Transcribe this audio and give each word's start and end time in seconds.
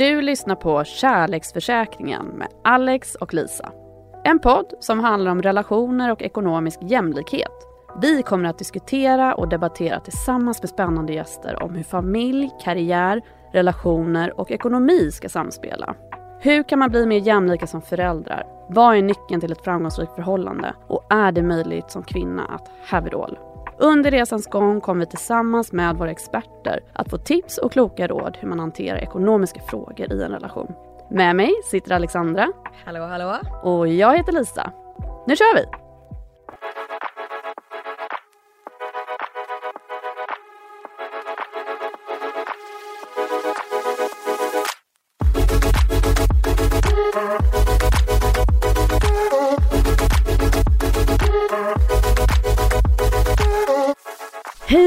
Du 0.00 0.20
lyssnar 0.22 0.54
på 0.54 0.84
Kärleksförsäkringen 0.84 2.26
med 2.26 2.48
Alex 2.64 3.14
och 3.14 3.34
Lisa. 3.34 3.72
En 4.24 4.38
podd 4.38 4.74
som 4.80 5.00
handlar 5.00 5.30
om 5.30 5.42
relationer 5.42 6.12
och 6.12 6.22
ekonomisk 6.22 6.78
jämlikhet. 6.82 7.66
Vi 8.02 8.22
kommer 8.22 8.48
att 8.48 8.58
diskutera 8.58 9.34
och 9.34 9.48
debattera 9.48 10.00
tillsammans 10.00 10.62
med 10.62 10.68
spännande 10.68 11.12
gäster 11.12 11.62
om 11.62 11.74
hur 11.74 11.82
familj, 11.82 12.50
karriär, 12.64 13.22
relationer 13.52 14.40
och 14.40 14.50
ekonomi 14.50 15.10
ska 15.12 15.28
samspela. 15.28 15.94
Hur 16.40 16.62
kan 16.62 16.78
man 16.78 16.90
bli 16.90 17.06
mer 17.06 17.20
jämlika 17.20 17.66
som 17.66 17.82
föräldrar? 17.82 18.46
Vad 18.68 18.96
är 18.96 19.02
nyckeln 19.02 19.40
till 19.40 19.52
ett 19.52 19.64
framgångsrikt 19.64 20.14
förhållande? 20.14 20.74
Och 20.86 21.06
är 21.10 21.32
det 21.32 21.42
möjligt 21.42 21.90
som 21.90 22.02
kvinna 22.02 22.44
att 22.44 22.70
have 22.84 23.08
it 23.08 23.14
all? 23.14 23.38
Under 23.82 24.10
resans 24.10 24.46
gång 24.46 24.80
kommer 24.80 25.00
vi 25.00 25.06
tillsammans 25.06 25.72
med 25.72 25.96
våra 25.96 26.10
experter 26.10 26.80
att 26.92 27.10
få 27.10 27.18
tips 27.18 27.58
och 27.58 27.72
kloka 27.72 28.06
råd 28.06 28.36
hur 28.40 28.48
man 28.48 28.60
hanterar 28.60 28.98
ekonomiska 28.98 29.60
frågor 29.60 30.12
i 30.12 30.22
en 30.22 30.30
relation. 30.30 30.72
Med 31.10 31.36
mig 31.36 31.52
sitter 31.64 31.94
Alexandra. 31.94 32.52
Hallå, 32.84 33.06
hallå. 33.06 33.36
Och 33.62 33.88
jag 33.88 34.16
heter 34.16 34.32
Lisa. 34.32 34.72
Nu 35.26 35.36
kör 35.36 35.54
vi! 35.54 35.79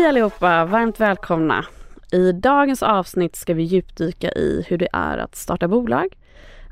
Hej 0.04 0.10
allihopa! 0.10 0.66
Varmt 0.66 1.00
välkomna! 1.00 1.66
I 2.12 2.32
dagens 2.32 2.84
avsnitt 2.84 3.36
ska 3.36 3.54
vi 3.54 3.64
djupdyka 3.64 4.32
i 4.32 4.66
hur 4.68 4.78
det 4.78 4.88
är 4.94 5.18
att 5.18 5.36
starta 5.36 5.68
bolag, 5.68 6.18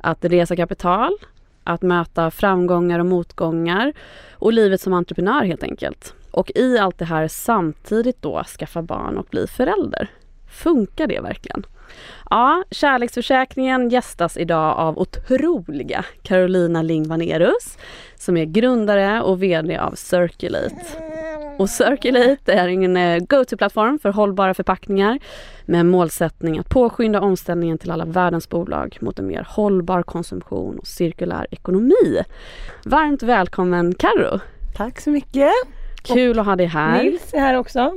att 0.02 0.26
resa 0.26 0.56
kapital, 0.56 1.18
att 1.64 1.82
möta 1.82 2.32
framgångar 2.32 3.00
och 3.00 3.06
motgångar 3.06 3.94
och 4.34 4.54
livet 4.54 4.82
som 4.82 4.94
entreprenör 4.94 5.44
helt 5.44 5.64
enkelt. 5.64 6.14
Och 6.32 6.52
i 6.56 6.78
allt 6.78 6.98
det 6.98 7.06
här 7.06 7.28
samtidigt 7.28 8.22
då 8.22 8.44
skaffa 8.44 8.82
barn 8.82 9.18
och 9.18 9.28
bli 9.30 9.48
förälder. 9.48 10.09
Funkar 10.50 11.08
det 11.08 11.20
verkligen? 11.20 11.66
Ja, 12.30 12.64
Kärleksförsäkringen 12.72 13.90
gästas 13.90 14.38
idag 14.38 14.78
av 14.78 15.00
otroliga 15.00 16.06
Carolina 16.24 16.82
Lingvanerus 16.82 17.78
som 18.16 18.38
är 18.38 18.46
grundare 18.46 19.22
och 19.22 19.44
VD 19.44 19.78
av 19.78 19.96
Circulate. 19.96 21.11
Och 21.62 21.70
Circulate 21.70 22.54
är 22.54 22.67
en 22.67 22.98
eh, 22.98 23.20
go-to-plattform 23.20 24.00
för 24.00 24.12
hållbara 24.12 24.54
förpackningar 24.54 25.20
med 25.66 25.86
målsättning 25.86 26.59
att 26.59 26.70
påskynda 26.70 27.22
omställningen 27.22 27.78
till 27.78 27.92
alla 27.92 28.06
världens 28.06 28.50
bolag 28.50 28.98
mot 29.02 29.20
en 29.20 29.28
mer 29.28 29.48
hållbar 29.50 30.03
konsumtion 30.03 30.80
och 30.80 30.88
cirkulär 30.88 31.48
ekonomi. 31.52 32.23
Varmt 32.86 33.24
välkommen 33.24 33.96
Karo. 33.96 34.40
Tack 34.75 35.02
så 35.02 35.09
mycket. 35.09 35.52
Kul 36.03 36.40
att 36.40 36.46
ha 36.46 36.56
dig 36.56 36.66
här. 36.66 37.03
Nils 37.03 37.34
är 37.34 37.40
här 37.40 37.58
också. 37.58 37.94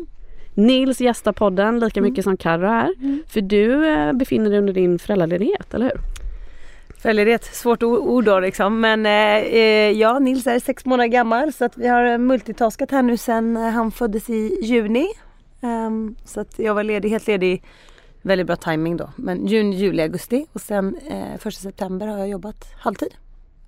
Nils 0.54 1.00
gästar 1.00 1.32
podden 1.32 1.78
lika 1.78 2.02
mycket 2.02 2.24
som 2.24 2.36
Karo 2.36 2.66
är. 2.66 2.94
För 3.28 3.40
du 3.40 3.86
eh, 3.88 4.12
befinner 4.12 4.50
dig 4.50 4.58
under 4.58 4.72
din 4.72 4.98
föräldraledighet, 4.98 5.74
eller 5.74 5.86
hur? 5.86 6.13
Föräldraledighet, 7.04 7.44
svårt 7.44 7.82
o- 7.82 7.98
ord 7.98 8.24
då 8.24 8.40
liksom. 8.40 8.80
Men 8.80 9.06
eh, 9.06 9.36
eh, 9.54 9.90
ja, 9.90 10.18
Nils 10.18 10.46
är 10.46 10.58
sex 10.58 10.84
månader 10.84 11.08
gammal 11.08 11.52
så 11.52 11.64
att 11.64 11.76
vi 11.76 11.88
har 11.88 12.18
multitaskat 12.18 12.90
här 12.90 13.02
nu 13.02 13.16
sen 13.16 13.56
eh, 13.56 13.62
han 13.62 13.90
föddes 13.90 14.30
i 14.30 14.58
juni. 14.62 15.06
Ehm, 15.62 16.14
så 16.24 16.40
att 16.40 16.58
jag 16.58 16.74
var 16.74 16.82
ledig, 16.82 17.10
helt 17.10 17.26
ledig. 17.26 17.62
Väldigt 18.22 18.46
bra 18.46 18.56
timing 18.56 18.96
då. 18.96 19.10
Men 19.16 19.46
juni, 19.46 19.76
juli, 19.76 20.02
augusti 20.02 20.46
och 20.52 20.60
sen 20.60 20.96
eh, 21.10 21.38
första 21.38 21.60
september 21.62 22.06
har 22.06 22.18
jag 22.18 22.28
jobbat 22.28 22.64
halvtid. 22.78 23.14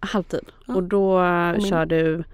Halvtid. 0.00 0.44
Ja. 0.66 0.74
Och 0.74 0.82
då 0.82 1.20
min- 1.52 1.60
kör 1.60 1.86
du 1.86 2.24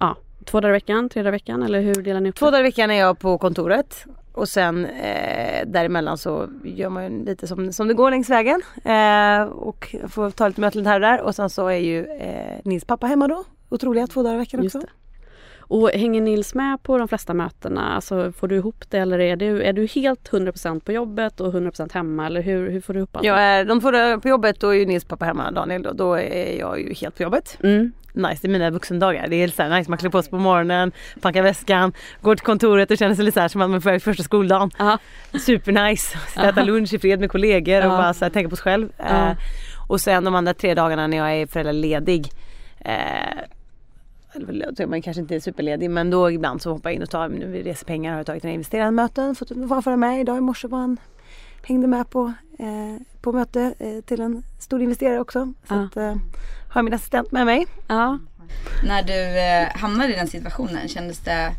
ja, 0.00 0.16
två 0.44 0.60
dagar 0.60 0.70
i 0.74 0.76
veckan, 0.76 1.08
tre 1.08 1.22
dagar 1.22 1.30
i 1.32 1.36
veckan 1.36 1.62
eller 1.62 1.80
hur 1.80 1.94
delar 1.94 2.20
ni 2.20 2.28
upp 2.28 2.34
Två 2.36 2.46
det? 2.46 2.50
dagar 2.52 2.60
i 2.60 2.68
veckan 2.68 2.90
är 2.90 2.98
jag 3.00 3.18
på 3.18 3.38
kontoret 3.38 4.04
och 4.38 4.48
sen 4.48 4.86
eh, 4.86 5.66
däremellan 5.66 6.18
så 6.18 6.48
gör 6.64 6.88
man 6.88 7.04
ju 7.04 7.24
lite 7.24 7.46
som, 7.46 7.72
som 7.72 7.88
det 7.88 7.94
går 7.94 8.10
längs 8.10 8.30
vägen. 8.30 8.62
Eh, 8.84 9.42
och 9.42 9.94
får 10.08 10.30
ta 10.30 10.48
lite 10.48 10.60
möten 10.60 10.86
här 10.86 10.94
och 10.94 11.00
där 11.00 11.20
och 11.20 11.34
sen 11.34 11.50
så 11.50 11.66
är 11.66 11.78
ju 11.78 12.06
eh, 12.06 12.60
Nils 12.64 12.84
pappa 12.84 13.06
hemma 13.06 13.28
då. 13.28 13.44
Otroliga 13.68 14.06
två 14.06 14.22
dagar 14.22 14.34
i 14.34 14.38
veckan 14.38 14.64
också. 14.64 14.80
Och 15.68 15.90
hänger 15.90 16.20
Nils 16.20 16.54
med 16.54 16.82
på 16.82 16.98
de 16.98 17.08
flesta 17.08 17.34
mötena? 17.34 17.94
Alltså 17.94 18.32
får 18.32 18.48
du 18.48 18.56
ihop 18.56 18.84
det 18.90 18.98
eller 18.98 19.18
är 19.18 19.36
du, 19.36 19.62
är 19.62 19.72
du 19.72 19.86
helt 19.86 20.30
100% 20.30 20.80
på 20.80 20.92
jobbet 20.92 21.40
och 21.40 21.52
100% 21.54 21.94
hemma 21.94 22.26
eller 22.26 22.42
hur, 22.42 22.70
hur 22.70 22.80
får 22.80 22.92
du 22.94 22.98
ihop 22.98 23.16
allt? 23.16 23.24
Jag 23.26 23.40
är, 23.42 23.64
de 23.64 23.80
två 23.80 23.90
dagar 23.90 24.18
på 24.18 24.28
jobbet 24.28 24.60
då 24.60 24.68
är 24.68 24.74
ju 24.74 24.86
Nils 24.86 25.04
pappa 25.04 25.24
hemma, 25.24 25.50
Daniel 25.50 25.82
då. 25.82 25.92
Då 25.92 26.14
är 26.14 26.58
jag 26.58 26.80
ju 26.80 26.94
helt 26.94 27.16
på 27.16 27.22
jobbet. 27.22 27.58
Mm. 27.62 27.92
Nice, 28.12 28.38
det 28.42 28.48
är 28.48 28.50
mina 28.50 28.70
vuxendagar. 28.70 29.28
Det 29.28 29.36
är 29.36 29.48
så 29.48 29.62
här 29.62 29.78
nice, 29.78 29.90
man 29.90 29.98
klär 29.98 30.10
på 30.10 30.22
sig 30.22 30.30
på 30.30 30.38
morgonen, 30.38 30.92
packar 31.20 31.42
väskan, 31.42 31.92
går 32.20 32.36
till 32.36 32.44
kontoret 32.46 32.90
och 32.90 32.98
känner 32.98 33.14
sig 33.14 33.24
lite 33.24 33.42
så 33.42 33.48
som 33.48 33.60
att 33.60 33.70
man 33.70 33.94
är 33.94 33.98
första 33.98 34.22
skoldagen. 34.22 34.70
Aha. 34.78 34.98
Supernice. 35.46 36.18
Sitta 36.28 36.48
äta 36.48 36.62
lunch 36.62 36.94
i 36.94 36.98
fred 36.98 37.20
med 37.20 37.30
kollegor 37.30 37.78
och 37.86 37.92
Ja. 37.92 37.96
bara 37.96 38.14
så 38.14 38.24
här, 38.24 38.30
tänka 38.30 38.50
på 38.50 38.56
sig 38.56 38.62
själv. 38.62 38.88
Ja. 38.96 39.04
Eh, 39.04 39.36
och 39.88 40.00
sen 40.00 40.24
de 40.24 40.34
andra 40.34 40.54
tre 40.54 40.74
dagarna 40.74 41.06
när 41.06 41.16
jag 41.16 41.32
är 41.34 41.46
föräldraledig 41.46 42.28
eh, 42.80 42.92
man 44.86 45.02
kanske 45.02 45.20
inte 45.20 45.34
är 45.36 45.40
superledig 45.40 45.90
men 45.90 46.10
då 46.10 46.30
ibland 46.30 46.62
så 46.62 46.72
hoppar 46.72 46.90
jag 46.90 46.94
in 46.96 47.02
och 47.02 47.10
tar, 47.10 47.28
nu 47.28 47.62
resepengar 47.62 48.10
har 48.10 48.18
jag 48.18 48.26
tagit 48.26 48.42
några 48.42 48.54
investerarmöten, 48.54 49.34
fått 49.34 49.48
följa 49.84 49.96
med. 49.96 50.20
Idag 50.20 50.38
i 50.38 50.40
morse 50.40 50.68
var 50.68 50.78
han, 50.78 50.96
hängde 51.62 51.86
med 51.86 52.10
på, 52.10 52.32
eh, 52.58 53.02
på 53.20 53.32
möte 53.32 53.74
eh, 53.78 54.00
till 54.04 54.20
en 54.20 54.42
stor 54.58 54.82
investerare 54.82 55.20
också. 55.20 55.52
Så 55.68 55.74
Ja. 55.74 55.84
att, 55.84 55.96
eh, 55.96 56.14
har 56.70 56.82
min 56.82 56.94
assistent 56.94 57.32
med 57.32 57.46
mig. 57.46 57.66
Ja. 57.88 58.18
När 58.86 59.02
du 59.02 59.38
eh, 59.40 59.80
hamnade 59.80 60.12
i 60.12 60.16
den 60.16 60.28
situationen, 60.28 60.88
kändes 60.88 61.18
det, 61.18 61.52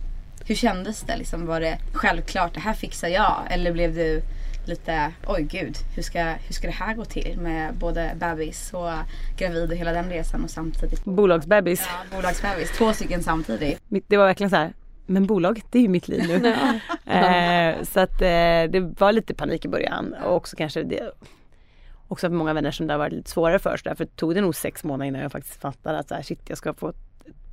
hur 0.46 0.56
kändes 0.56 1.02
det? 1.02 1.18
Liksom, 1.18 1.46
var 1.46 1.62
det 1.62 1.78
självklart, 1.94 2.54
det 2.54 2.60
här 2.60 2.74
fixar 2.74 3.08
jag? 3.08 3.36
Eller 3.50 3.72
blev 3.72 3.96
du 3.96 4.22
lite, 4.70 5.12
oj 5.28 5.42
gud, 5.44 5.78
hur 5.96 6.04
ska, 6.04 6.24
hur 6.24 6.54
ska 6.54 6.68
det 6.68 6.74
här 6.74 6.94
gå 6.94 7.06
till 7.06 7.38
med 7.40 7.74
både 7.74 8.12
bebis 8.16 8.74
och 8.74 8.90
gravid 9.38 9.72
och 9.72 9.78
hela 9.78 9.92
den 9.92 10.10
resan 10.10 10.44
och 10.44 10.50
samtidigt 10.50 11.06
Bolagsbebis. 11.06 11.88
ja, 11.88 12.18
bolagsbebis, 12.18 12.72
två 12.78 12.94
stycken 12.94 13.24
samtidigt. 13.24 13.82
Det 14.08 14.18
var 14.18 14.26
verkligen 14.26 14.50
så 14.50 14.56
här, 14.56 14.74
men 15.06 15.26
bolag 15.26 15.62
det 15.72 15.78
är 15.78 15.82
ju 15.82 15.88
mitt 15.88 16.08
liv 16.08 16.28
nu. 16.28 16.34
eh, 17.14 17.84
så 17.84 18.00
att 18.00 18.22
eh, 18.22 18.72
det 18.72 18.94
var 19.00 19.12
lite 19.12 19.34
panik 19.34 19.66
i 19.66 19.68
början 19.68 20.16
och 20.26 20.36
också 20.36 20.56
kanske 20.56 20.84
det 20.84 21.12
Också 22.08 22.30
för 22.30 22.36
många 22.36 22.54
vänner 22.54 22.72
som 22.72 22.88
det 22.88 22.94
har 22.94 22.98
varit 22.98 23.14
lite 23.14 23.30
svårare 23.30 23.60
för 23.60 23.78
så 23.78 23.90
därför 23.90 24.06
tog 24.06 24.36
det 24.36 24.42
nog 24.42 24.56
sex 24.56 24.84
månader 24.84 25.08
innan 25.08 25.22
jag 25.22 25.32
faktiskt 25.32 25.62
fattade 25.62 26.00
att 26.00 26.08
så 26.08 26.16
här, 26.16 26.22
shit 26.22 26.40
jag 26.48 26.58
ska 26.58 26.74
få 26.74 26.94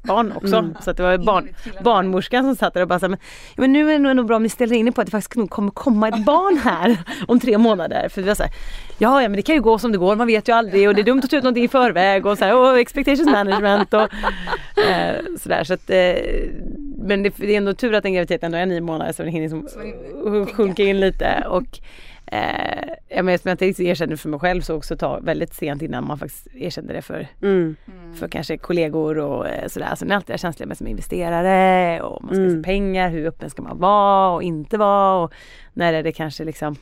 barn 0.07 0.33
också. 0.37 0.57
Mm. 0.57 0.75
Så 0.81 0.91
att 0.91 0.97
det 0.97 1.03
var 1.03 1.19
barn, 1.19 1.49
barnmorskan 1.85 2.45
som 2.45 2.57
satt 2.57 2.75
där 2.75 2.83
och 2.83 2.89
bara 2.89 2.99
så 2.99 3.07
här, 3.07 3.11
men, 3.11 3.19
men 3.57 3.73
nu 3.73 3.89
är 3.89 3.93
det 3.93 3.99
nog 3.99 4.11
ändå 4.11 4.23
bra 4.23 4.37
om 4.37 4.43
ni 4.43 4.49
ställer 4.49 4.77
in 4.77 4.89
er 4.89 4.93
på 4.93 5.01
att 5.01 5.07
det 5.07 5.11
faktiskt 5.11 5.37
nog 5.37 5.51
kommer 5.51 5.71
komma 5.71 6.09
ett 6.09 6.25
barn 6.25 6.59
här 6.59 6.97
om 7.29 7.41
tre 7.41 7.59
månader. 7.59 8.09
För 8.09 8.21
det 8.21 8.27
var 8.27 8.35
så 8.35 8.43
här, 8.43 8.53
ja, 8.99 9.23
ja 9.23 9.29
men 9.29 9.37
det 9.37 9.43
kan 9.43 9.55
ju 9.55 9.61
gå 9.61 9.79
som 9.79 9.93
det 9.93 9.99
går, 9.99 10.17
man 10.17 10.27
vet 10.27 10.49
ju 10.49 10.53
aldrig 10.53 10.89
och 10.89 10.95
det 10.95 11.01
är 11.01 11.05
dumt 11.05 11.21
att 11.25 11.31
ta 11.31 11.37
ut 11.37 11.43
någonting 11.43 11.65
i 11.65 11.69
förväg 11.69 12.27
och 12.27 12.39
så 12.39 12.45
här, 12.45 12.57
och 12.57 12.79
expectations 12.79 13.31
management 13.31 13.95
och 13.95 14.09
eh, 14.85 15.15
sådär. 15.41 15.65
Så 15.65 15.75
att, 15.75 15.91
eh, 15.91 16.15
men 16.99 17.23
det, 17.23 17.33
det 17.37 17.53
är 17.53 17.57
ändå 17.57 17.75
tur 17.75 17.95
att 17.95 18.05
en 18.05 18.13
graviditet 18.13 18.43
ändå 18.43 18.59
är 18.59 18.67
nio 18.67 18.81
månader 18.81 19.13
så 19.13 19.23
den 19.23 19.33
hinner 19.33 19.61
liksom 19.61 20.47
sjunka 20.47 20.83
in 20.83 21.01
lite. 21.01 21.45
Och, 21.49 21.81
eh, 22.33 22.89
jag 23.09 23.25
menar, 23.25 23.39
som 23.39 23.49
jag 23.49 23.63
inte 23.63 23.85
erkände 23.85 24.17
för 24.17 24.29
mig 24.29 24.41
själv 24.41 24.61
så 24.61 24.75
också 24.77 24.97
ta 24.97 25.21
väldigt 25.21 25.55
sent 25.55 25.83
innan 25.83 26.07
man 26.07 26.19
faktiskt 26.19 26.47
erkände 26.55 26.93
det 26.93 27.03
för, 27.03 27.27
Mm. 27.43 27.77
för 28.15 28.29
kanske 28.29 28.57
kollegor 28.59 29.19
och 29.19 29.49
eh, 29.49 29.69
sådär. 29.69 29.95
Så 29.95 30.05
man 30.05 30.13
är 30.13 30.17
alltid 30.17 30.35
är 30.35 30.39
känsliga 30.39 30.67
med 30.67 30.77
som 30.79 30.87
investerare 30.87 32.01
och 32.03 32.23
man 32.25 32.35
ska 32.35 32.43
Mm. 32.43 32.57
se 32.57 32.63
pengar, 32.65 33.11
hur 33.11 33.27
öppen 33.27 33.51
ska 33.51 33.63
man 33.63 33.79
vara 33.79 34.31
och 34.35 34.43
inte 34.43 34.79
vara 34.79 35.25
och 35.25 35.33
när 35.73 35.93
är 35.93 36.03
det 36.03 36.13
kanske 36.13 36.45
liksom 36.45 36.77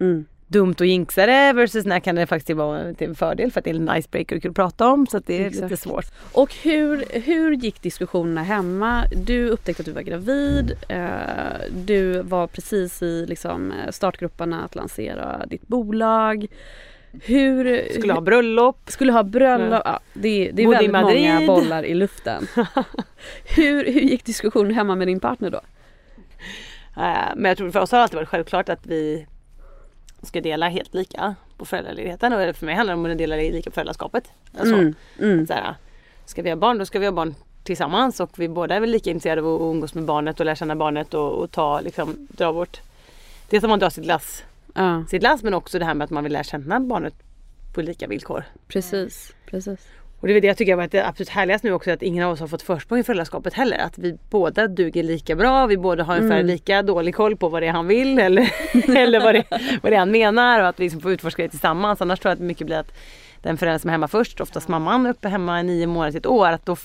Mm. 0.00 0.24
Dumt 0.48 0.74
att 0.80 0.86
jinxa 0.86 1.26
det 1.26 1.52
versus 1.52 1.84
när 1.86 2.00
kan 2.00 2.14
det 2.14 2.26
faktiskt 2.26 2.56
vara 2.56 2.94
till 2.94 3.08
en 3.08 3.14
fördel 3.14 3.52
för 3.52 3.60
att 3.60 3.64
det 3.64 3.70
är 3.70 3.74
en 3.74 3.98
icebreaker 3.98 4.40
kul 4.40 4.50
att 4.50 4.56
prata 4.56 4.88
om 4.88 5.06
så 5.06 5.16
att 5.16 5.26
det 5.26 5.42
är 5.42 5.46
Exakt. 5.46 5.62
lite 5.70 5.82
svårt. 5.82 6.04
Och 6.32 6.54
hur, 6.54 7.04
hur 7.20 7.52
gick 7.52 7.82
diskussionerna 7.82 8.42
hemma? 8.42 9.04
Du 9.26 9.48
upptäckte 9.48 9.80
att 9.80 9.86
du 9.86 9.92
var 9.92 10.02
gravid. 10.02 10.72
Eh, 10.88 11.00
du 11.70 12.22
var 12.22 12.46
precis 12.46 13.02
i 13.02 13.26
liksom, 13.26 13.72
startgrupperna 13.90 14.64
att 14.64 14.74
lansera 14.74 15.46
ditt 15.46 15.66
bolag. 15.68 16.46
Hur, 17.22 17.88
Skulle 17.92 18.12
ha 18.12 18.20
bröllop. 18.20 18.78
skulle 18.86 19.12
ha 19.12 19.22
bröllop. 19.22 19.82
Ja, 19.84 20.00
det, 20.14 20.50
det 20.52 20.62
är 20.62 20.66
Bodde 20.66 20.76
väldigt 20.78 20.92
många 20.92 21.46
bollar 21.46 21.82
i 21.82 21.94
luften. 21.94 22.46
hur, 23.56 23.84
hur 23.84 24.00
gick 24.00 24.24
diskussionen 24.24 24.74
hemma 24.74 24.94
med 24.94 25.08
din 25.08 25.20
partner 25.20 25.50
då? 25.50 25.60
Eh, 26.96 27.34
Men 27.36 27.44
jag 27.44 27.56
tror 27.58 27.70
för 27.70 27.80
oss 27.80 27.90
har 27.90 27.98
det 27.98 28.02
alltid 28.02 28.16
varit 28.16 28.28
självklart 28.28 28.68
att 28.68 28.86
vi 28.86 29.26
ska 30.22 30.40
dela 30.40 30.68
helt 30.68 30.94
lika 30.94 31.34
på 31.56 31.64
föräldraledigheten 31.64 32.32
och 32.32 32.56
för 32.56 32.66
mig 32.66 32.74
handlar 32.74 32.94
det 32.94 33.00
om 33.00 33.10
att 33.10 33.18
dela 33.18 33.36
lika 33.36 33.70
på 33.70 33.74
föräldraskapet. 33.74 34.24
Alltså, 34.58 34.74
Mm, 34.74 34.94
mm. 35.18 35.46
så 35.46 35.52
här, 35.52 35.74
ska 36.24 36.42
vi 36.42 36.48
ha 36.50 36.56
barn 36.56 36.78
då 36.78 36.86
ska 36.86 36.98
vi 36.98 37.06
ha 37.06 37.12
barn 37.12 37.34
tillsammans 37.62 38.20
och 38.20 38.38
vi 38.38 38.48
båda 38.48 38.74
är 38.74 38.80
väl 38.80 38.90
lika 38.90 39.10
intresserade 39.10 39.42
av 39.42 39.54
att 39.54 39.60
umgås 39.60 39.94
med 39.94 40.04
barnet 40.04 40.40
och 40.40 40.46
lära 40.46 40.56
känna 40.56 40.76
barnet 40.76 41.14
och, 41.14 41.32
och 41.32 41.50
ta 41.50 41.80
liksom, 41.80 42.28
dra 42.30 42.52
vårt 42.52 42.80
Dels 43.50 43.64
att 43.64 43.70
man 43.70 43.78
drar 43.78 43.90
sitt 43.90 44.06
lass, 44.06 44.44
Ja, 44.74 45.04
sitt 45.08 45.22
lass 45.22 45.42
men 45.42 45.54
också 45.54 45.78
det 45.78 45.84
här 45.84 45.94
med 45.94 46.04
att 46.04 46.10
man 46.10 46.24
vill 46.24 46.32
lära 46.32 46.44
känna 46.44 46.80
barnet 46.80 47.14
på 47.74 47.82
lika 47.82 48.06
villkor. 48.06 48.44
precis. 48.68 49.34
precis. 49.46 49.88
Och 50.20 50.26
det 50.26 50.32
är 50.32 50.34
väl 50.34 50.40
det 50.42 50.48
jag 50.48 50.56
tycker 50.56 50.76
varit 50.76 50.92
det 50.92 51.06
absolut 51.06 51.28
härligaste 51.28 51.66
nu 51.66 51.72
också 51.72 51.90
att 51.90 52.02
ingen 52.02 52.24
av 52.24 52.32
oss 52.32 52.40
har 52.40 52.46
fått 52.46 52.62
försprång 52.62 52.98
i 52.98 53.02
föräldraskapet 53.02 53.54
heller. 53.54 53.78
Att 53.78 53.98
vi 53.98 54.18
båda 54.30 54.68
duger 54.68 55.02
lika 55.02 55.34
bra, 55.36 55.66
vi 55.66 55.76
båda 55.76 56.04
har 56.04 56.16
ungefär 56.18 56.42
lika 56.42 56.82
dålig 56.82 57.14
koll 57.14 57.36
på 57.36 57.48
vad 57.48 57.62
det 57.62 57.66
är 57.66 57.72
han 57.72 57.86
vill 57.86 58.18
eller, 58.26 58.52
eller 58.96 59.20
vad, 59.20 59.34
det, 59.34 59.44
vad 59.82 59.92
det 59.92 59.94
är 59.96 59.98
han 59.98 60.10
menar 60.10 60.60
och 60.60 60.68
att 60.68 60.80
vi 60.80 60.84
liksom 60.84 61.00
får 61.00 61.12
utforska 61.12 61.42
det 61.42 61.48
tillsammans. 61.48 62.00
Annars 62.02 62.20
tror 62.20 62.30
jag 62.30 62.32
att 62.32 62.38
det 62.38 62.44
mycket 62.44 62.66
blir 62.66 62.76
att 62.76 62.92
den 63.42 63.56
förälder 63.56 63.78
som 63.78 63.90
är 63.90 63.92
hemma 63.92 64.08
först, 64.08 64.40
oftast 64.40 64.68
mamman, 64.68 65.06
uppe 65.06 65.28
hemma 65.28 65.60
i 65.60 65.62
nio 65.62 65.86
månader 65.86 66.10
till 66.12 66.18
ett 66.18 66.26
år, 66.26 66.48
att 66.48 66.66
då 66.66 66.76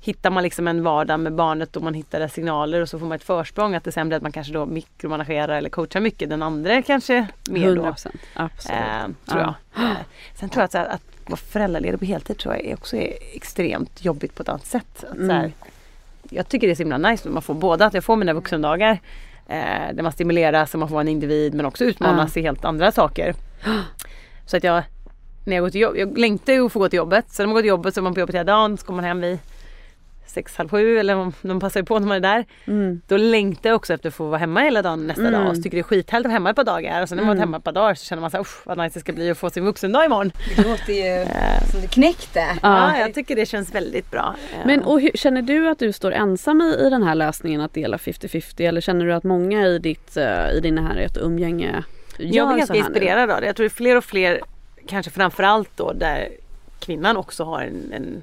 hittar 0.00 0.30
man 0.30 0.42
liksom 0.42 0.68
en 0.68 0.82
vardag 0.82 1.20
med 1.20 1.34
barnet 1.34 1.76
och 1.76 1.82
man 1.82 1.94
hittar 1.94 2.28
signaler 2.28 2.80
och 2.80 2.88
så 2.88 2.98
får 2.98 3.06
man 3.06 3.16
ett 3.16 3.24
försprång 3.24 3.74
att 3.74 3.84
det 3.84 3.92
sen 3.92 4.08
blir 4.08 4.16
att 4.16 4.22
man 4.22 4.32
kanske 4.32 4.52
då 4.52 4.66
mikromanagerar 4.66 5.56
eller 5.56 5.70
coachar 5.70 6.00
mycket. 6.00 6.30
Den 6.30 6.42
andra 6.42 6.82
kanske 6.82 7.26
mer 7.50 7.64
100 7.66 7.82
då. 7.82 7.90
procent. 7.90 8.20
Absolut. 8.34 8.78
Eh, 8.80 9.04
tror 9.32 9.40
Ja. 9.42 9.54
jag. 9.74 9.84
Eh, 9.84 9.96
sen 10.40 10.48
tror 10.48 10.60
jag 10.72 10.80
att, 10.82 10.88
att 10.94 11.02
vara 11.30 11.36
föräldraledig 11.36 12.00
på 12.00 12.06
heltid 12.06 12.38
tror 12.38 12.54
jag 12.54 12.64
är 12.66 12.74
också 12.74 12.96
är 12.96 13.12
extremt 13.32 14.04
jobbigt 14.04 14.34
på 14.34 14.42
ett 14.42 14.48
annat 14.48 14.66
sätt. 14.66 15.04
Att, 15.10 15.16
Mm. 15.16 15.30
här, 15.30 15.52
jag 16.30 16.48
tycker 16.48 16.66
det 16.66 16.72
är 16.72 16.74
så 16.74 16.82
himla 16.82 16.98
nice 17.10 17.28
när 17.28 17.32
man 17.32 17.42
får 17.42 17.54
båda. 17.54 17.84
Att 17.86 17.94
jag 17.94 18.04
får 18.04 18.16
mina 18.16 18.32
vuxendagar 18.32 18.98
eh, 19.48 19.58
där 19.94 20.02
man 20.02 20.12
stimuleras 20.12 20.74
och 20.74 20.80
man 20.80 20.88
får 20.88 20.94
vara 20.94 21.00
en 21.02 21.08
individ 21.08 21.54
men 21.54 21.66
också 21.66 21.84
utmanas 21.84 22.36
i 22.36 22.42
helt 22.42 22.64
andra 22.64 22.92
saker. 22.92 23.34
Så 24.46 24.56
att 24.56 24.64
jag, 24.64 24.82
när 25.44 25.56
jag 25.56 25.64
går 25.64 25.70
till 25.70 25.80
jobb, 25.80 25.96
jag 25.96 26.18
längtar 26.18 26.52
ju 26.52 26.66
att 26.66 26.72
få 26.72 26.78
gå 26.78 26.88
till 26.88 26.96
jobbet. 26.96 27.24
Så 27.30 27.42
när 27.42 27.46
man 27.46 27.54
går 27.54 27.62
till 27.62 27.68
jobbet 27.68 27.94
så 27.94 28.00
är 28.00 28.02
man 28.02 28.14
på 28.14 28.20
jobbet 28.20 28.34
hela 28.34 28.44
dagen. 28.44 28.76
Så 28.78 28.86
kommer 28.86 28.96
man 28.96 29.04
hem 29.08 29.20
vid 29.20 29.38
sex, 30.28 30.56
halv 30.56 30.68
sju 30.68 30.98
eller 30.98 31.16
om 31.16 31.32
de 31.42 31.60
passar 31.60 31.82
på 31.82 31.98
när 31.98 32.06
man 32.06 32.16
är 32.16 32.20
där. 32.20 32.44
Mm. 32.66 33.00
Då 33.08 33.16
längtar 33.16 33.70
jag 33.70 33.76
också 33.76 33.94
efter 33.94 34.08
att 34.08 34.14
få 34.14 34.24
vara 34.26 34.38
hemma 34.38 34.60
hela 34.60 34.82
dagen 34.82 35.06
nästa 35.06 35.22
Mm. 35.26 35.32
dag. 35.32 35.50
Och 35.50 35.56
tycker 35.62 35.70
det 35.70 35.78
är 35.78 35.82
skithärligt 35.82 36.26
att 36.26 36.30
vara 36.30 36.32
hemma 36.32 36.50
ett 36.50 36.56
par 36.56 36.64
dagar. 36.64 37.02
Och 37.02 37.08
sen 37.08 37.16
när 37.16 37.22
man 37.24 37.28
varit 37.28 37.36
Mm. 37.38 37.48
hemma 37.48 37.56
ett 37.56 37.64
par 37.64 37.72
dagar 37.72 37.94
så 37.94 38.04
känner 38.04 38.20
man 38.20 38.30
så 38.30 38.36
här, 38.36 38.42
"Usch, 38.42 38.66
vad 38.66 38.78
nice 38.78 38.94
det 38.94 39.00
ska 39.00 39.12
bli 39.12 39.30
att 39.30 39.38
få 39.38 39.50
sin 39.50 39.64
vuxendag 39.64 40.04
imorgon. 40.04 40.32
Det 40.56 40.62
låter 40.68 40.92
ju 40.92 41.26
som 41.72 41.80
du 41.80 41.86
knäckte. 41.88 42.40
Ja. 42.62 42.90
Ja, 42.92 42.98
jag 42.98 43.14
tycker 43.14 43.36
det 43.36 43.46
känns 43.46 43.74
väldigt 43.74 44.10
bra. 44.10 44.34
Eh, 44.54 44.66
Men 44.66 44.82
och 44.82 45.00
hur, 45.00 45.10
känner 45.14 45.42
du 45.42 45.68
att 45.68 45.78
du 45.78 45.92
står 45.92 46.12
ensam 46.12 46.60
i, 46.60 46.86
i 46.86 46.90
den 46.90 47.02
här 47.02 47.14
lösningen 47.14 47.60
att 47.60 47.74
dela 47.74 47.96
50-50 47.96 48.68
eller 48.68 48.80
känner 48.80 49.06
du 49.06 49.12
att 49.12 49.24
många 49.24 49.66
i 49.66 49.78
ditt 49.78 50.16
eh, 50.16 50.50
i 50.56 50.60
din 50.60 50.74
närhet 50.74 51.16
och 51.16 51.26
umgänge 51.26 51.84
gör 52.18 52.34
jag 52.36 52.46
är 52.48 52.52
så 52.52 52.58
ganska 52.58 52.76
inspirerad 52.76 53.30
av 53.30 53.40
det. 53.40 53.46
Jag 53.46 53.56
tror 53.56 53.64
det 53.64 53.68
är 53.68 53.70
fler 53.76 53.96
och 53.96 54.04
fler, 54.04 54.40
kanske 54.86 55.10
framförallt 55.12 55.70
då 55.76 55.92
där 55.92 56.28
kvinnan 56.80 57.16
också 57.16 57.44
har 57.44 57.60
en, 57.62 57.92
en, 57.92 58.22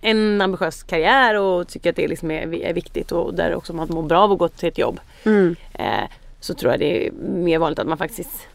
en 0.00 0.40
ambitiös 0.40 0.82
karriär 0.82 1.34
och 1.34 1.68
tycker 1.68 1.90
att 1.90 1.96
det 1.96 2.08
liksom 2.08 2.30
är, 2.30 2.54
är 2.54 2.72
viktigt 2.72 3.12
och 3.12 3.34
där 3.34 3.54
också 3.54 3.72
man 3.72 3.88
mår 3.90 4.02
bra 4.02 4.20
av 4.20 4.32
att 4.32 4.38
gå 4.38 4.48
till 4.48 4.68
ett 4.68 4.78
jobb. 4.78 5.00
Mm. 5.24 5.56
Eh, 5.72 6.04
så 6.40 6.54
tror 6.54 6.72
jag 6.72 6.80
det 6.80 7.06
är 7.06 7.12
mer 7.20 7.58
vanligt 7.58 7.78
att 7.78 7.86
man 7.86 7.98
faktiskt 7.98 8.48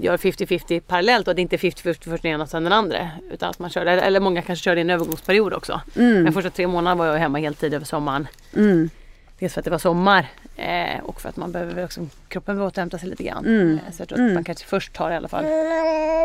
gör 0.00 0.16
50-50 0.16 0.80
parallellt 0.80 1.28
och 1.28 1.30
att 1.30 1.36
det 1.36 1.42
inte 1.42 1.56
är 1.56 1.58
50-50 1.58 1.82
först 1.82 2.22
den 2.22 2.32
ena 2.32 2.42
och 2.42 2.48
sen 2.48 2.64
den 2.64 2.72
andra. 2.72 3.10
Utan 3.30 3.50
att 3.50 3.58
man 3.58 3.70
kör, 3.70 3.86
eller, 3.86 4.20
många 4.20 4.42
kanske 4.42 4.64
kör 4.64 4.74
det 4.74 4.78
i 4.78 4.82
en 4.82 4.90
övergångsperiod 4.90 5.52
också. 5.52 5.80
Mm. 5.96 6.22
Men 6.22 6.32
första 6.32 6.50
tre 6.50 6.66
månaderna 6.66 6.94
var 6.94 7.06
jag 7.06 7.18
hemma 7.18 7.38
heltid 7.38 7.74
över 7.74 7.86
sommaren. 7.86 8.28
Mm. 8.56 8.90
Dels 9.38 9.52
för 9.52 9.60
att 9.60 9.64
det 9.64 9.70
var 9.70 9.78
sommar 9.78 10.26
eh, 10.56 11.00
och 11.02 11.20
för 11.20 11.28
att 11.28 11.36
man 11.36 11.52
behöver 11.52 11.84
också, 11.84 12.06
kroppen 12.28 12.54
behöver 12.54 12.70
återhämta 12.70 12.98
sig 12.98 13.08
lite 13.08 13.22
grann. 13.22 13.44
Mm. 13.44 13.74
Eh, 13.74 13.92
så 13.92 14.00
jag 14.00 14.08
tror 14.08 14.26
att 14.26 14.34
man 14.34 14.44
kanske 14.44 14.66
först 14.66 14.92
tar 14.92 15.10
i 15.10 15.16
alla 15.16 15.28
fall 15.28 15.44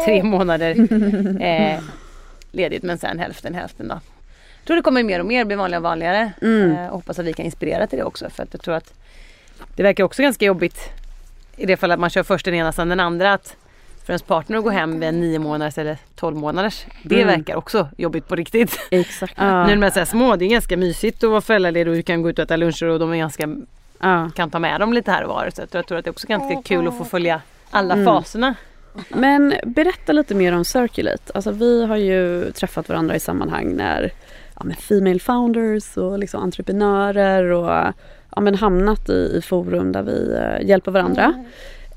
tre 0.05 0.23
månader 0.23 0.75
eh, 1.41 1.79
ledigt 2.51 2.83
men 2.83 2.97
sen 2.97 3.19
hälften 3.19 3.55
hälften 3.55 3.87
då. 3.87 3.99
Jag 4.69 4.73
tror 4.73 4.81
det 4.81 4.83
kommer 4.83 5.03
mer 5.03 5.19
och 5.19 5.25
mer 5.25 5.45
bli 5.45 5.55
vanligare 5.55 5.79
och 5.79 5.83
vanligare. 5.83 6.31
Mm. 6.41 6.71
Eh, 6.71 6.87
och 6.87 6.93
hoppas 6.95 7.19
att 7.19 7.25
vi 7.25 7.33
kan 7.33 7.45
inspirera 7.45 7.87
till 7.87 7.97
det 7.99 8.03
också 8.05 8.29
för 8.29 8.43
att 8.43 8.49
jag 8.51 8.61
tror 8.61 8.75
att 8.75 8.93
det 9.75 9.83
verkar 9.83 10.03
också 10.03 10.21
ganska 10.21 10.45
jobbigt 10.45 10.79
i 11.57 11.65
det 11.65 11.77
fall 11.77 11.91
att 11.91 11.99
man 11.99 12.09
kör 12.09 12.23
först 12.23 12.45
den 12.45 12.53
ena 12.53 12.71
sen 12.71 12.89
den 12.89 12.99
andra. 12.99 13.33
Att 13.33 13.55
för 14.05 14.13
ens 14.13 14.21
partner 14.21 14.57
att 14.57 14.63
gå 14.63 14.69
hem 14.69 14.99
vid 14.99 15.09
en 15.09 15.19
nio 15.19 15.39
månaders 15.39 15.77
eller 15.77 15.97
12 16.15 16.37
månaders. 16.37 16.85
Det 17.03 17.21
Mm. 17.21 17.27
verkar 17.37 17.55
också 17.55 17.87
jobbigt 17.97 18.27
på 18.27 18.35
riktigt. 18.35 18.79
Exakt. 18.91 19.33
Nu 19.37 19.45
Ja. 19.45 19.51
när 19.67 19.75
de 19.75 19.83
är 19.83 19.89
så 19.89 19.99
här 19.99 20.05
små, 20.05 20.35
det 20.35 20.45
är 20.45 20.49
ganska 20.49 20.77
mysigt 20.77 21.23
att 21.23 21.29
vara 21.29 21.41
föräldraledig 21.41 21.91
och 21.91 21.95
du 21.97 22.03
kan 22.03 22.21
gå 22.21 22.29
ut 22.29 22.39
och 22.39 22.43
äta 22.43 22.55
luncher 22.55 22.85
och 22.85 22.99
de 22.99 23.11
är 23.13 23.17
ganska, 23.17 23.55
Ja. 23.99 24.29
kan 24.35 24.49
ta 24.49 24.59
med 24.59 24.79
dem 24.79 24.93
lite 24.93 25.11
här 25.11 25.23
och 25.23 25.29
var. 25.29 25.49
Så 25.55 25.61
jag 25.71 25.85
tror 25.87 25.97
att 25.97 26.05
det 26.05 26.09
är 26.09 26.11
också 26.11 26.27
ganska 26.27 26.61
kul 26.61 26.87
att 26.87 26.97
få 26.97 27.05
följa 27.05 27.41
alla 27.71 27.93
Mm. 27.93 28.05
faserna. 28.05 28.55
Men 29.09 29.53
berätta 29.65 30.11
lite 30.13 30.35
mer 30.35 30.53
om 30.53 30.65
Circulate. 30.65 31.31
Alltså 31.33 31.51
vi 31.51 31.85
har 31.85 31.97
ju 31.97 32.51
träffat 32.51 32.89
varandra 32.89 33.15
i 33.15 33.19
sammanhang 33.19 33.73
när 33.75 34.11
ja, 34.59 34.65
men 34.65 34.75
female 34.75 35.19
founders 35.19 35.97
och 35.97 36.19
liksom 36.19 36.43
entreprenörer 36.43 37.43
och 37.43 37.93
ja, 38.35 38.41
men 38.41 38.55
hamnat 38.55 39.09
i, 39.09 39.31
i 39.37 39.41
forum 39.41 39.91
där 39.91 40.03
vi 40.03 40.33
eh, 40.33 40.67
hjälper 40.67 40.91
varandra. 40.91 41.33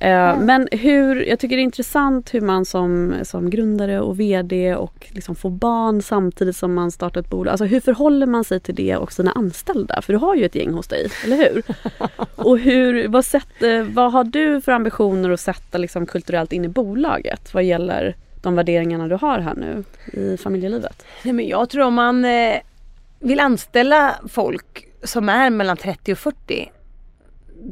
Eh, 0.03 0.39
men 0.39 0.69
hur, 0.73 1.29
jag 1.29 1.39
tycker 1.39 1.57
det 1.57 1.63
är 1.63 1.65
intressant 1.65 2.35
hur 2.35 2.41
man 2.41 2.65
som, 2.65 3.15
som 3.23 3.51
grundare 3.51 4.01
och 4.01 4.21
VD 4.21 4.75
och 4.75 5.07
liksom 5.11 5.35
får 5.35 5.51
barn 5.51 6.03
samtidigt 6.03 6.57
som 6.57 6.75
man 6.75 6.91
startar 6.91 7.21
ett 7.21 7.31
bolag. 7.31 7.51
Alltså 7.53 7.65
hur 7.65 7.81
förhåller 7.81 8.27
man 8.27 8.45
sig 8.45 8.61
till 8.61 8.75
det 8.75 8.97
och 8.97 9.13
sina 9.13 9.33
anställda? 9.33 10.03
För 10.03 10.13
du 10.13 10.19
har 10.19 10.35
ju 10.35 10.45
ett 10.45 10.55
gäng 10.55 10.73
hos 10.73 10.89
dig, 10.89 11.09
eller 11.25 11.37
hur? 11.37 11.63
Och 12.37 12.59
hur, 12.59 13.09
vad, 13.09 13.25
sätt, 13.25 13.63
vad 13.89 14.13
har 14.13 14.25
du 14.25 14.61
för 14.61 14.73
ambitioner 14.73 15.31
att 15.31 15.41
sätta 15.41 15.79
liksom 15.79 16.07
kulturellt 16.07 16.53
in 16.53 16.65
i 16.65 16.69
bolaget 16.69 17.55
vad 17.55 17.65
gäller 17.65 18.17
de 18.43 18.55
värderingarna 18.55 19.09
du 19.09 19.15
har 19.15 19.39
här 19.39 19.55
nu 19.55 19.85
i 20.13 20.37
familjelivet? 20.37 21.07
Nej, 21.23 21.33
men 21.33 21.49
jag 21.49 21.71
tror 21.71 21.85
om 21.85 21.95
man 21.95 22.25
eh, 22.25 22.57
vill 23.21 23.41
anställa 23.41 24.15
folk 24.29 24.87
som 25.03 25.29
är 25.29 25.51
mellan 25.51 25.77
30 25.77 26.13
och 26.13 26.19
40 26.19 26.71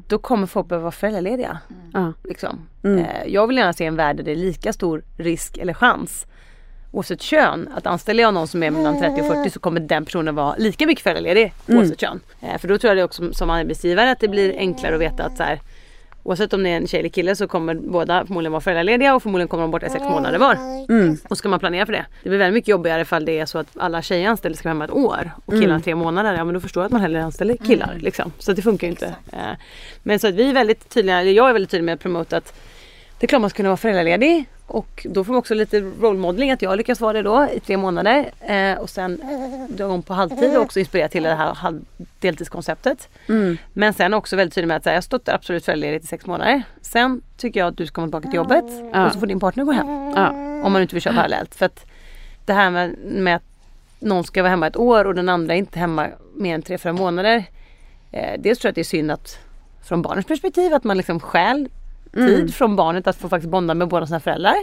då 0.07 0.19
kommer 0.19 0.47
folk 0.47 0.69
behöva 0.69 0.83
vara 0.83 0.93
föräldralediga. 0.93 1.59
Ja. 1.93 2.13
Liksom. 2.25 2.69
Mm. 2.85 2.99
Eh, 2.99 3.27
jag 3.27 3.47
vill 3.47 3.57
gärna 3.57 3.73
se 3.73 3.87
en 3.87 3.97
värld 3.97 4.17
där 4.17 4.25
det 4.25 4.31
är 4.31 4.37
lika 4.37 4.73
stor 4.73 5.03
risk 5.17 5.59
eller 5.59 5.75
chans 5.75 6.27
oavsett 6.93 7.23
kön. 7.23 7.69
Att 7.77 7.87
anställer 7.87 8.23
jag 8.23 8.35
någon 8.35 8.49
som 8.49 8.63
är 8.63 8.71
mellan 8.71 9.01
30 9.01 9.21
och 9.21 9.27
40 9.27 9.51
så 9.51 9.61
kommer 9.61 9.81
den 9.81 10.05
personen 10.05 10.35
vara 10.35 10.55
lika 10.57 10.87
mycket 10.87 11.03
föräldraledig 11.03 11.53
Mm. 11.67 11.79
oavsett 11.81 12.01
kön. 12.01 12.21
Eh, 12.41 12.59
för 12.59 12.69
då 12.69 12.79
tror 12.79 12.89
jag 12.89 12.97
det 12.97 13.05
också 13.05 13.33
som 13.33 13.51
arbetsgivare 13.51 14.11
att 14.11 14.21
det 14.21 14.29
blir 14.29 14.55
enklare 14.59 14.95
att 14.95 15.01
veta 15.01 15.25
att 15.25 15.37
så 15.37 15.43
här, 15.43 15.61
Oavsett 16.23 16.53
om 16.53 16.63
det 16.63 16.71
är 16.71 16.77
en 16.77 16.87
tjej 16.87 17.01
eller 17.01 17.09
kille 17.09 17.37
så 17.37 17.49
kommer 17.49 17.75
båda 17.75 18.27
förmodligen 18.27 18.53
vara 18.53 18.61
föräldralediga 18.61 19.15
och 19.15 19.23
förmodligen 19.23 19.49
kommer 19.49 19.63
de 19.63 19.71
borta 19.71 19.87
i 19.87 19.91
sex 19.91 20.03
månader 20.05 20.39
var. 20.39 20.57
Mm. 20.89 21.17
Och 21.29 21.39
ska 21.39 21.49
man 21.49 21.61
planera 21.61 21.87
för 21.87 21.93
det. 21.93 22.07
Det 22.23 22.29
blir 22.29 22.39
väldigt 22.39 22.55
mycket 22.55 22.69
jobbigare 22.69 23.01
ifall 23.01 23.25
det 23.25 23.39
är 23.39 23.47
så 23.47 23.59
att 23.59 23.67
alla 23.77 24.03
tjejer 24.03 24.29
anställda 24.29 24.57
ska 24.57 24.69
vara 24.69 24.75
hemma 24.75 24.85
ett 24.85 24.91
år 24.91 25.31
och 25.45 25.53
killarna 25.53 25.71
Mm. 25.71 25.83
tre 25.83 25.95
månader. 25.95 26.35
Ja 26.35 26.45
men 26.45 26.55
då 26.55 26.61
förstår 26.61 26.81
jag 26.83 26.87
att 26.87 26.93
man 26.93 27.01
hellre 27.01 27.25
anställer 27.25 27.57
killar. 27.57 27.97
Liksom. 28.01 28.33
Så 28.39 28.53
det 28.53 28.63
funkar 28.63 28.87
ju 28.87 28.91
inte. 28.91 29.07
Eh, 29.33 29.39
Men 30.03 30.19
så 30.19 30.29
att 30.29 30.35
vi 30.35 30.49
är 30.49 30.55
väldigt 30.55 30.89
tydliga, 30.89 31.21
eller 31.21 31.33
jag 31.33 31.49
är 31.49 31.53
väldigt 31.53 31.71
tydlig 31.71 31.85
med 31.85 31.95
att 31.95 32.01
promota 32.01 32.37
att 32.37 32.55
det 33.19 33.27
är 33.27 33.29
klart 33.29 33.41
man 33.41 33.51
ska 33.51 33.57
kunna 33.57 33.69
vara 33.69 33.77
föräldraledig 33.77 34.45
och 34.71 35.07
då 35.11 35.25
får 35.25 35.33
man 35.33 35.39
också 35.39 35.55
lite 35.55 35.81
rollmodeling 35.81 36.51
att 36.51 36.63
jag 36.63 36.77
lyckas 36.77 37.01
vara 37.01 37.13
det 37.13 37.23
då 37.23 37.49
i 37.53 37.61
tre 37.61 37.77
månader 37.77 38.31
eh, 38.41 38.79
och 38.79 38.91
sen 38.91 39.21
dra 39.69 39.85
igång 39.85 40.03
på 40.03 40.15
halvtid 40.15 40.57
och 40.57 40.63
också 40.63 40.81
inspirera 40.81 41.09
till 41.09 41.23
det 41.23 41.35
här 41.35 41.81
deltidskonceptet. 42.21 43.09
Mm. 43.29 43.59
Men 43.73 43.93
sen 43.95 44.15
också 44.15 44.37
väldigt 44.37 44.55
tydlig 44.55 44.69
med 44.69 44.77
att 44.77 44.85
här, 44.85 44.95
jag 44.95 45.05
stått 45.05 45.29
absolut 45.29 45.65
föräldraledig 45.65 46.05
i 46.05 46.07
sex 46.07 46.27
månader. 46.27 46.63
Sen 46.83 47.23
tycker 47.37 47.61
jag 47.61 47.69
att 47.69 47.77
du 47.77 47.87
ska 47.87 47.95
komma 47.95 48.07
tillbaka 48.07 48.29
till 48.29 48.37
jobbet 48.37 48.65
Ja. 48.93 49.07
och 49.07 49.13
så 49.13 49.19
får 49.19 49.27
din 49.27 49.41
partner 49.41 49.65
gå 49.65 49.73
hem. 49.73 50.13
Ja. 50.17 50.31
Om 50.65 50.73
man 50.73 50.83
inte 50.83 50.95
vill 50.95 51.03
köra 51.03 51.15
parallellt. 51.15 51.55
För 51.55 51.67
att 51.67 51.87
det 52.45 52.53
här 52.53 52.71
med, 52.71 52.97
med 53.05 53.37
att 53.37 53.43
någon 54.01 54.25
ska 54.25 54.43
vara 54.43 54.51
hemma 54.51 54.67
ett 54.67 54.77
år 54.77 55.05
och 55.05 55.15
den 55.15 55.29
andra 55.29 55.55
inte 55.55 55.79
hemma 55.79 56.07
mer 56.35 56.55
än 56.55 56.63
tre, 56.63 56.79
fyra 56.79 56.93
månader. 56.93 57.45
Eh, 58.13 58.41
dels 58.41 58.59
tror 58.59 58.69
jag 58.69 58.71
att 58.71 58.75
det 58.75 58.81
är 58.81 58.85
synd 58.85 59.11
att 59.11 59.39
från 59.85 60.03
barnets 60.03 60.29
perspektiv 60.29 60.75
att 60.75 60.85
man 60.85 60.97
liksom 60.97 61.21
stjäl 61.21 61.69
tid 62.15 62.35
Mm. 62.35 62.49
från 62.49 62.77
barnet 62.77 63.07
att 63.07 63.17
få 63.17 63.29
faktiskt 63.29 63.51
bonda 63.51 63.75
med 63.75 63.89
båda 63.89 64.07
sina 64.07 64.21
föräldrar. 64.21 64.55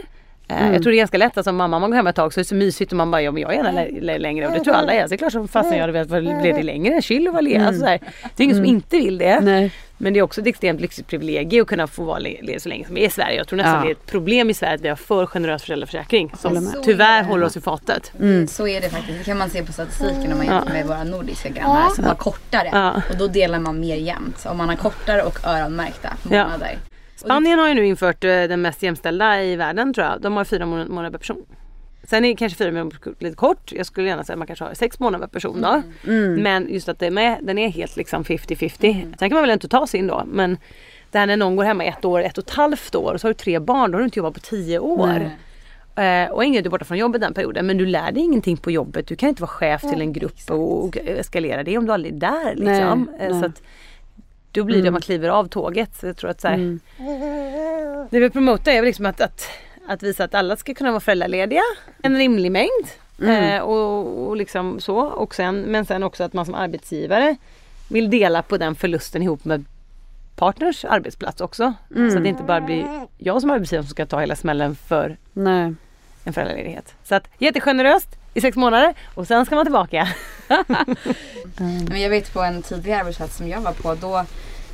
Eh, 0.50 0.72
Jag 0.72 0.82
tror 0.82 0.90
det 0.92 0.96
är 0.96 0.98
ganska 0.98 1.18
lätt 1.18 1.38
att 1.38 1.44
som 1.44 1.56
mamma 1.56 1.78
man 1.78 1.90
går 1.90 1.96
hem 1.96 2.06
ett 2.06 2.16
tag 2.16 2.32
så 2.34 2.40
är 2.40 2.42
det 2.44 2.48
så 2.48 2.54
mysigt 2.54 2.92
och 2.92 2.96
man 2.96 3.10
bara 3.10 3.22
ja 3.22 3.30
men 3.32 3.42
jag 3.42 3.50
är 3.52 3.56
gärna 3.56 3.70
lä- 3.72 4.00
lä- 4.00 4.18
längre 4.18 4.46
och 4.46 4.52
det 4.52 4.64
tror 4.64 4.74
alla 4.74 4.92
är. 4.92 5.02
Så 5.02 5.08
det 5.08 5.14
är 5.14 5.16
klart 5.16 5.32
som 5.32 5.48
fasen 5.48 5.72
jag 5.72 5.80
hade 5.80 5.92
velat 5.92 6.08
vara 6.08 6.20
ledig 6.20 6.64
längre. 6.64 7.02
Chill 7.02 7.28
och 7.28 7.34
vara 7.34 7.40
ledig. 7.40 7.64
Alltså, 7.66 7.80
så 7.80 7.86
här. 7.86 7.98
Det 8.36 8.42
är 8.42 8.44
ingen 8.44 8.56
som 8.56 8.64
inte 8.64 8.96
vill 8.96 9.18
det. 9.18 9.40
Nej. 9.40 9.72
Men 9.98 10.12
det 10.12 10.18
är 10.18 10.22
också 10.22 10.40
ett 10.40 10.46
extremt 10.46 10.80
lyxigt 10.80 11.08
privilegium 11.08 11.62
att 11.62 11.68
kunna 11.68 11.86
få 11.86 12.04
vara 12.04 12.18
le- 12.18 12.38
ledig 12.42 12.62
så 12.62 12.68
länge 12.68 12.86
som 12.86 12.94
vi 12.94 13.02
är 13.02 13.06
i 13.06 13.10
Sverige. 13.10 13.36
Jag 13.36 13.48
tror 13.48 13.56
nästan 13.56 13.74
Ja. 13.74 13.80
det 13.80 13.88
är 13.88 13.92
ett 13.92 14.06
problem 14.06 14.50
i 14.50 14.54
Sverige 14.54 14.74
att 14.74 14.80
vi 14.80 14.88
har 14.88 14.96
för 14.96 15.26
generös 15.26 15.62
föräldraförsäkring. 15.62 16.32
Som 16.38 16.72
tyvärr 16.84 17.22
håller 17.22 17.46
oss 17.46 17.56
i 17.56 17.60
fatet. 17.60 18.12
Så 18.48 18.68
är 18.68 18.80
det 18.80 18.88
faktiskt. 18.90 19.18
Det 19.18 19.24
kan 19.24 19.38
man 19.38 19.50
se 19.50 19.62
på 19.64 19.72
statistiken 19.72 20.32
om 20.32 20.38
man 20.38 20.46
Ja. 20.46 20.52
jämför 20.54 20.72
med 20.72 20.86
våra 20.86 21.04
nordiska 21.04 21.48
grannar 21.48 21.88
som 21.94 22.04
har 22.04 22.14
kortare. 22.14 22.68
Ja. 22.72 23.02
Och 23.10 23.16
då 23.18 23.26
delar 23.26 23.58
man 23.58 23.80
mer 23.80 23.96
jämnt. 23.96 24.46
Om 24.50 24.56
man 24.56 24.68
har 24.68 24.76
kortare 24.76 25.22
och 25.22 25.38
öronmärkta 25.46 26.08
Ja. 26.30 26.46
Spanien 27.18 27.58
har 27.58 27.68
ju 27.68 27.74
nu 27.74 27.86
infört 27.86 28.24
eh, 28.24 28.28
den 28.30 28.62
mest 28.62 28.82
jämställda 28.82 29.42
i 29.44 29.56
världen 29.56 29.94
tror 29.94 30.06
jag. 30.06 30.20
De 30.20 30.36
har 30.36 30.44
fyra 30.44 30.66
mån- 30.66 30.88
månader 30.88 31.10
per 31.10 31.18
person. 31.18 31.44
Sen 32.04 32.24
är 32.24 32.36
kanske 32.36 32.58
fyra 32.58 32.72
månader 32.72 32.98
lite 33.18 33.36
kort. 33.36 33.72
Jag 33.72 33.86
skulle 33.86 34.08
gärna 34.08 34.24
säga 34.24 34.34
att 34.34 34.38
man 34.38 34.46
kanske 34.46 34.64
har 34.64 34.74
sex 34.74 34.98
månader 35.00 35.26
per 35.26 35.32
person 35.32 35.60
då. 35.60 35.82
Men 36.42 36.68
just 36.72 36.88
att 36.88 36.98
det 36.98 37.06
är 37.06 37.10
med, 37.10 37.38
den 37.42 37.58
är 37.58 37.68
helt 37.68 37.96
liksom 37.96 38.24
50-50. 38.24 39.14
Sen 39.18 39.28
kan 39.30 39.36
man 39.36 39.42
väl 39.42 39.50
inte 39.50 39.68
ta 39.68 39.86
sin 39.86 40.06
då. 40.06 40.22
Men 40.26 40.58
det 41.10 41.18
här 41.18 41.26
när 41.26 41.36
någon 41.36 41.56
går 41.56 41.64
hemma 41.64 41.84
ett 41.84 42.04
år, 42.04 42.20
ett 42.22 42.38
och 42.38 42.44
ett 42.44 42.50
halvt 42.50 42.94
år 42.94 43.12
och 43.14 43.20
så 43.20 43.26
har 43.26 43.30
du 43.32 43.38
tre 43.38 43.58
barn. 43.58 43.90
Då 43.90 43.96
har 43.96 44.00
du 44.00 44.04
inte 44.04 44.18
jobbat 44.18 44.34
på 44.34 44.40
tio 44.40 44.78
år. 44.78 45.30
Eh, 46.04 46.30
och 46.30 46.44
ingen 46.44 46.64
är 46.66 46.70
borta 46.70 46.84
från 46.84 46.98
jobbet 46.98 47.20
den 47.20 47.34
perioden. 47.34 47.66
Men 47.66 47.78
du 47.78 47.86
lär 47.86 48.12
dig 48.12 48.22
ingenting 48.22 48.56
på 48.56 48.70
jobbet. 48.70 49.06
Du 49.06 49.16
kan 49.16 49.28
inte 49.28 49.42
vara 49.42 49.50
chef 49.50 49.80
till 49.80 50.00
en 50.00 50.12
grupp 50.12 50.34
och, 50.50 50.84
och 50.84 50.96
eskalera 50.96 51.62
det 51.62 51.78
om 51.78 51.86
du 51.86 51.92
aldrig 51.92 52.14
är 52.14 52.18
där. 52.18 52.54
Liksom. 52.54 53.08
Nej, 53.18 53.26
Eh, 53.26 53.30
nej. 53.32 53.40
Så 53.40 53.46
att, 53.46 53.62
då 54.58 54.64
blir 54.64 54.82
det 54.82 54.88
att 54.88 54.92
man 54.92 55.02
kliver 55.02 55.28
av 55.28 55.48
tåget. 55.48 55.96
Så 56.00 56.06
jag 56.06 56.16
tror 56.16 56.30
att 56.30 56.40
så 56.40 56.48
här, 56.48 56.56
det 58.10 58.18
vi 58.18 58.18
vill 58.18 58.30
promota 58.30 58.72
är 58.72 58.82
liksom 58.82 59.06
att, 59.06 59.20
att, 59.20 59.48
att 59.88 60.02
visa 60.02 60.24
att 60.24 60.34
alla 60.34 60.56
ska 60.56 60.74
kunna 60.74 60.90
vara 60.90 61.00
föräldralediga. 61.00 61.62
En 62.02 62.16
rimlig 62.16 62.52
mängd. 62.52 62.86
Eh, 63.22 63.60
och, 63.60 64.28
och 64.28 64.36
liksom 64.36 64.80
så. 64.80 64.98
Och 64.98 65.34
sen, 65.34 65.60
men 65.60 65.86
sen 65.86 66.02
också 66.02 66.24
att 66.24 66.32
man 66.32 66.44
som 66.44 66.54
arbetsgivare 66.54 67.36
vill 67.88 68.10
dela 68.10 68.42
på 68.42 68.56
den 68.56 68.74
förlusten 68.74 69.22
ihop 69.22 69.44
med 69.44 69.64
partners 70.36 70.84
arbetsplats 70.84 71.40
också. 71.40 71.74
Så 71.94 72.16
att 72.16 72.22
det 72.22 72.28
inte 72.28 72.42
bara 72.42 72.60
blir 72.60 73.06
jag 73.18 73.40
som 73.40 73.50
arbetsgivare 73.50 73.86
som 73.86 73.90
ska 73.90 74.06
ta 74.06 74.20
hela 74.20 74.36
smällen 74.36 74.74
för 74.74 75.16
Nej. 75.32 75.74
en 76.24 76.32
föräldraledighet. 76.32 76.94
Så 77.04 77.14
att 77.14 77.28
jättegeneröst 77.38 78.08
i 78.34 78.40
sex 78.40 78.56
månader 78.56 78.94
och 79.14 79.26
sen 79.26 79.46
ska 79.46 79.54
man 79.54 79.64
tillbaka. 79.64 80.08
Men 81.88 82.00
jag 82.00 82.10
vet 82.10 82.32
på 82.32 82.42
en 82.42 82.62
tidigare 82.62 83.00
arbetsplats 83.00 83.36
som 83.36 83.48
jag 83.48 83.60
var 83.60 83.72
på 83.72 83.94
då 83.94 84.24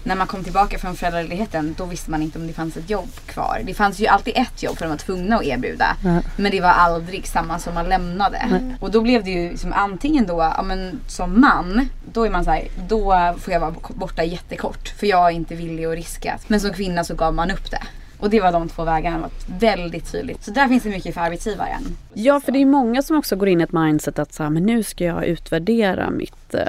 när 0.04 0.14
man 0.14 0.26
kom 0.26 0.44
tillbaka 0.44 0.78
från 0.78 0.96
föräldraledigheten 0.96 1.74
då 1.78 1.84
visste 1.84 2.10
man 2.10 2.22
inte 2.22 2.38
om 2.38 2.46
det 2.46 2.52
fanns 2.52 2.76
ett 2.76 2.90
jobb 2.90 3.10
kvar. 3.26 3.60
Det 3.64 3.74
fanns 3.74 4.00
ju 4.00 4.06
alltid 4.06 4.32
ett 4.36 4.62
jobb 4.62 4.76
för 4.78 4.84
de 4.84 4.90
var 4.90 4.96
tvungna 4.96 5.36
att 5.36 5.44
erbjuda. 5.44 5.96
Men 6.36 6.50
det 6.52 6.60
var 6.60 6.68
aldrig 6.68 7.26
samma 7.26 7.58
som 7.58 7.74
man 7.74 7.88
lämnade. 7.88 8.38
Och 8.80 8.90
då 8.90 9.00
blev 9.00 9.24
det 9.24 9.30
ju 9.30 9.56
som 9.56 9.72
antingen 9.72 10.26
då, 10.26 10.52
ja 10.56 10.62
men 10.62 11.00
som 11.06 11.40
man, 11.40 11.88
då 12.12 12.26
är 12.26 12.30
man 12.30 12.44
så 12.44 12.50
här, 12.50 12.68
då 12.88 13.34
får 13.40 13.52
jag 13.52 13.60
vara 13.60 13.74
borta 13.88 14.24
jättekort. 14.24 14.88
För 14.88 15.06
jag 15.06 15.26
är 15.26 15.30
inte 15.30 15.54
villig 15.54 15.84
att 15.84 15.94
riska. 15.94 16.38
Men 16.46 16.60
som 16.60 16.72
kvinna 16.72 17.04
så 17.04 17.14
gav 17.14 17.34
man 17.34 17.50
upp 17.50 17.70
det. 17.70 17.82
Och 18.18 18.30
det 18.30 18.40
var 18.40 18.52
de 18.52 18.68
två 18.68 18.84
vägarna, 18.84 19.18
var 19.18 19.30
väldigt 19.58 20.12
tydligt. 20.12 20.44
Så 20.44 20.50
där 20.50 20.68
finns 20.68 20.82
det 20.82 20.90
mycket 20.90 21.14
för 21.14 21.20
arbetsgivaren. 21.20 21.82
Ja, 22.14 22.40
för 22.40 22.52
det 22.52 22.58
är 22.58 22.66
många 22.66 23.02
som 23.02 23.16
också 23.16 23.36
går 23.36 23.48
in 23.48 23.60
i 23.60 23.64
ett 23.64 23.72
mindset 23.72 24.18
att 24.18 24.32
så 24.32 24.42
här, 24.42 24.50
men 24.50 24.62
nu 24.62 24.82
ska 24.82 25.04
jag 25.04 25.24
utvärdera 25.24 26.10
mitt 26.10 26.54
eh, 26.54 26.62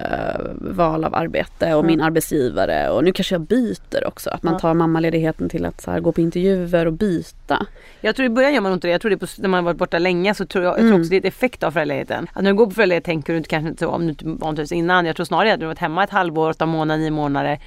val 0.55 1.03
av 1.03 1.15
arbete 1.15 1.73
och 1.73 1.85
min 1.85 2.01
arbetsgivare 2.01 2.89
och 2.89 3.03
nu 3.03 3.11
kanske 3.11 3.35
jag 3.35 3.41
byter 3.41 4.07
också. 4.07 4.29
Att 4.29 4.43
man 4.43 4.59
tar 4.59 4.73
mammaledigheten 4.73 5.49
till 5.49 5.65
att 5.65 5.81
så 5.81 5.91
här, 5.91 5.99
gå 5.99 6.11
på 6.11 6.21
intervjuer 6.21 6.85
och 6.85 6.93
byta. 6.93 7.65
Jag 8.01 8.15
tror 8.15 8.25
i 8.25 8.29
början 8.29 8.53
gör 8.53 8.61
man 8.61 8.73
inte 8.73 8.87
det. 8.87 8.91
Jag 8.91 9.01
tror 9.01 9.11
det 9.11 9.17
på, 9.17 9.27
när 9.37 9.49
man 9.49 9.57
har 9.57 9.63
varit 9.63 9.77
borta 9.77 9.99
länge 9.99 10.33
så 10.33 10.45
tror 10.45 10.63
jag, 10.63 10.73
jag 10.73 10.79
tror 10.79 10.99
också 10.99 11.09
det 11.09 11.15
är 11.15 11.19
ett 11.19 11.25
effekt 11.25 11.63
av 11.63 11.71
föräldraledigheten. 11.71 12.27
Att 12.33 12.43
när 12.43 12.51
du 12.51 12.57
går 12.57 12.65
på 12.65 12.71
föräldraledighet 12.71 13.05
tänker 13.05 13.33
du 13.33 13.37
inte 13.37 13.49
kanske 13.49 13.69
inte 13.69 13.83
så 13.83 13.89
om 13.89 14.01
du 14.01 14.09
inte 14.09 14.25
vanligtvis 14.25 14.71
innan. 14.71 15.05
Jag 15.05 15.15
tror 15.15 15.25
snarare 15.25 15.53
att 15.53 15.59
du 15.59 15.65
har 15.65 15.69
varit 15.69 15.79
hemma 15.79 16.03
ett 16.03 16.09
halvår, 16.09 16.49
åtta 16.49 16.65
månader, 16.65 16.99
nio 16.99 17.11
månader. 17.11 17.59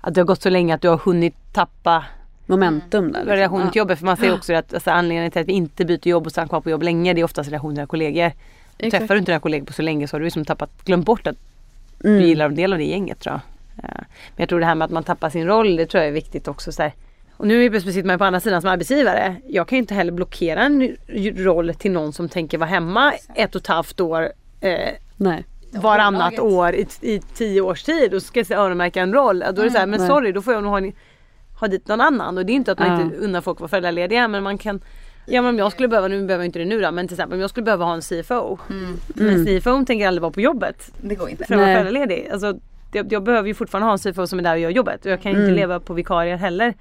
Att 0.00 0.14
det 0.14 0.20
har 0.20 0.26
gått 0.26 0.42
så 0.42 0.50
länge 0.50 0.74
att 0.74 0.82
du 0.82 0.88
har 0.88 0.96
hunnit 0.96 1.34
tappa 1.52 2.04
Momentum 2.52 3.12
där. 3.12 3.18
liksom. 3.20 3.28
relationen 3.36 3.70
till 3.70 3.78
Ja. 3.78 3.80
jobbet. 3.80 3.98
För 3.98 4.06
man 4.06 4.16
ser 4.16 4.34
också 4.34 4.54
att 4.54 4.74
alltså, 4.74 4.90
anledningen 4.90 5.30
till 5.30 5.40
att 5.40 5.48
vi 5.48 5.52
inte 5.52 5.84
byter 5.84 6.08
jobb 6.08 6.26
och 6.26 6.32
stannar 6.32 6.48
kvar 6.48 6.60
på 6.60 6.70
jobb 6.70 6.82
länge 6.82 7.12
det 7.14 7.20
är 7.20 7.24
oftast 7.24 7.48
relationen 7.50 7.74
till 7.74 7.78
dina 7.78 7.86
kollegor. 7.86 8.32
Exakt. 8.78 9.00
Träffar 9.00 9.14
du 9.14 9.18
inte 9.18 9.32
dina 9.32 9.40
kollegor 9.40 9.66
på 9.66 9.72
så 9.72 9.82
länge 9.82 10.08
så 10.08 10.14
har 10.14 10.20
du 10.20 10.24
liksom 10.24 10.44
tappat, 10.44 10.70
glömt 10.84 11.06
bort 11.06 11.26
att 11.26 11.36
Mm. 12.04 12.20
du 12.20 12.26
gillar 12.26 12.46
en 12.46 12.54
del 12.54 12.72
av 12.72 12.78
det 12.78 12.84
gänget 12.84 13.20
tror 13.20 13.32
jag. 13.34 13.40
Ja. 13.90 13.94
Men 13.96 14.06
jag 14.36 14.48
tror 14.48 14.60
det 14.60 14.66
här 14.66 14.74
med 14.74 14.84
att 14.84 14.90
man 14.90 15.04
tappar 15.04 15.30
sin 15.30 15.46
roll, 15.46 15.76
det 15.76 15.86
tror 15.86 16.00
jag 16.02 16.08
är 16.08 16.12
viktigt 16.12 16.48
också. 16.48 16.72
Så 16.72 16.82
här. 16.82 16.92
Och 17.36 17.46
nu 17.46 17.70
plötsligt 17.70 17.94
sitter 17.94 18.06
man 18.06 18.18
på 18.18 18.24
andra 18.24 18.40
sidan 18.40 18.60
som 18.62 18.70
arbetsgivare. 18.70 19.36
Jag 19.48 19.68
kan 19.68 19.76
ju 19.76 19.80
inte 19.80 19.94
heller 19.94 20.12
blockera 20.12 20.62
en 20.62 20.96
roll 21.36 21.74
till 21.74 21.92
någon 21.92 22.12
som 22.12 22.28
tänker 22.28 22.58
vara 22.58 22.68
hemma 22.70 23.12
ett 23.34 23.54
och 23.54 23.60
ett 23.60 23.66
halvt 23.66 24.00
år 24.00 24.32
eh, 24.60 24.88
Nej. 25.16 25.44
varannat 25.70 26.38
år 26.38 26.74
i, 26.74 26.86
i 27.00 27.20
tio 27.34 27.60
års 27.60 27.82
tid 27.82 28.14
och 28.14 28.22
ska 28.22 28.40
jag 28.48 28.50
öronmärka 28.50 29.00
en 29.02 29.12
roll. 29.12 29.38
Då 29.38 29.60
är 29.62 29.64
det 29.64 29.70
så 29.70 29.78
här, 29.78 29.86
men 29.86 30.06
sorry 30.06 30.32
då 30.32 30.42
får 30.42 30.54
jag 30.54 30.62
nog 30.62 30.72
ha, 30.72 30.78
en, 30.78 30.92
ha 31.62 31.68
dit 31.68 31.88
någon 31.88 32.00
annan. 32.00 32.38
Och 32.38 32.46
det 32.46 32.52
är 32.52 32.54
inte 32.54 32.72
att 32.72 32.78
man 32.78 32.88
Ja. 32.88 33.02
inte 33.02 33.16
unnar 33.16 33.40
folk 33.40 33.56
att 33.56 33.60
vara 33.60 33.68
föräldralediga 33.68 34.28
men 34.28 34.42
man 34.42 34.58
kan 34.58 34.80
Ja 35.26 35.42
men 35.42 35.48
om 35.48 35.58
jag 35.58 35.72
skulle 35.72 35.88
behöva, 35.88 36.08
nu 36.08 36.26
behöver 36.26 36.44
jag 36.44 36.48
inte 36.48 36.58
det 36.58 36.64
nu 36.64 36.80
då, 36.80 36.90
men 36.92 37.08
till 37.08 37.14
exempel 37.14 37.34
om 37.36 37.40
jag 37.40 37.50
skulle 37.50 37.64
behöva 37.64 37.84
ha 37.84 37.94
en 37.94 38.00
CFO. 38.02 38.58
Men 39.14 39.46
CFO 39.46 39.84
tänker 39.84 40.06
aldrig 40.08 40.22
vara 40.22 40.32
på 40.32 40.40
jobbet 40.40 40.90
Det 41.00 41.14
går 41.14 41.28
inte. 41.30 41.44
för 41.44 41.54
att 41.54 41.60
vara 41.60 41.72
föräldraledig. 41.72 42.28
Alltså, 42.32 42.58
jag, 42.92 43.12
jag 43.12 43.22
behöver 43.22 43.48
ju 43.48 43.54
fortfarande 43.54 43.86
ha 43.86 43.92
en 43.92 43.98
CFO 44.12 44.26
som 44.26 44.38
är 44.38 44.42
där 44.42 44.52
och 44.52 44.58
gör 44.60 44.70
jobbet 44.70 45.04
och 45.06 45.10
jag 45.12 45.22
kan 45.22 45.32
ju 45.32 45.38
inte 45.40 45.50
leva 45.52 45.80
på 45.80 45.94
vikarier 45.94 46.36
heller. 46.36 46.74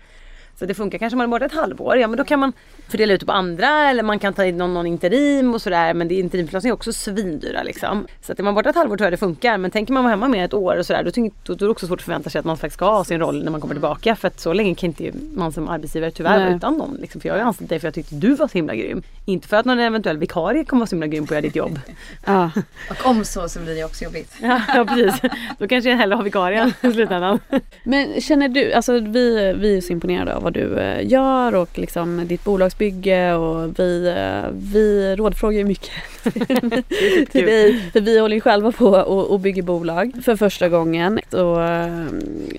Så 0.60 0.66
det 0.66 0.74
funkar 0.74 0.98
kanske 0.98 1.16
om 1.16 1.18
man 1.18 1.26
är 1.28 1.30
borta 1.32 1.46
ett 1.46 1.54
halvår, 1.54 1.98
ja 1.98 2.08
men 2.08 2.18
då 2.18 2.24
kan 2.24 2.40
man 2.40 2.54
fördela 2.92 3.14
ut 3.14 3.26
på 3.26 3.32
andra 3.32 3.90
eller 3.90 4.04
man 4.04 4.20
kan 4.20 4.34
ta 4.34 4.46
in 4.46 4.58
någon, 4.58 4.74
någon 4.74 4.88
interim 4.88 5.54
och 5.54 5.62
sådär 5.62 5.94
men 5.94 6.08
det 6.08 6.16
interimförlossning 6.16 6.70
är 6.70 6.74
också 6.74 6.94
svindyra 6.94 7.64
liksom. 7.64 8.08
Så 8.22 8.32
att 8.32 8.40
är 8.40 8.44
man 8.44 8.56
borta 8.56 8.70
ett 8.70 8.76
halvår 8.76 8.98
tror 8.98 9.06
jag 9.06 9.14
det 9.14 9.18
funkar 9.18 9.58
men 9.58 9.72
tänker 9.72 9.94
man 9.94 10.04
vara 10.04 10.12
hemma 10.12 10.28
med 10.28 10.46
ett 10.46 10.54
år 10.54 10.78
och 10.78 10.86
sådär 10.86 11.04
då, 11.04 11.12
tycker- 11.12 11.38
då, 11.44 11.54
då 11.54 11.66
är 11.66 11.68
det 11.68 11.72
också 11.72 11.88
svårt 11.88 12.00
att 12.00 12.06
förvänta 12.06 12.30
sig 12.30 12.40
att 12.40 12.46
man 12.46 12.58
faktiskt 12.58 12.76
ska 12.76 12.86
ha 12.86 13.04
sin 13.04 13.20
roll 13.20 13.44
när 13.44 13.52
man 13.52 13.62
kommer 13.62 13.74
tillbaka 13.76 14.16
för 14.16 14.28
att 14.28 14.40
så 14.40 14.54
länge 14.54 14.76
kan 14.76 14.88
inte 14.88 15.12
man 15.36 15.52
som 15.52 15.68
arbetsgivare 15.70 16.12
tyvärr 16.12 16.40
vara 16.40 16.56
utan 16.56 16.78
någon. 16.78 16.98
Liksom. 17.02 17.22
För 17.22 17.28
jag 17.30 17.34
har 17.34 17.40
ju 17.40 17.46
anställt 17.46 17.70
dig 17.70 17.80
för 17.80 17.88
jag 17.88 17.94
tyckte 17.94 18.16
du 18.16 18.36
var 18.36 18.48
så 18.48 18.54
himla 18.58 18.76
grym. 18.76 19.04
Inte 19.26 19.48
för 19.48 19.58
att 19.58 19.66
någon 19.66 19.80
eventuell 19.80 20.18
vikarie 20.18 20.66
kommer 20.66 20.80
vara 20.80 20.88
så 20.88 20.96
himla 20.96 21.08
grym 21.08 21.28
på 21.28 21.34
att 21.34 21.36
göra 21.36 21.42
ditt 21.42 21.56
jobb. 21.56 21.80
Ja. 22.26 22.52
Och 22.90 23.06
om 23.06 23.26
så 23.26 23.50
så 23.50 23.60
blir 23.60 23.76
det 23.76 23.84
också 23.84 24.04
jobbigt. 24.04 24.34
Ja, 24.42 24.62
ja 24.76 24.86
precis. 24.86 25.22
Då 25.60 25.68
kanske 25.68 25.90
jag 25.90 25.98
hellre 25.98 26.16
har 26.16 26.24
vikarien 26.24 26.74
i 26.82 26.92
slutändan. 26.92 27.40
Men 27.84 28.22
känner 28.22 28.50
du, 28.50 28.74
alltså 28.74 29.00
vi, 29.00 29.54
vi 29.60 29.78
är 29.78 29.82
så 29.82 29.94
imponerade 29.94 30.36
av 30.36 30.44
vad 30.44 30.54
du 30.54 30.78
eh, 30.80 31.08
gör 31.08 31.56
och 31.56 31.78
liksom 31.78 32.28
ditt 32.28 32.44
bolagsbygge 32.82 33.34
och 33.34 33.80
vi, 33.80 34.08
eh, 34.08 34.52
vi 34.54 35.16
rådfrågar 35.16 35.58
ju 35.58 35.64
mycket 35.64 35.92
till 37.32 37.46
dig. 37.46 37.92
För 37.94 38.02
vi 38.02 38.20
håller 38.20 38.36
ju 38.36 38.42
själva 38.42 38.72
på 38.72 38.88
och, 38.88 39.32
och 39.32 39.40
bygger 39.40 39.64
bolag 39.64 40.12
för 40.26 40.36
första 40.36 40.70
gången. 40.70 41.20
Och, 41.32 41.64
eh, 41.64 42.06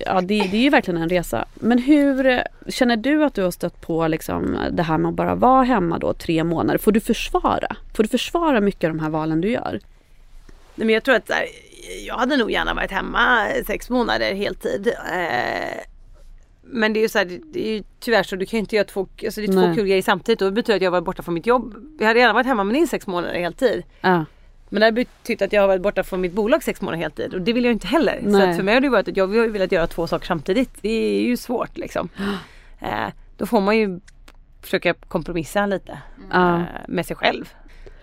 ja, 0.05 0.21
det, 0.21 0.39
det 0.51 0.57
är 0.57 0.61
ju 0.61 0.69
verkligen 0.69 1.01
en 1.01 1.09
resa. 1.09 1.45
Men 1.55 1.77
hur 1.77 2.25
eh, 2.25 2.41
känner 2.67 2.97
du 2.97 3.23
att 3.23 3.33
du 3.33 3.43
har 3.43 3.51
stött 3.51 3.81
på 3.81 4.07
liksom 4.07 4.57
det 4.71 4.83
här 4.83 4.97
med 4.97 5.09
att 5.09 5.15
bara 5.15 5.35
vara 5.35 5.63
hemma 5.63 5.99
då 5.99 6.13
tre 6.13 6.43
månader? 6.43 6.77
Får 6.77 6.91
du 6.91 6.99
försvara? 6.99 7.75
Får 7.95 8.03
du 8.03 8.09
försvara 8.09 8.61
mycket 8.61 8.83
av 8.83 8.95
de 8.95 8.99
här 8.99 9.09
valen 9.09 9.41
du 9.41 9.51
gör? 9.51 9.79
Nej, 10.75 10.85
men 10.85 10.89
jag 10.89 11.03
tror 11.03 11.15
att 11.15 11.31
jag 12.07 12.15
hade 12.15 12.37
nog 12.37 12.51
gärna 12.51 12.73
varit 12.73 12.91
hemma 12.91 13.47
sex 13.67 13.89
månader 13.89 14.33
heltid. 14.33 14.87
Eh, 14.87 15.92
men 16.65 16.93
det 16.93 16.99
är 16.99 17.01
ju 17.01 17.09
så 17.09 17.17
här, 17.17 17.39
det- 17.53 17.67
är 17.69 17.73
ju 17.77 17.83
tyvärr 17.99 18.23
så 18.23 18.35
du 18.35 18.45
kan 18.45 18.57
ju 18.57 18.59
inte 18.59 18.75
göra 18.75 18.85
två, 18.85 19.07
alltså 19.25 19.41
det 19.41 19.47
är 19.47 19.51
två 19.67 19.75
kul 19.75 19.87
grejer 19.87 20.01
samtidigt 20.01 20.41
och 20.41 20.47
det 20.47 20.51
betyder 20.51 20.75
att 20.77 20.81
jag 20.83 20.91
var 20.91 21.01
borta 21.01 21.23
från 21.23 21.33
mitt 21.33 21.45
jobb. 21.45 21.75
Jag 21.99 22.07
hade 22.07 22.19
gärna 22.19 22.33
varit 22.33 22.45
hemma 22.47 22.63
med 22.63 22.73
din 22.75 22.87
sex 22.87 23.07
månader 23.07 23.39
heltid. 23.39 23.83
Ja. 24.01 24.25
Men 24.69 24.79
det 24.79 24.85
har 24.85 24.91
betytt 24.91 25.41
att 25.41 25.53
jag 25.53 25.61
har 25.61 25.67
varit 25.67 25.81
borta 25.81 26.03
från 26.03 26.21
mitt 26.21 26.33
bolag 26.33 26.63
sex 26.63 26.81
månader 26.81 27.01
heltid 27.01 27.33
och 27.33 27.41
det 27.41 27.53
vill 27.53 27.63
jag 27.65 27.73
inte 27.73 27.87
heller. 27.87 28.19
Så 28.23 28.27
Nej. 28.29 28.49
att 28.49 28.55
för 28.55 28.63
mig 28.63 28.73
har 28.73 28.81
det 28.81 28.89
varit 28.89 29.07
att 29.07 29.17
jag 29.17 29.27
har 29.27 29.47
velat 29.47 29.71
göra 29.71 29.87
två 29.87 30.07
saker 30.07 30.25
samtidigt. 30.25 30.69
Det 30.81 30.89
är 30.89 31.21
ju 31.21 31.37
svårt 31.37 31.77
liksom. 31.77 32.09
Eh, 32.79 33.07
då 33.37 33.45
får 33.45 33.61
man 33.61 33.77
ju 33.77 33.99
försöka 34.61 34.93
kompromissa 34.93 35.65
lite 35.65 35.97
Ja. 36.31 36.55
eh, 36.57 36.63
med 36.87 37.05
sig 37.05 37.15
själv. 37.15 37.53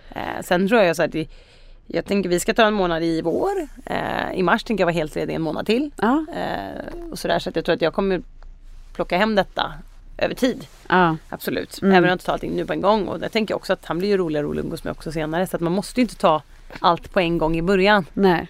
Eh, 0.09 0.41
sen 0.43 0.67
tror 0.67 0.81
jag 0.81 0.95
så 0.95 1.03
att 1.03 1.15
vi, 1.15 1.29
jag 1.87 2.05
tänker 2.05 2.29
vi 2.29 2.39
ska 2.39 2.53
ta 2.53 2.65
en 2.65 2.73
månad 2.73 3.03
i 3.03 3.21
vår. 3.21 3.51
Eh, 3.85 4.33
I 4.33 4.43
mars 4.43 4.63
tänker 4.63 4.81
jag 4.81 4.85
vara 4.85 4.93
helt 4.93 5.15
ledig 5.15 5.33
en 5.33 5.41
månad 5.41 5.65
till. 5.65 5.91
Eh, 6.35 7.11
och 7.11 7.19
sådär, 7.19 7.39
så 7.39 7.49
att 7.49 7.55
jag 7.55 7.65
tror 7.65 7.75
att 7.75 7.81
jag 7.81 7.93
kommer 7.93 8.21
plocka 8.93 9.17
hem 9.17 9.35
detta 9.35 9.73
över 10.17 10.35
tid. 10.35 10.67
Ja. 10.89 11.17
Absolut. 11.29 11.81
Mm. 11.81 11.91
Även 11.91 12.03
om 12.03 12.07
jag 12.07 12.15
inte 12.15 12.25
tar 12.25 12.33
allting 12.33 12.55
nu 12.55 12.65
på 12.65 12.73
en 12.73 12.81
gång. 12.81 13.07
Och 13.07 13.19
där 13.19 13.29
tänker 13.29 13.51
jag 13.51 13.57
också 13.57 13.73
att 13.73 13.85
han 13.85 13.97
blir 13.97 14.09
ju 14.09 14.17
roligare 14.17 14.45
och 14.45 14.49
roligare 14.49 14.61
att 14.63 14.65
umgås 14.65 14.83
med 14.83 14.91
också 14.91 15.11
senare. 15.11 15.47
Så 15.47 15.55
att 15.55 15.61
man 15.61 15.73
måste 15.73 15.99
ju 15.99 16.03
inte 16.03 16.15
ta 16.15 16.41
allt 16.79 17.13
på 17.13 17.19
en 17.19 17.37
gång 17.37 17.57
i 17.57 17.61
början. 17.61 18.05
Nej. 18.13 18.47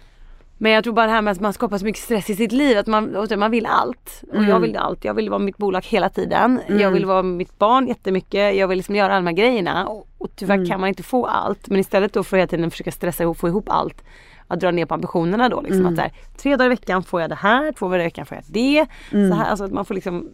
Men 0.57 0.71
jag 0.71 0.83
tror 0.83 0.93
bara 0.93 1.05
det 1.05 1.12
här 1.12 1.21
med 1.21 1.31
att 1.31 1.39
man 1.39 1.53
skapar 1.53 1.77
så 1.77 1.86
mycket 1.86 2.01
stress 2.03 2.29
i 2.29 2.36
sitt 2.36 2.51
liv. 2.51 2.77
Att 2.77 2.88
man, 2.88 3.15
och 3.15 3.38
man 3.38 3.51
vill 3.51 3.65
allt. 3.65 4.21
Och 4.29 4.36
Mm. 4.36 4.50
jag 4.50 4.60
vill 4.60 4.77
allt. 4.77 5.05
Jag 5.05 5.13
vill 5.13 5.29
vara 5.29 5.39
mitt 5.39 5.57
bolag 5.57 5.86
hela 5.86 6.10
tiden. 6.10 6.60
Jag 6.67 6.91
vill 6.91 7.05
vara 7.05 7.24
mitt 7.24 7.57
barn 7.60 7.88
jättemycket. 7.88 8.55
Jag 8.55 8.67
vill 8.67 8.77
liksom 8.77 8.95
göra 8.95 9.07
alla 9.07 9.15
de 9.15 9.27
här 9.27 9.33
grejerna. 9.33 9.88
Och, 9.88 10.07
och 10.17 10.29
tyvärr 10.36 10.55
Mm. 10.55 10.67
kan 10.69 10.79
man 10.79 10.89
inte 10.89 11.03
få 11.03 11.25
allt. 11.25 11.67
Men 11.67 11.79
istället 11.79 12.13
då 12.13 12.24
för 12.24 12.38
att 12.38 12.39
hela 12.41 12.48
tiden 12.48 12.71
försöka 12.71 12.91
stressa 12.91 13.24
ihop, 13.24 13.38
få 13.38 13.48
ihop 13.48 13.69
allt. 13.69 14.03
Att 14.51 14.60
dra 14.60 14.72
ner 14.72 14.86
på 14.86 14.93
ambitionerna 14.93 15.50
då. 15.50 15.62
Liksom. 15.62 15.79
Mm. 15.79 15.93
Att 15.93 15.96
så 15.96 16.01
här, 16.01 16.12
tre 16.38 16.55
dagar 16.55 16.65
i 16.65 16.70
veckan 16.70 17.03
får 17.03 17.22
jag 17.22 17.29
det 17.29 17.36
här. 17.36 17.72
Två 17.72 17.86
dagar 17.86 18.00
i 18.00 18.03
veckan 18.03 18.25
får 18.25 18.38
jag 18.38 18.43
det. 18.48 18.86
Mm. 19.12 19.29
Så 19.29 19.36
här, 19.36 19.46
alltså 19.46 19.65
att 19.65 19.72
man 19.72 19.86
får 19.86 19.93
liksom 19.96 20.29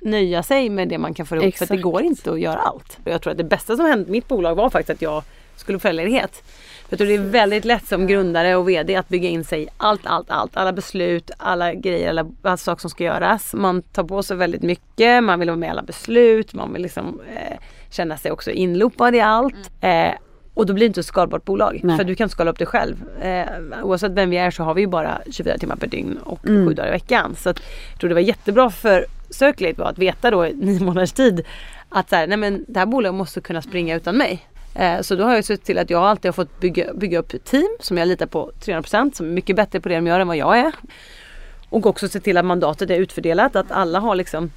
nöja 0.00 0.42
sig 0.42 0.70
med 0.70 0.88
det 0.88 0.98
man 0.98 1.14
kan 1.14 1.26
få 1.26 1.36
ihop 1.36 1.54
för 1.56 1.64
att 1.64 1.68
det 1.68 1.76
går 1.76 2.02
inte 2.02 2.32
att 2.32 2.40
göra 2.40 2.58
allt. 2.58 2.98
Och 3.04 3.10
Jag 3.10 3.22
tror 3.22 3.30
att 3.30 3.38
det 3.38 3.44
bästa 3.44 3.76
som 3.76 3.86
hände 3.86 4.10
mitt 4.10 4.28
bolag 4.28 4.54
var 4.54 4.70
faktiskt 4.70 4.96
att 4.96 5.02
jag 5.02 5.22
skulle 5.56 5.78
få 5.78 5.82
föräldraledighet. 5.82 6.42
För 6.88 6.92
Jag 6.92 6.98
tror 6.98 7.08
det 7.08 7.14
är 7.14 7.18
väldigt 7.18 7.64
lätt 7.64 7.86
som 7.86 8.06
grundare 8.06 8.56
och 8.56 8.68
VD 8.68 8.96
att 8.96 9.08
bygga 9.08 9.28
in 9.28 9.44
sig 9.44 9.62
i 9.62 9.68
allt, 9.76 10.06
allt, 10.06 10.30
allt. 10.30 10.56
Alla 10.56 10.72
beslut, 10.72 11.30
alla 11.36 11.74
grejer, 11.74 12.08
alla, 12.08 12.26
alla 12.42 12.56
saker 12.56 12.80
som 12.80 12.90
ska 12.90 13.04
göras. 13.04 13.54
Man 13.54 13.82
tar 13.82 14.04
på 14.04 14.22
sig 14.22 14.36
väldigt 14.36 14.62
mycket, 14.62 15.24
man 15.24 15.38
vill 15.40 15.48
vara 15.48 15.58
med 15.58 15.66
i 15.66 15.70
alla 15.70 15.82
beslut, 15.82 16.54
man 16.54 16.72
vill 16.72 16.82
liksom 16.82 17.20
eh, 17.34 17.58
känna 17.90 18.16
sig 18.16 18.32
också 18.32 18.50
inloopad 18.50 19.14
i 19.14 19.20
allt. 19.20 19.70
Eh, 19.80 20.10
och 20.54 20.66
då 20.66 20.72
blir 20.74 20.84
det 20.84 20.86
inte 20.86 21.00
ett 21.00 21.06
skalbart 21.06 21.44
bolag. 21.44 21.80
Nej. 21.84 21.96
För 21.96 22.04
du 22.04 22.14
kan 22.14 22.28
skala 22.28 22.50
upp 22.50 22.58
det 22.58 22.66
själv. 22.66 22.96
Eh, 23.22 23.46
oavsett 23.82 24.12
vem 24.12 24.30
vi 24.30 24.36
är 24.36 24.50
så 24.50 24.62
har 24.62 24.74
vi 24.74 24.80
ju 24.80 24.86
bara 24.86 25.20
24 25.30 25.58
timmar 25.58 25.76
per 25.76 25.86
dygn 25.86 26.18
och 26.24 26.46
Mm. 26.46 26.66
sju 26.68 26.74
dagar 26.74 26.88
i 26.88 26.90
veckan. 26.90 27.34
Så 27.38 27.50
att, 27.50 27.60
jag 27.90 28.00
tror 28.00 28.08
det 28.08 28.14
var 28.14 28.20
jättebra 28.22 28.70
för 28.70 29.06
Circulate 29.30 29.80
var 29.80 29.88
att 29.90 29.98
veta 29.98 30.30
då 30.30 30.46
i 30.46 30.52
nio 30.60 30.80
månaders 30.80 31.12
tid 31.12 31.44
att 31.88 32.08
så 32.10 32.16
här, 32.16 32.26
nej 32.26 32.38
men 32.38 32.64
det 32.68 32.78
här 32.78 32.86
bolaget 32.86 33.14
måste 33.14 33.40
kunna 33.40 33.62
springa 33.62 33.96
utan 33.96 34.16
mig. 34.16 34.46
Eh, 34.74 35.00
så 35.00 35.14
då 35.16 35.24
har 35.24 35.34
jag 35.34 35.44
sett 35.44 35.64
till 35.64 35.78
att 35.78 35.90
jag 35.90 36.02
alltid 36.02 36.28
har 36.28 36.32
fått 36.32 36.60
bygga, 36.60 36.94
bygga 36.94 37.18
upp 37.18 37.44
team 37.44 37.68
som 37.80 37.98
jag 37.98 38.08
litar 38.08 38.26
på 38.26 38.50
300% 38.64 39.12
som 39.16 39.26
är 39.26 39.30
mycket 39.30 39.56
bättre 39.56 39.80
på 39.80 39.88
det 39.88 39.94
de 39.94 40.06
gör 40.06 40.20
än 40.20 40.28
vad 40.28 40.36
jag 40.36 40.58
är. 40.58 40.72
Och 41.68 41.86
också 41.86 42.08
se 42.08 42.20
till 42.20 42.36
att 42.36 42.44
mandatet 42.44 42.90
är 42.90 42.94
utfördelat, 42.98 43.56
att 43.56 43.70
alla 43.70 43.98
har 44.00 44.14
liksom 44.14 44.50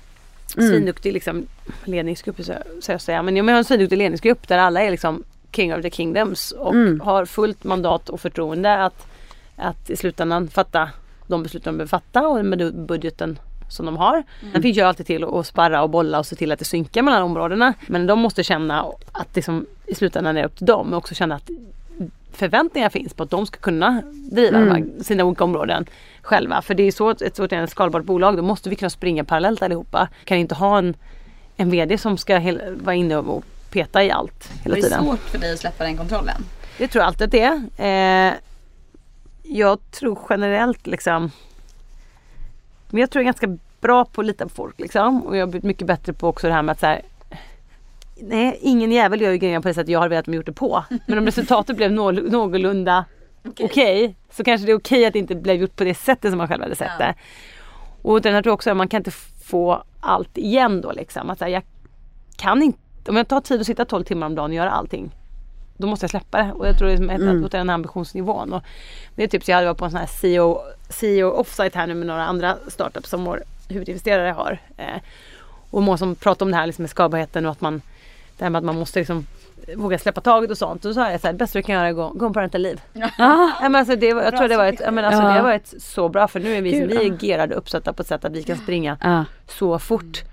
svinduktig 0.48 1.14
liksom, 1.14 1.48
ledningsgrupp, 1.86 2.36
så 2.44 2.54
så 2.82 2.92
jag 2.92 3.02
säga. 3.02 3.22
Men 3.22 3.36
jag 3.38 3.44
har 3.46 3.52
en 3.52 3.64
svinduktig 3.64 3.98
ledningsgrupp 3.98 4.48
där 4.48 4.58
alla 4.58 4.82
är 4.82 4.92
liksom 4.92 5.24
King 5.58 5.76
of 5.76 5.82
the 5.82 5.90
Kingdoms 5.90 6.52
och 6.52 6.76
har 7.02 7.26
fullt 7.26 7.64
mandat 7.64 8.10
och 8.10 8.22
förtroende 8.22 8.84
att, 8.84 9.08
att 9.56 9.90
i 9.90 9.96
slutändan 9.96 10.48
fatta 10.48 10.90
de 11.28 11.44
beslut 11.44 11.64
de 11.64 11.78
behöver 11.78 11.90
fatta 11.90 12.28
och 12.28 12.46
med 12.46 12.76
budgeten 12.76 13.40
som 13.70 13.86
de 13.86 13.98
har. 13.98 14.24
Sen 14.54 14.62
finns 14.62 14.78
jag 14.78 14.88
alltid 14.88 15.06
till 15.06 15.24
att 15.24 15.48
sparra 15.48 15.84
och 15.84 15.90
bolla 15.90 16.20
och 16.20 16.26
se 16.26 16.36
till 16.36 16.52
att 16.52 16.60
det 16.60 16.66
synkar 16.66 17.02
mellan 17.02 17.24
områdena. 17.24 17.74
Men 17.88 18.08
de 18.08 18.20
måste 18.20 18.44
känna 18.44 18.86
att 19.12 19.34
det 19.34 19.42
som 19.42 19.66
i 19.86 19.96
slutändan 19.96 20.38
är 20.38 20.46
upp 20.46 20.56
till 20.58 20.66
dem 20.66 20.94
och 20.94 20.98
också 20.98 21.16
känna 21.16 21.36
att 21.36 21.50
förväntningar 22.32 22.90
finns 22.90 23.14
på 23.14 23.24
att 23.24 23.30
de 23.30 23.46
ska 23.46 23.60
kunna 23.60 24.02
driva 24.32 24.58
här, 24.58 24.86
sina 25.02 25.24
olika 25.24 25.44
områden 25.44 25.86
själva. 26.22 26.62
För 26.62 26.74
det 26.74 26.84
är 26.84 26.92
så 26.92 27.10
ett 27.10 27.36
sådant 27.36 27.54
ett 27.54 27.70
skalbart 27.70 28.04
bolag, 28.04 28.38
då 28.38 28.44
måste 28.44 28.70
vi 28.70 28.76
kunna 28.76 28.90
springa 28.90 29.24
parallellt 29.24 29.62
allihopa. 29.62 30.08
Kan 30.24 30.38
inte 30.38 30.56
ha 30.56 30.78
en, 30.78 30.94
en 31.58 31.70
VD 31.70 31.98
som 31.98 32.18
ska 32.18 32.42
vara 32.84 32.96
inne 32.96 33.18
och 33.18 33.44
peta 33.72 34.04
i 34.04 34.12
allt 34.12 34.52
hela 34.64 34.76
Det 34.76 34.80
är 34.82 34.84
tiden. 34.84 35.04
svårt 35.04 35.20
för 35.20 35.38
dig 35.38 35.54
att 35.54 35.60
släppa 35.60 35.84
den 35.84 35.98
kontrollen. 35.98 36.46
Det 36.78 36.88
tror 36.88 37.02
jag 37.02 37.08
alltid 37.08 37.26
att 37.26 37.32
det 37.32 37.42
är. 37.78 38.28
Eh, 38.30 38.34
jag 39.44 39.92
tror 39.92 40.20
generellt 40.30 40.88
liksom 40.88 41.32
Men 42.90 43.02
jag 43.02 43.10
tror 43.12 43.20
jag 43.24 43.30
är 43.30 43.34
ganska 43.34 43.58
bra 43.82 44.06
på 44.06 44.22
att 44.22 44.28
lita 44.28 44.44
på 44.44 44.50
folk 44.50 44.80
liksom. 44.80 45.24
Och 45.24 45.38
jag 45.38 45.42
har 45.42 45.48
blivit 45.52 45.64
mycket 45.64 45.88
bättre 45.88 46.14
på 46.14 46.28
också 46.28 46.48
det 46.48 46.54
här 46.54 46.62
med 46.62 46.74
att 46.74 46.80
så 46.80 46.86
här, 46.86 47.02
Nej, 48.20 48.60
ingen 48.62 48.92
jävel 48.92 49.22
gör 49.22 49.32
ju 49.32 49.38
grejerna 49.38 49.62
på 49.62 49.68
det 49.68 49.74
sättet 49.74 49.90
jag 49.90 50.00
har 50.00 50.10
velat 50.10 50.20
att 50.22 50.26
de 50.26 50.34
gjort 50.34 50.46
det 50.46 50.52
på. 50.54 50.84
Men 51.06 51.18
om 51.18 51.26
resultatet 51.26 51.78
blev 51.78 51.92
nå- 51.92 52.12
någorlunda 52.12 53.06
okej 53.60 54.16
så 54.32 54.44
kanske 54.44 54.66
det 54.66 54.72
är 54.72 54.78
okej 54.78 55.06
att 55.06 55.14
det 55.14 55.20
inte 55.20 55.36
blev 55.36 55.56
gjort 55.56 55.76
på 55.76 55.84
det 55.84 55.94
sättet 55.96 56.32
som 56.32 56.38
man 56.38 56.48
själv 56.48 56.64
hade 56.64 56.76
sett 56.76 56.92
Ja. 57.00 57.06
det. 57.06 57.16
Och 58.02 58.22
den 58.22 58.34
här 58.34 58.42
tror 58.42 58.52
jag 58.52 58.54
också 58.56 58.72
att 58.72 58.78
man 58.78 58.88
kan 58.88 58.98
inte 59.00 59.12
få 59.46 59.84
allt 60.00 60.38
igen 60.38 60.82
då 60.82 60.92
liksom. 60.92 61.30
Att 61.30 61.42
här, 61.42 61.48
jag 61.48 61.64
kan 62.38 62.62
inte, 62.64 62.80
om 63.10 63.16
jag 63.18 63.28
tar 63.28 63.42
tid 63.42 63.62
att 63.62 63.68
sitta 63.68 63.86
12 63.86 64.04
timmar 64.04 64.28
om 64.28 64.36
dagen 64.36 64.50
och 64.52 64.56
göra 64.56 64.72
allting 64.72 65.12
då 65.80 65.88
måste 65.88 66.04
jag 66.04 66.10
släppa 66.12 66.38
det. 66.44 66.52
Och 66.52 66.68
jag 66.68 66.78
tror 66.78 66.88
det 66.88 66.94
är 66.94 66.98
som 66.98 67.10
att 67.10 67.42
låta 67.42 67.58
den 67.58 67.70
ambitionsnivån. 67.70 68.54
Och 68.54 68.64
det 69.16 69.24
är 69.24 69.28
typ 69.28 69.44
så 69.44 69.52
jag 69.52 69.56
hade 69.56 69.68
varit 69.68 69.78
på 69.78 69.86
en 69.86 69.92
sån 69.92 70.00
här 70.00 70.08
CEO, 70.08 70.62
CEO 70.90 71.30
offsite 71.32 71.78
här 71.80 71.88
nu 71.88 71.94
med 71.94 72.08
några 72.08 72.26
andra 72.26 72.58
startups 72.68 73.10
som 73.10 73.26
vår 73.26 73.44
huvudinvesterare 73.70 74.32
har. 74.32 74.60
Eh, 74.78 75.02
och 75.72 75.82
många 75.82 75.98
som 75.98 76.16
pratar 76.16 76.46
om 76.46 76.52
det 76.52 76.58
här 76.58 76.66
liksom 76.66 76.84
med 76.84 76.90
skalbarheten 76.90 77.46
och 77.46 77.52
att 77.52 77.62
man 77.62 77.82
det 78.38 78.44
här 78.44 78.50
med 78.50 78.60
att 78.60 78.66
man 78.66 78.78
måste 78.80 79.00
liksom 79.00 79.26
våga 79.76 80.00
släppa 80.00 80.22
taget 80.22 80.52
och 80.52 80.58
sånt. 80.58 80.86
Och 80.86 80.90
så 80.90 80.94
sa 80.94 81.12
jag 81.12 81.22
så 81.22 81.28
här, 81.28 81.34
det 81.34 81.38
bästa 81.38 81.60
du 81.60 81.64
kan 81.64 81.76
göra 81.76 81.86
är 81.88 81.90
att 81.90 81.96
gå, 81.96 82.10
gå 82.10 82.26
en 82.26 82.34
parental 82.34 82.62
leave. 82.62 82.80
Ja, 83.18 83.52
men 83.62 83.76
alltså 83.76 83.96
det, 83.96 84.14
var- 84.14 84.24
jag 84.24 84.38
tror 84.38 84.48
det 84.48 84.58
var 84.58 84.66
ett, 84.66 84.94
men 84.94 85.06
alltså 85.06 85.22
Ja. 85.22 85.28
det 85.28 85.34
har 85.34 85.44
varit 85.44 85.74
så 85.82 86.10
bra 86.10 86.28
för 86.28 86.40
nu 86.40 86.56
är 86.56 86.62
vi, 86.62 86.72
Gud, 86.72 86.90
vi 86.90 87.08
ja. 87.08 87.16
gerade 87.38 87.56
uppsatta 87.56 87.94
på 87.94 88.02
ett 88.02 88.08
sätt 88.08 88.26
att 88.26 88.32
vi 88.32 88.44
kan 88.44 88.58
springa 88.58 88.98
Ja. 89.04 89.26
så 89.48 89.80
fort. 89.80 90.24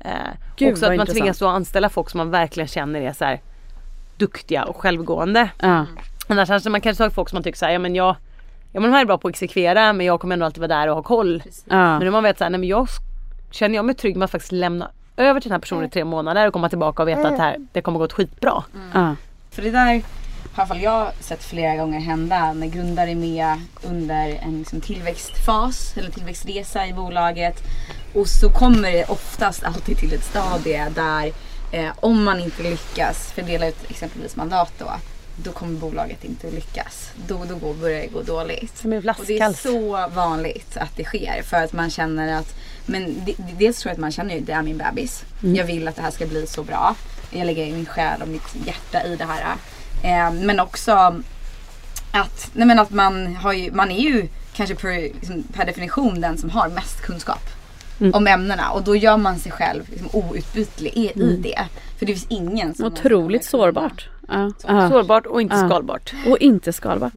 Eh, 0.00 0.10
Gud, 0.56 0.72
också 0.72 0.84
att 0.84 0.90
man 0.90 0.94
intressant. 0.94 1.18
tvingas 1.18 1.38
då 1.38 1.46
anställa 1.46 1.88
folk 1.88 2.10
som 2.10 2.18
man 2.18 2.30
verkligen 2.30 2.68
känner 2.68 3.00
är 3.00 3.12
så 3.12 3.24
här 3.24 3.40
duktiga 4.16 4.64
och 4.64 4.76
självgående. 4.76 5.50
Ja. 5.58 5.86
Annars 6.28 6.48
kanske 6.48 6.70
man 6.70 6.80
kanske 6.80 7.04
tar 7.04 7.10
folk 7.10 7.28
som 7.28 7.36
man 7.36 7.42
tycker 7.42 7.58
så 7.58 7.64
här, 7.64 7.72
ja 7.72 7.78
men 7.78 7.94
jag 7.94 8.16
Ja 8.72 8.80
men 8.80 8.90
de 8.90 8.94
här 8.94 9.02
är 9.02 9.06
bra 9.06 9.18
på 9.18 9.28
att 9.28 9.32
exekvera 9.32 9.92
men 9.92 10.06
jag 10.06 10.20
kommer 10.20 10.32
ändå 10.32 10.46
alltid 10.46 10.60
vara 10.60 10.68
där 10.68 10.88
och 10.88 10.94
ha 10.94 11.02
koll. 11.02 11.42
Ja. 11.64 11.98
Men 11.98 12.08
om 12.08 12.12
man 12.12 12.22
vet 12.22 12.38
så 12.38 12.44
här, 12.44 12.50
nej 12.50 12.60
men 12.60 12.68
jag 12.68 12.88
känner 13.50 13.74
jag 13.74 13.84
mig 13.84 13.94
trygg 13.94 14.16
med 14.16 14.24
att 14.24 14.30
faktiskt 14.30 14.52
lämna 14.52 14.90
över 15.16 15.40
till 15.40 15.48
den 15.48 15.54
här 15.54 15.60
personen 15.60 15.84
i 15.84 15.90
tre 15.90 16.04
månader 16.04 16.46
och 16.46 16.52
komma 16.52 16.68
tillbaka 16.68 17.02
och 17.02 17.08
veta 17.08 17.28
att 17.28 17.36
det, 17.36 17.42
här, 17.42 17.56
det 17.72 17.80
kommer 17.80 17.98
gått 17.98 18.12
skitbra. 18.12 18.64
Ja. 18.94 19.14
För 19.50 19.62
det 19.62 19.70
där 19.70 20.02
har 20.54 20.76
jag 20.76 21.12
sett 21.20 21.44
flera 21.44 21.76
gånger 21.76 22.00
hända 22.00 22.52
när 22.52 22.66
grundare 22.66 23.10
är 23.10 23.14
med 23.14 23.60
under 23.82 24.38
en 24.42 24.58
liksom 24.58 24.80
tillväxtfas 24.80 25.96
eller 25.96 26.10
tillväxtresa 26.10 26.86
i 26.86 26.92
bolaget. 26.92 27.62
Och 28.14 28.28
så 28.28 28.50
kommer 28.50 28.92
det 28.92 29.04
oftast 29.04 29.64
alltid 29.64 29.98
till 29.98 30.12
ett 30.14 30.24
stadie 30.24 30.88
där 30.94 31.32
eh, 31.72 31.90
om 32.00 32.24
man 32.24 32.40
inte 32.40 32.62
lyckas 32.62 33.32
fördela 33.32 33.68
ut 33.68 33.76
exempelvis 33.88 34.36
mandat 34.36 34.72
då, 34.78 34.90
då 35.36 35.52
kommer 35.52 35.78
bolaget 35.80 36.24
inte 36.24 36.50
lyckas. 36.50 37.10
Då, 37.26 37.44
då 37.48 37.56
går, 37.56 37.74
börjar 37.74 38.00
det 38.00 38.06
gå 38.06 38.22
dåligt. 38.22 38.84
Och 39.20 39.26
det 39.26 39.38
är 39.38 39.52
så 39.62 40.08
vanligt 40.14 40.76
att 40.76 40.96
det 40.96 41.04
sker 41.04 41.42
för 41.42 41.56
att 41.56 41.72
man 41.72 41.90
känner 41.90 42.38
att 42.38 42.54
men 42.86 43.24
det- 43.26 43.36
dels 43.58 43.78
tror 43.78 43.90
jag 43.90 43.94
att 43.94 44.00
man 44.00 44.12
känner 44.12 44.38
att 44.38 44.46
det 44.46 44.52
är 44.52 44.62
min 44.62 44.78
bebis. 44.78 45.24
Jag 45.56 45.64
vill 45.64 45.88
att 45.88 45.96
det 45.96 46.02
här 46.02 46.10
ska 46.10 46.26
bli 46.26 46.46
så 46.46 46.62
bra. 46.62 46.94
Jag 47.30 47.46
lägger 47.46 47.66
min 47.72 47.86
själ 47.86 48.22
och 48.22 48.28
mitt 48.28 48.56
hjärta 48.66 49.02
i 49.06 49.16
det 49.16 49.24
här. 49.24 49.56
Eh, 50.02 50.32
men 50.34 50.60
också 50.60 50.92
att, 52.12 52.50
nej 52.52 52.66
men 52.66 52.78
att 52.78 52.90
man, 52.90 53.36
har 53.36 53.52
ju, 53.52 53.72
man 53.72 53.90
är 53.90 54.00
ju 54.00 54.28
kanske 54.54 54.74
per, 54.74 54.90
liksom, 55.00 55.42
per 55.42 55.66
definition 55.66 56.20
den 56.20 56.38
som 56.38 56.50
har 56.50 56.68
mest 56.68 57.00
kunskap 57.00 57.40
om 58.12 58.26
ämnena 58.26 58.70
och 58.70 58.82
då 58.82 58.96
gör 58.96 59.16
man 59.16 59.38
sig 59.38 59.52
själv 59.52 59.82
liksom, 59.90 60.08
outbytlig 60.12 60.92
i, 60.96 61.06
i 61.22 61.36
det. 61.42 61.66
För 61.98 62.06
det 62.06 62.12
finns 62.12 62.26
ingen 62.28 62.74
som 62.74 62.86
Otroligt 62.86 63.44
sårbart. 63.44 64.08
Ja. 64.28 64.50
Ja. 64.66 64.90
Sårbart 64.90 65.26
och 65.26 65.42
inte 65.42 65.56
Ja. 65.56 65.68
skalbart. 65.68 66.14
Och 66.26 66.38
inte 66.38 66.72
skalbart. 66.72 67.12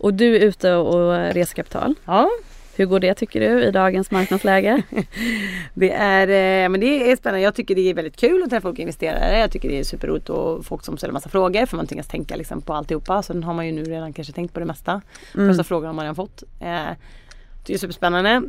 Och 0.00 0.14
du 0.14 0.36
är 0.36 0.40
ute 0.40 0.74
och 0.74 1.34
reser 1.34 1.54
kapital. 1.54 1.94
Ja, 2.04 2.30
Hur 2.76 2.86
går 2.86 3.00
det 3.00 3.14
tycker 3.14 3.40
du 3.40 3.62
i 3.64 3.70
dagens 3.70 4.10
marknadsläge? 4.10 4.82
det 5.74 5.92
är, 5.92 6.28
eh, 6.64 6.68
men 6.68 6.80
det 6.80 7.10
är 7.10 7.16
spännande. 7.16 7.40
Jag 7.40 7.54
tycker 7.54 7.74
det 7.74 7.90
är 7.90 7.94
väldigt 7.94 8.16
kul 8.16 8.42
att 8.42 8.50
träffa 8.50 8.68
olika 8.68 8.82
investerare. 8.82 9.38
Jag 9.38 9.50
tycker 9.50 9.68
det 9.68 9.78
är 9.78 9.84
superroligt 9.84 10.28
och 10.28 10.64
folk 10.66 10.84
som 10.84 10.96
ställer 10.96 11.12
massa 11.12 11.28
frågor 11.28 11.66
för 11.66 11.76
man 11.76 11.86
tvingas 11.86 12.08
tänka 12.08 12.36
liksom 12.36 12.60
på 12.62 12.74
alltihopa. 12.74 13.22
Sen 13.22 13.44
har 13.44 13.54
man 13.54 13.66
ju 13.66 13.72
nu 13.72 13.84
redan 13.84 14.12
kanske 14.12 14.32
tänkt 14.32 14.54
på 14.54 14.60
det 14.60 14.66
mesta. 14.66 15.00
Mm. 15.34 15.48
Första 15.48 15.64
frågan 15.64 15.86
har 15.86 15.94
man 15.94 16.02
redan 16.04 16.14
fått. 16.14 16.42
Eh, 16.60 16.96
det 17.66 17.74
är 17.74 17.78
superspännande. 17.78 18.42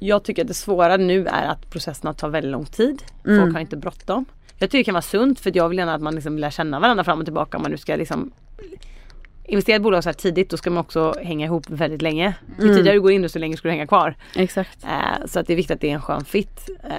Jag 0.00 0.24
tycker 0.24 0.42
att 0.42 0.48
det 0.48 0.54
svåra 0.54 0.96
nu 0.96 1.26
är 1.26 1.46
att 1.46 1.70
processerna 1.70 2.12
tar 2.14 2.28
väldigt 2.28 2.52
lång 2.52 2.66
tid. 2.66 3.02
Folk 3.24 3.26
Mm. 3.38 3.54
har 3.54 3.60
inte 3.60 3.76
bråttom. 3.76 4.24
Jag 4.58 4.70
tycker 4.70 4.78
det 4.78 4.84
kan 4.84 4.94
vara 4.94 5.02
sunt 5.02 5.40
för 5.40 5.52
jag 5.54 5.68
vill 5.68 5.78
gärna 5.78 5.94
att 5.94 6.02
man 6.02 6.14
liksom 6.14 6.38
lär 6.38 6.50
känna 6.50 6.80
varandra 6.80 7.04
fram 7.04 7.18
och 7.18 7.26
tillbaka 7.26 7.56
om 7.56 7.62
man 7.62 7.70
nu 7.70 7.76
ska 7.76 7.96
liksom 7.96 8.30
investera 9.44 9.74
i 9.74 9.76
ett 9.76 9.82
bolag 9.82 10.02
så 10.02 10.08
här 10.08 10.14
tidigt 10.14 10.50
då 10.50 10.56
ska 10.56 10.70
man 10.70 10.80
också 10.80 11.14
hänga 11.22 11.46
ihop 11.46 11.70
väldigt 11.70 12.02
länge. 12.02 12.34
Ju 12.58 12.64
Mm. 12.64 12.76
tidigare 12.76 12.96
du 12.96 13.00
går 13.00 13.12
in 13.12 13.22
desto 13.22 13.38
längre 13.38 13.56
ska 13.56 13.68
du 13.68 13.72
hänga 13.72 13.86
kvar. 13.86 14.14
Exakt. 14.36 14.84
Eh, 14.84 15.26
så 15.26 15.40
att 15.40 15.46
det 15.46 15.52
är 15.52 15.56
viktigt 15.56 15.74
att 15.74 15.80
det 15.80 15.90
är 15.90 15.94
en 15.94 16.02
skön 16.02 16.24
fit. 16.24 16.70
Eh, 16.84 16.90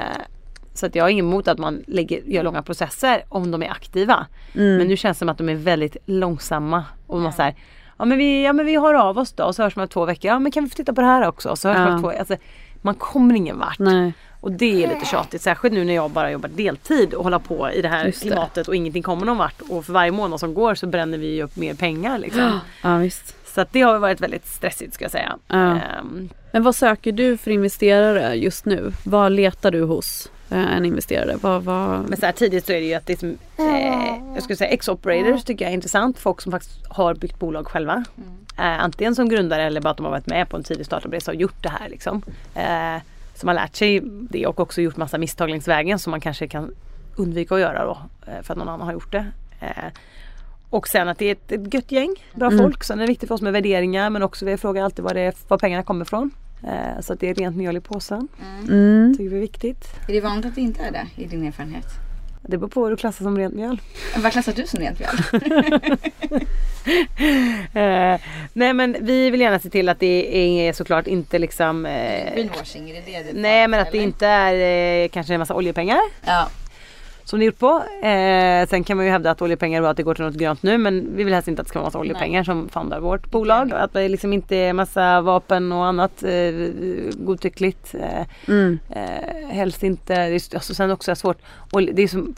så 0.74 0.86
att 0.86 0.96
jag 0.96 1.04
har 1.04 1.10
inget 1.10 1.24
emot 1.24 1.48
att 1.48 1.60
man 1.60 1.84
lägger, 1.88 2.22
gör 2.26 2.44
långa 2.44 2.62
processer 2.64 3.24
om 3.30 3.52
de 3.52 3.64
är 3.64 3.70
aktiva. 3.72 4.26
Mm. 4.56 4.78
Men 4.78 4.88
nu 4.88 4.98
känns 4.98 5.18
det 5.18 5.20
som 5.20 5.30
att 5.30 5.38
de 5.38 5.50
är 5.50 5.56
väldigt 5.56 5.98
långsamma. 6.06 6.84
Och 7.08 7.20
man 7.22 7.34
säger 7.34 7.56
ja 7.98 8.06
men, 8.06 8.18
vi, 8.18 8.44
ja 8.46 8.54
men 8.54 8.66
vi 8.66 8.76
hör 8.80 8.94
av 8.94 9.18
oss 9.18 9.32
då 9.34 9.44
och 9.44 9.56
så 9.56 9.64
hörs 9.64 9.76
man 9.76 9.88
två 9.88 10.06
veckor. 10.06 10.32
Ja 10.32 10.40
men 10.40 10.52
kan 10.52 10.64
vi 10.64 10.70
få 10.70 10.76
titta 10.76 10.94
på 10.94 11.02
det 11.02 11.08
här 11.08 11.28
också? 11.28 11.50
Och 11.50 11.58
så 11.60 11.68
hörs 11.68 11.78
man 11.78 11.88
Ja. 11.88 11.96
om 11.96 12.02
två, 12.02 12.10
alltså, 12.10 12.36
man 12.82 12.96
kommer 12.96 13.36
ingen 13.36 13.60
vart. 13.60 13.80
Nej. 13.80 14.14
Och 14.46 14.52
det 14.52 14.84
är 14.84 14.88
lite 14.88 15.06
tjatigt. 15.06 15.42
Särskilt 15.42 15.74
nu 15.74 15.84
när 15.86 15.94
jag 15.96 16.12
bara 16.12 16.32
jobbar 16.32 16.50
deltid 16.50 17.14
och 17.14 17.24
håller 17.24 17.40
på 17.40 17.72
i 17.72 17.82
det 17.82 17.88
här 17.88 18.06
Just 18.06 18.22
det. 18.22 18.28
klimatet 18.28 18.68
och 18.68 18.76
ingenting 18.76 19.04
kommer 19.04 19.26
någon 19.26 19.38
vart. 19.38 19.62
Och 19.70 19.86
för 19.86 19.94
varje 19.94 20.12
månad 20.12 20.40
som 20.40 20.54
går 20.54 20.76
så 20.76 20.88
bränner 20.88 21.18
vi 21.18 21.44
upp 21.44 21.56
mer 21.56 21.74
pengar 21.74 22.18
liksom. 22.18 22.60
Ja 22.84 22.98
visst. 22.98 23.36
Så 23.54 23.62
att 23.62 23.74
det 23.74 23.82
har 23.82 24.00
varit 24.00 24.22
väldigt 24.22 24.48
stressigt 24.48 24.94
ska 24.94 25.04
jag 25.06 25.12
säga. 25.12 25.38
Ja. 25.48 25.56
Ehm, 25.56 26.30
Men 26.52 26.64
vad 26.64 26.76
söker 26.76 27.12
du 27.12 27.38
för 27.38 27.52
investerare 27.52 28.34
just 28.36 28.66
nu? 28.66 28.92
Vad 29.04 29.32
letar 29.32 29.72
du 29.72 29.82
hos 29.84 30.32
eh, 30.50 30.76
en 30.78 30.86
investerare? 30.86 31.36
Vad, 31.42 31.64
vad... 31.64 32.10
Men 32.10 32.20
så 32.20 32.26
här 32.26 32.34
tidigt 32.34 32.66
så 32.66 32.72
är 32.72 32.80
det 32.82 32.88
ju 32.88 32.94
att 32.94 33.06
det 33.06 33.14
är 33.14 33.18
som, 33.18 33.38
eh, 33.58 34.34
jag 34.34 34.44
skulle 34.44 34.58
säga 34.58 34.70
ex-operators 34.70 35.44
tycker 35.44 35.66
jag 35.66 35.70
är 35.70 35.76
intressant. 35.76 36.20
Folk 36.20 36.42
som 36.42 36.52
faktiskt 36.52 36.80
har 36.90 37.14
byggt 37.14 37.40
bolag 37.40 37.68
själva. 37.68 38.04
Eh, 38.58 38.84
antingen 38.84 39.16
som 39.16 39.30
grundare 39.30 39.64
eller 39.64 39.82
bara 39.82 39.90
att 39.90 39.98
de 39.98 40.04
har 40.06 40.12
varit 40.12 40.28
med 40.28 40.50
på 40.50 40.58
en 40.58 40.64
tidig 40.64 40.86
startup-resa 40.86 41.32
och 41.32 41.36
gjort 41.38 41.64
det 41.64 41.70
här 41.70 41.90
liksom. 41.90 42.22
Eh, 42.56 43.02
som 43.36 43.48
har 43.48 43.56
lärt 43.56 43.76
sig 43.76 44.02
det 44.04 44.48
och 44.48 44.60
också 44.60 44.82
gjort 44.82 44.98
massa 44.98 45.18
misstag 45.18 45.50
längs 45.50 45.68
vägen 45.68 46.00
som 46.00 46.12
man 46.12 46.22
kanske 46.22 46.48
kan 46.48 46.72
undvika 47.16 47.56
att 47.56 47.62
göra 47.62 47.86
då. 47.86 47.98
Eh, 48.28 48.42
för 48.44 48.54
att 48.54 48.58
någon 48.58 48.70
annan 48.70 48.88
har 48.88 48.94
gjort 48.94 49.12
det. 49.12 49.26
Eh, 49.60 49.70
och 50.70 50.88
sen 50.88 51.08
att 51.08 51.18
det 51.18 51.26
är 51.26 51.32
ett, 51.32 51.52
ett 51.52 51.74
gött 51.74 51.92
gäng, 51.92 52.16
bra 52.36 52.48
Mm. 52.48 52.60
folk. 52.64 52.84
Sen 52.84 52.98
är 53.00 53.02
det 53.04 53.08
viktigt 53.08 53.28
för 53.28 53.36
oss 53.36 53.42
med 53.42 53.54
värderingar 53.54 54.10
men 54.10 54.24
också 54.24 54.46
vi 54.46 54.58
frågar 54.58 54.84
alltid 54.84 55.06
var, 55.06 55.14
det 55.14 55.36
var 55.48 55.58
pengarna 55.58 55.84
kommer 55.84 56.06
ifrån. 56.06 56.32
Eh, 56.64 57.02
så 57.02 57.14
att 57.14 57.20
det 57.20 57.30
är 57.30 57.36
rent 57.36 57.58
mjöl 57.58 57.78
i 57.78 57.82
påsen. 57.82 58.28
Mm. 58.68 59.14
tycker 59.18 59.30
vi 59.30 59.36
är 59.38 59.42
viktigt. 59.42 59.86
Är 60.08 60.14
det 60.14 60.22
vanligt 60.22 60.46
att 60.46 60.56
det 60.56 60.62
inte 60.62 60.84
är 60.84 60.92
det 60.92 61.08
i 61.24 61.28
din 61.28 61.48
erfarenhet? 61.48 61.86
Det 62.48 62.58
beror 62.58 62.70
på 62.70 62.82
vad 62.82 62.92
du 62.92 62.96
klassar 62.98 63.24
som 63.26 63.38
rent 63.38 63.54
mjöl. 63.54 63.82
Vad 64.18 64.32
klassar 64.32 64.54
du 64.54 64.68
som 64.68 64.80
rent 64.80 65.00
mjöl? 65.00 65.16
Eh, 67.74 68.20
nej 68.54 68.74
men 68.74 68.98
vi 69.00 69.30
vill 69.30 69.42
gärna 69.42 69.60
se 69.60 69.70
till 69.70 69.90
att 69.90 70.00
det 70.00 70.38
är 70.68 70.74
såklart 70.74 71.08
inte 71.08 71.40
liksom 71.40 71.86
eh, 71.86 72.34
Greenwashing, 72.36 72.90
är 72.90 72.94
det 72.94 73.02
det 73.24 73.34
Nej 73.34 73.68
men 73.68 73.80
att 73.80 73.92
det 73.92 73.98
eller? 73.98 74.08
inte 74.08 74.28
är 74.28 75.04
eh, 75.04 75.08
kanske 75.10 75.34
en 75.34 75.40
massa 75.40 75.56
oljepengar 75.56 76.00
Ja. 76.26 76.48
Som 77.26 77.40
det 77.40 77.44
är 77.44 77.46
gjort 77.46 77.60
på. 77.60 77.84
Eh, 78.08 78.68
sen 78.70 78.84
kan 78.84 78.98
man 78.98 79.06
ju 79.06 79.12
hävda 79.12 79.32
att 79.32 79.42
oljepengar 79.42 79.82
och 79.82 79.90
att 79.90 79.98
det 79.98 80.04
går 80.04 80.16
till 80.16 80.26
något 80.26 80.34
grönt 80.36 80.64
nu 80.64 80.78
men 80.78 81.16
vi 81.16 81.24
vill 81.24 81.34
helst 81.34 81.48
inte 81.48 81.62
att 81.62 81.66
det 81.68 81.70
ska 81.70 81.80
vara 81.80 81.88
massa 81.88 82.00
oljepengar 82.00 82.44
som 82.44 82.70
fundar 82.70 83.00
vårt 83.00 83.32
bolag. 83.32 83.72
Att 83.74 83.94
det 83.94 84.10
liksom 84.10 84.34
inte 84.34 84.56
är 84.56 84.74
massa 84.74 85.22
vapen 85.22 85.72
och 85.72 85.86
annat 85.86 86.24
eh, 86.24 86.32
godtyckligt. 87.14 87.96
Eh, 87.96 88.26
Mm. 88.48 88.80
eh, 88.90 89.48
helst 89.50 89.84
inte, 89.84 90.16
är, 90.16 90.34
alltså 90.34 90.74
sen 90.74 90.92
också 90.92 91.12
är 91.12 91.16
svårt. 91.16 91.38
Det 91.94 92.04
är 92.04 92.08
som, 92.08 92.36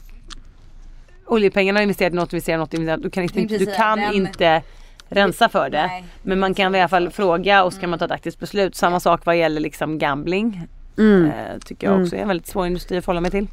oljepengarna 1.26 1.78
har 1.78 1.82
investerat 1.82 2.12
i 2.12 2.16
något, 2.16 2.32
investerat 2.32 2.56
i 2.56 2.58
något, 2.58 2.74
investerat. 2.74 3.02
Du 3.02 3.10
kan, 3.10 3.22
inte, 3.24 3.40
är 3.54 3.58
du 3.58 3.66
kan 3.66 3.98
den- 3.98 4.14
inte 4.14 4.62
rensa 5.08 5.48
för 5.48 5.70
det. 5.70 5.86
Nej, 5.86 6.04
Men 6.22 6.38
man 6.38 6.54
kan 6.54 6.74
i 6.74 6.78
alla 6.80 6.88
fall 6.88 7.10
fråga 7.10 7.64
och 7.64 7.72
så 7.72 7.80
kan 7.80 7.90
man 7.90 7.98
ta 7.98 8.04
ett 8.04 8.10
aktivt 8.10 8.40
beslut. 8.40 8.74
Samma 8.76 9.00
sak 9.00 9.26
vad 9.26 9.36
gäller 9.36 9.60
liksom 9.60 9.98
gambling. 9.98 10.66
Mm. 10.98 11.24
Eh, 11.26 11.58
tycker 11.64 11.86
jag 11.86 12.02
också 12.02 12.16
är 12.16 12.20
en 12.20 12.28
väldigt 12.28 12.46
svår 12.46 12.66
industri 12.66 12.98
att 12.98 13.04
förhålla 13.04 13.20
mig 13.20 13.30
till. 13.30 13.46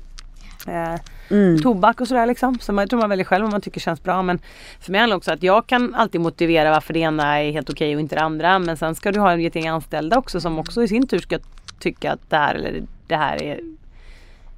Eh, 0.68 0.96
Mm. 1.30 1.62
Tobak 1.62 2.02
och 2.02 2.08
sådär 2.08 2.26
liksom. 2.26 2.60
Så 2.60 2.74
man 2.74 2.88
tror 2.88 3.00
man 3.00 3.10
väljer 3.10 3.26
själv 3.26 3.44
vad 3.44 3.52
man 3.52 3.62
tycker 3.62 3.80
känns 3.80 4.04
bra. 4.04 4.22
Men 4.22 4.40
för 4.80 4.92
mig 4.92 5.00
handlar 5.02 5.16
det 5.16 5.18
också 5.18 5.34
att 5.34 5.44
jag 5.44 5.68
kan 5.68 5.96
alltid 5.96 6.22
motivera 6.22 6.72
varför 6.72 6.94
det 6.94 7.00
ena 7.00 7.42
är 7.42 7.52
helt 7.52 7.70
okej 7.70 7.96
och 7.96 8.02
inte 8.02 8.16
det 8.16 8.22
andra. 8.22 8.60
Men 8.60 8.78
sen 8.78 8.96
ska 8.96 9.12
du 9.12 9.20
ha 9.20 9.40
ett 9.40 9.56
gäng 9.56 9.68
anställda 9.68 10.18
också 10.18 10.42
som 10.42 10.60
också 10.60 10.84
i 10.84 10.88
sin 10.88 11.08
tur 11.08 11.20
ska 11.20 11.40
tycka 11.80 12.12
att 12.12 12.30
det 12.30 12.36
här 12.38 12.56
eller 12.56 12.84
det 13.08 13.16
här 13.16 13.44
är, 13.44 13.60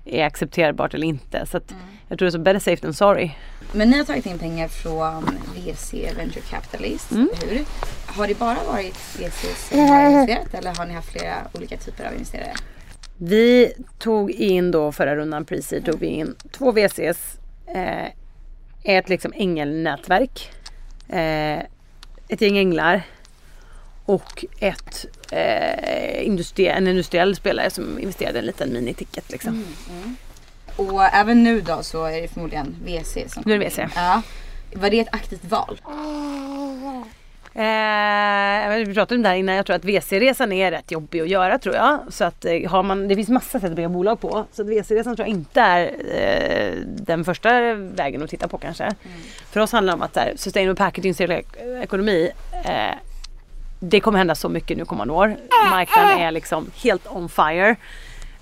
är 0.06 0.26
accepterbart 0.26 0.94
eller 0.94 1.08
inte. 1.08 1.46
Så 1.46 1.58
att 1.58 1.74
jag 2.08 2.20
tror 2.20 2.26
det 2.26 2.30
är 2.30 2.32
så 2.32 2.40
better 2.40 2.60
safe 2.60 2.82
than 2.82 2.94
sorry. 2.94 3.32
Men 3.74 3.90
ni 3.90 3.98
har 3.98 4.06
tagit 4.06 4.26
in 4.26 4.40
pengar 4.40 4.68
från 4.68 5.24
VC 5.56 5.94
Venture 6.18 6.42
Capitalist, 6.50 7.12
Mm. 7.12 7.30
hur? 7.50 7.66
Har 8.08 8.28
det 8.28 8.40
bara 8.40 8.58
varit 8.72 8.96
VC 9.20 9.70
som 9.70 9.80
har 9.80 10.10
investerat 10.12 10.54
eller 10.54 10.76
har 10.76 10.86
ni 10.86 10.94
haft 10.94 11.12
flera 11.12 11.36
olika 11.54 11.78
typer 11.78 12.06
av 12.08 12.14
investerare? 12.14 12.54
Vi 13.18 13.74
tog 14.00 14.32
in 14.32 14.72
då 14.72 14.92
förra 14.92 15.16
rundan 15.16 15.46
pre 15.46 15.62
tog 15.62 16.00
vi 16.00 16.08
in 16.08 16.36
två 16.52 16.72
VCs. 16.72 17.40
Eh, 17.68 18.06
ett 18.84 19.10
liksom 19.10 19.34
ängelnätverk. 19.36 20.52
Eh, 21.10 21.60
ett 22.28 22.42
gäng 22.42 22.58
änglar. 22.58 23.02
Och 24.06 24.46
ett 24.60 25.06
eh, 25.32 26.28
industri- 26.28 26.70
en 26.78 26.88
industriell 26.88 27.36
spelare 27.36 27.70
som 27.70 28.00
investerade 28.00 28.40
en 28.40 28.46
liten 28.46 28.74
miniticket 28.74 29.32
liksom. 29.32 29.66
Och 30.76 31.04
även 31.04 31.44
nu 31.44 31.62
då 31.62 31.84
så 31.84 32.06
är 32.06 32.22
det 32.22 32.28
förmodligen 32.28 32.76
VC 32.86 33.18
som 33.34 33.44
Nu 33.46 33.54
är 33.54 33.60
det. 33.60 33.70
VC. 33.70 33.80
Ja. 33.96 34.22
Var 34.74 34.90
det 34.90 35.00
ett 35.00 35.08
aktivt 35.12 35.46
val? 35.46 35.82
Eh, 37.58 38.86
vi 38.86 38.94
pratade 38.94 39.16
om 39.16 39.24
det 39.24 39.30
här 39.30 39.36
innan. 39.36 39.56
Jag 39.56 39.66
tror 39.66 39.76
att 39.76 39.86
VC-resan 39.86 40.52
är 40.52 40.72
rätt 40.72 40.92
jobbig 40.92 41.22
att 41.22 41.30
göra 41.30 41.60
tror 41.60 41.76
jag. 41.76 42.00
Så 42.10 42.24
att 42.24 42.46
eh, 42.46 42.70
har 42.70 42.84
man, 42.84 43.08
det 43.08 43.16
finns 43.16 43.30
massa 43.30 43.60
sätt 43.60 43.70
att 43.70 43.76
bygga 43.76 43.90
bolag 43.90 44.20
på. 44.20 44.46
Så 44.52 44.62
att 44.62 44.68
VC-resan 44.68 45.16
tror 45.16 45.28
jag 45.28 45.28
inte 45.28 45.62
är 45.62 45.92
eh, 46.12 46.74
den 46.86 47.26
första 47.26 47.74
vägen 47.74 48.24
att 48.24 48.30
titta 48.30 48.48
på 48.48 48.58
kanske. 48.58 48.96
För 49.52 49.60
oss 49.60 49.72
handlar 49.72 49.94
det 49.94 49.96
om 49.96 50.02
att 50.02 50.16
här, 50.16 50.34
sustainable 50.36 50.76
packaging, 50.76 51.14
cirkulär 51.14 51.44
ekonomi. 51.84 52.32
Eh, 52.66 52.96
det 53.80 54.00
kommer 54.00 54.18
hända 54.18 54.36
så 54.36 54.50
mycket 54.50 54.78
nu 54.78 54.86
kommande 54.86 55.14
år. 55.14 55.36
Marknaden 55.70 56.18
är 56.18 56.32
liksom 56.32 56.72
helt 56.84 57.08
on 57.08 57.30
fire. 57.30 57.76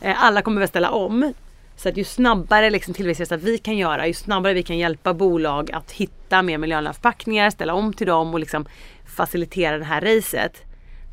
Eh, 0.02 0.24
alla 0.24 0.42
kommer 0.42 0.60
väl 0.60 0.70
ställa 0.70 0.92
om. 0.92 1.34
Så 1.76 1.90
att 1.90 1.98
ju 1.98 2.04
snabbare 2.04 2.70
liksom 2.70 2.94
tillväxtresa 2.94 3.38
vi 3.38 3.58
kan 3.58 3.78
göra, 3.78 4.08
ju 4.08 4.14
snabbare 4.14 4.54
vi 4.54 4.64
kan 4.64 4.78
hjälpa 4.78 5.14
bolag 5.14 5.72
att 5.72 5.92
hitta 5.92 6.42
mer 6.42 6.58
miljövänliga 6.58 6.94
förpackningar, 6.94 7.50
ställa 7.50 7.74
om 7.74 7.94
till 7.94 8.08
dem 8.08 8.34
och 8.34 8.40
liksom 8.40 8.66
facilitera 9.06 9.78
det 9.78 9.86
här 9.86 10.02
racet. 10.02 10.62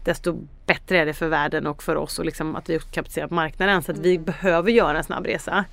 Desto 0.05 0.39
bättre 0.67 0.99
är 0.99 1.07
det 1.07 1.15
för 1.15 1.29
världen 1.29 1.67
och 1.67 1.83
för 1.83 1.97
oss 1.97 2.19
och 2.19 2.25
liksom 2.25 2.57
att 2.57 2.71
vi 2.71 2.79
kapitaliserar 2.79 3.27
på 3.27 3.35
marknaden. 3.35 3.83
Så 3.83 3.93
att 3.93 3.99
vi 3.99 4.19
behöver 4.19 4.71
göra 4.71 4.99
en 4.99 5.05
snabb 5.05 5.27
resa. 5.27 5.65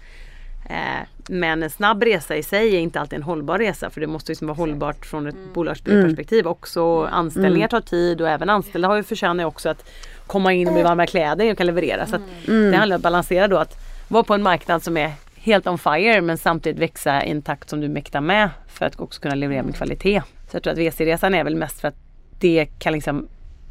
Eh, 0.69 1.07
men 1.29 1.63
en 1.63 1.69
snabb 1.69 2.03
resa 2.03 2.35
i 2.35 2.43
sig 2.43 2.75
är 2.75 2.79
inte 2.79 2.99
alltid 2.99 3.17
en 3.17 3.23
hållbar 3.23 3.57
resa 3.57 3.89
för 3.89 4.01
det 4.01 4.07
måste 4.07 4.31
liksom 4.31 4.47
vara 4.47 4.57
hållbart 4.57 5.05
från 5.05 5.27
ett 5.27 5.53
bolagsperspektiv 5.53 6.47
också. 6.47 7.03
Anställningar 7.03 7.67
tar 7.67 7.81
tid 7.81 8.21
och 8.21 8.29
även 8.29 8.49
anställda 8.49 8.87
har 8.87 8.95
ju 8.95 9.03
förtjänar 9.03 9.45
också 9.45 9.69
att 9.69 9.89
komma 10.27 10.53
in 10.53 10.73
bli 10.73 10.83
varma 10.83 11.07
kläder 11.07 11.51
och 11.51 11.57
kan 11.57 11.67
leverera. 11.67 12.05
Så 12.05 12.17
det 12.45 12.77
handlar 12.77 12.95
om 12.95 12.99
att 12.99 13.03
balansera 13.03 13.47
då 13.47 13.57
att 13.57 13.88
vara 14.09 14.23
på 14.23 14.33
en 14.33 14.43
marknad 14.43 14.83
som 14.83 14.97
är 14.97 15.11
helt 15.35 15.67
on 15.67 15.77
fire 15.77 16.21
men 16.21 16.37
samtidigt 16.37 16.81
växa 16.81 17.23
i 17.23 17.31
en 17.31 17.41
takt 17.41 17.69
som 17.69 17.81
du 17.81 17.89
mäktar 17.89 18.21
med 18.21 18.49
för 18.67 18.85
att 18.85 18.99
också 18.99 19.21
kunna 19.21 19.35
leverera 19.35 19.63
med 19.63 19.75
kvalitet. 19.75 20.21
Så 20.49 20.55
jag 20.55 20.63
tror 20.63 20.73
att 20.73 20.79
VC-resan 20.79 21.35
är 21.35 21.43
väl 21.43 21.55
mest 21.55 21.81
för 21.81 21.87
att 21.87 21.95
det 22.39 22.65
kan 22.79 22.93
liksom 22.93 23.27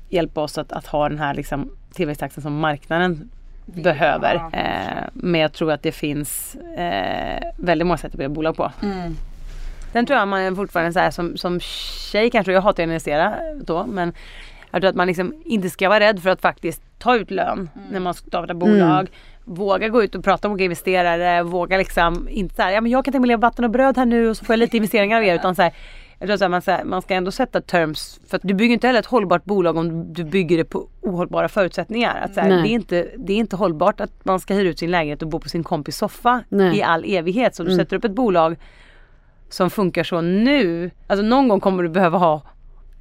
hjälpa 0.08 0.40
oss 0.40 0.58
att, 0.58 0.72
att 0.72 0.86
ha 0.86 1.08
den 1.08 1.18
här 1.18 1.34
liksom 1.34 1.70
tillväxttakten 1.92 2.42
som 2.42 2.58
marknaden 2.58 3.30
behöver. 3.66 4.34
Eh, 4.52 5.04
men 5.12 5.40
jag 5.40 5.52
tror 5.52 5.72
att 5.72 5.82
det 5.82 5.92
finns 5.92 6.54
eh, 6.54 7.42
väldigt 7.56 7.86
många 7.86 7.98
sätt 7.98 8.12
att 8.12 8.18
bygga 8.18 8.28
bolag 8.28 8.56
på. 8.56 8.72
Sen 9.92 10.06
tror 10.06 10.18
jag 10.18 10.28
man 10.28 10.40
är 10.40 10.54
fortfarande 10.54 10.92
så 10.92 10.98
här 10.98 11.10
som, 11.10 11.36
som 11.36 11.60
tjej 11.60 12.30
kanske, 12.30 12.52
jag 12.52 12.60
hatar 12.60 12.82
att 12.82 12.86
investera 12.86 13.34
då 13.62 13.86
men 13.86 14.12
jag 14.70 14.82
tror 14.82 14.88
att 14.88 14.96
man 14.96 15.06
liksom 15.06 15.42
inte 15.44 15.70
ska 15.70 15.88
vara 15.88 16.00
rädd 16.00 16.22
för 16.22 16.30
att 16.30 16.40
faktiskt 16.40 16.82
ta 16.98 17.16
ut 17.16 17.30
lön 17.30 17.70
när 17.90 18.00
man 18.00 18.14
startar 18.14 18.54
bolag. 18.54 19.08
Våga 19.48 19.88
gå 19.88 20.02
ut 20.02 20.14
och 20.14 20.24
prata 20.24 20.48
med 20.48 20.52
olika 20.52 20.64
investerare, 20.64 21.42
våga 21.42 21.78
liksom 21.78 22.28
inte 22.28 22.54
så 22.54 22.62
här, 22.62 22.72
ja 22.72 22.80
men 22.80 22.92
jag 22.92 23.04
kan 23.04 23.12
tänka 23.12 23.20
mig 23.20 23.28
leva 23.28 23.40
vatten 23.40 23.64
och 23.64 23.70
bröd 23.70 23.96
här 23.96 24.06
nu 24.06 24.28
och 24.28 24.36
så 24.36 24.44
får 24.44 24.52
jag 24.52 24.58
lite 24.58 24.76
investeringar 24.76 25.16
av 25.16 25.24
er 25.24 25.34
utan 25.34 25.54
så 25.54 25.62
här, 25.62 25.72
jag 26.18 26.28
tror 26.38 26.70
här, 26.70 26.84
man, 26.84 27.02
ska 27.02 27.14
ändå 27.14 27.30
sätta 27.30 27.60
terms 27.60 28.20
för 28.26 28.36
att 28.36 28.42
du 28.44 28.54
bygger 28.54 28.74
inte 28.74 28.86
heller 28.86 29.00
ett 29.00 29.06
hållbart 29.06 29.44
bolag 29.44 29.76
om 29.76 30.12
du 30.12 30.24
bygger 30.24 30.56
det 30.56 30.64
på 30.64 30.88
ohållbara 31.00 31.48
förutsättningar. 31.48 32.20
Att 32.24 32.34
så 32.34 32.40
här, 32.40 32.48
det, 32.48 32.68
är 32.68 32.72
inte, 32.72 33.08
det 33.16 33.32
är 33.32 33.36
inte 33.36 33.56
hållbart 33.56 34.00
att 34.00 34.24
man 34.24 34.40
ska 34.40 34.54
hyra 34.54 34.68
ut 34.68 34.78
sin 34.78 34.90
lägenhet 34.90 35.22
och 35.22 35.28
bo 35.28 35.38
på 35.38 35.48
sin 35.48 35.64
kompis 35.64 35.96
soffa 35.96 36.42
Nej. 36.48 36.78
i 36.78 36.82
all 36.82 37.04
evighet. 37.04 37.54
Så 37.54 37.62
du 37.62 37.76
sätter 37.76 37.96
upp 37.96 38.04
ett 38.04 38.14
bolag 38.14 38.56
som 39.48 39.70
funkar 39.70 40.04
så 40.04 40.20
nu. 40.20 40.90
Alltså 41.06 41.24
någon 41.24 41.48
gång 41.48 41.60
kommer 41.60 41.82
du 41.82 41.88
behöva 41.88 42.18
ha 42.18 42.42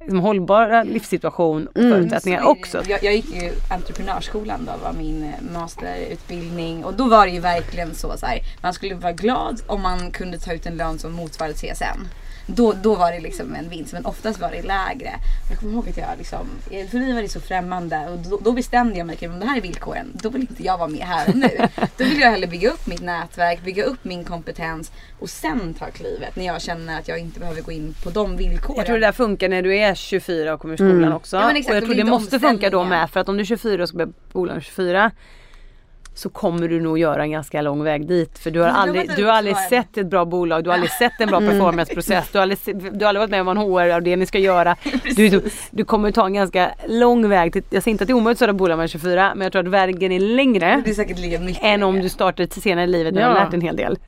liksom, 0.08 0.20
hållbara 0.20 0.82
livssituation 0.82 1.66
och 1.66 1.74
förutsättningar 1.74 2.42
också. 2.42 2.82
Jag, 2.88 3.04
jag 3.04 3.14
gick 3.14 3.34
ju 3.34 3.52
entreprenörsskolan 3.70 4.64
då, 4.64 4.72
var 4.84 4.92
min 4.92 5.22
eh, 5.22 5.52
masterutbildning 5.52 6.84
och 6.84 6.94
då 6.94 7.08
var 7.08 7.26
det 7.26 7.32
ju 7.32 7.40
verkligen 7.40 7.94
så, 7.94 8.16
så 8.16 8.26
här, 8.26 8.40
man 8.62 8.74
skulle 8.74 8.94
vara 8.94 9.12
glad 9.12 9.60
om 9.66 9.82
man 9.82 10.10
kunde 10.10 10.38
ta 10.38 10.52
ut 10.52 10.66
en 10.66 10.76
lön 10.76 10.98
som 10.98 11.12
motsvarade 11.12 11.54
CSN. 11.54 12.08
Då, 12.50 12.72
då 12.82 12.94
var 12.94 13.12
det 13.12 13.20
liksom 13.20 13.54
en 13.54 13.68
vinst 13.68 13.92
men 13.92 14.06
oftast 14.06 14.40
var 14.40 14.50
det 14.50 14.62
lägre. 14.62 15.10
Jag 15.50 15.58
kommer 15.58 15.72
ihåg 15.72 15.88
att 15.88 15.96
jag 15.96 16.18
liksom, 16.18 16.46
för 16.90 16.98
mig 16.98 17.14
var 17.14 17.22
det 17.22 17.28
så 17.28 17.40
främmande 17.40 18.08
och 18.08 18.18
då, 18.18 18.38
då 18.44 18.52
bestämde 18.52 18.98
jag 18.98 19.06
mig 19.06 19.16
att 19.16 19.30
om 19.30 19.40
det 19.40 19.46
här 19.46 19.56
är 19.56 19.60
villkoren 19.60 20.12
då 20.22 20.28
vill 20.28 20.40
inte 20.40 20.62
jag 20.62 20.78
vara 20.78 20.88
med 20.88 21.00
här 21.00 21.28
och 21.28 21.34
nu. 21.34 21.50
Då 21.96 22.04
vill 22.04 22.20
jag 22.20 22.30
hellre 22.30 22.46
bygga 22.46 22.70
upp 22.70 22.86
mitt 22.86 23.00
nätverk, 23.00 23.64
bygga 23.64 23.84
upp 23.84 24.04
min 24.04 24.24
kompetens 24.24 24.92
och 25.18 25.30
sen 25.30 25.74
ta 25.74 25.86
klivet 25.86 26.36
när 26.36 26.46
jag 26.46 26.62
känner 26.62 26.98
att 26.98 27.08
jag 27.08 27.18
inte 27.18 27.40
behöver 27.40 27.62
gå 27.62 27.72
in 27.72 27.94
på 28.04 28.10
de 28.10 28.36
villkoren. 28.36 28.76
Jag 28.76 28.86
tror 28.86 28.98
det 28.98 29.06
där 29.06 29.12
funkar 29.12 29.48
när 29.48 29.62
du 29.62 29.76
är 29.76 29.94
24 29.94 30.54
och 30.54 30.60
kommer 30.60 30.74
ur 30.74 30.76
skolan 30.76 31.12
också. 31.12 31.36
Ja, 31.36 31.46
men 31.46 31.56
exakt, 31.56 31.70
och 31.70 31.76
jag 31.76 31.84
tror 31.84 31.94
det 31.94 32.04
måste 32.04 32.40
funka 32.40 32.70
då 32.70 32.84
med. 32.84 33.10
För 33.10 33.20
att 33.20 33.28
om 33.28 33.36
du 33.36 33.40
är 33.40 33.44
24 33.44 33.82
och 33.82 33.88
ska 33.88 33.98
börja 33.98 34.12
bolag 34.32 34.62
24 34.62 35.10
så 36.18 36.28
kommer 36.28 36.68
du 36.68 36.80
nog 36.80 36.98
göra 36.98 37.22
en 37.22 37.30
ganska 37.30 37.62
lång 37.62 37.84
väg 37.84 38.06
dit. 38.08 38.38
För 38.38 38.50
du 38.50 38.60
har 38.60 38.68
aldrig, 38.68 39.10
du 39.16 39.24
har 39.24 39.32
aldrig 39.32 39.56
sett 39.56 39.96
ett 39.98 40.06
bra 40.06 40.24
bolag, 40.24 40.64
du 40.64 40.70
har 40.70 40.74
aldrig 40.74 40.90
sett 40.92 41.12
en 41.20 41.28
bra 41.28 41.40
performanceprocess, 41.50 42.28
du 42.32 42.38
har 42.38 42.42
aldrig, 42.42 42.58
du 42.92 43.04
har 43.04 43.08
aldrig 43.08 43.20
varit 43.20 43.30
med 43.30 43.40
om 43.40 43.46
vad 43.46 43.56
en 43.56 43.62
HR-avdelning 43.62 44.26
ska 44.26 44.38
göra. 44.38 44.76
Du, 45.16 45.28
du, 45.28 45.42
du 45.70 45.84
kommer 45.84 46.10
ta 46.10 46.26
en 46.26 46.34
ganska 46.34 46.70
lång 46.88 47.28
väg. 47.28 47.52
Till, 47.52 47.62
jag 47.70 47.82
säger 47.82 47.92
inte 47.92 48.04
att 48.04 48.08
det 48.08 48.12
är 48.12 48.14
omöjligt 48.14 48.34
att 48.36 48.38
starta 48.38 48.52
bolag 48.52 48.78
med 48.78 48.90
24 48.90 49.32
men 49.34 49.42
jag 49.44 49.52
tror 49.52 49.62
att 49.62 49.68
vägen 49.68 50.12
är 50.12 50.20
längre 50.20 50.82
Det 50.84 50.90
är 50.90 50.94
säkert 50.94 51.18
lika 51.18 51.40
mycket. 51.40 51.64
än 51.64 51.82
om 51.82 52.00
du 52.00 52.08
startar 52.08 52.44
lite 52.44 52.60
senare 52.60 52.84
i 52.84 52.88
livet 52.88 53.14
när 53.14 53.20
du 53.20 53.26
Ja. 53.28 53.32
har 53.34 53.44
lärt 53.44 53.54
en 53.54 53.60
hel 53.60 53.76
del. 53.76 53.98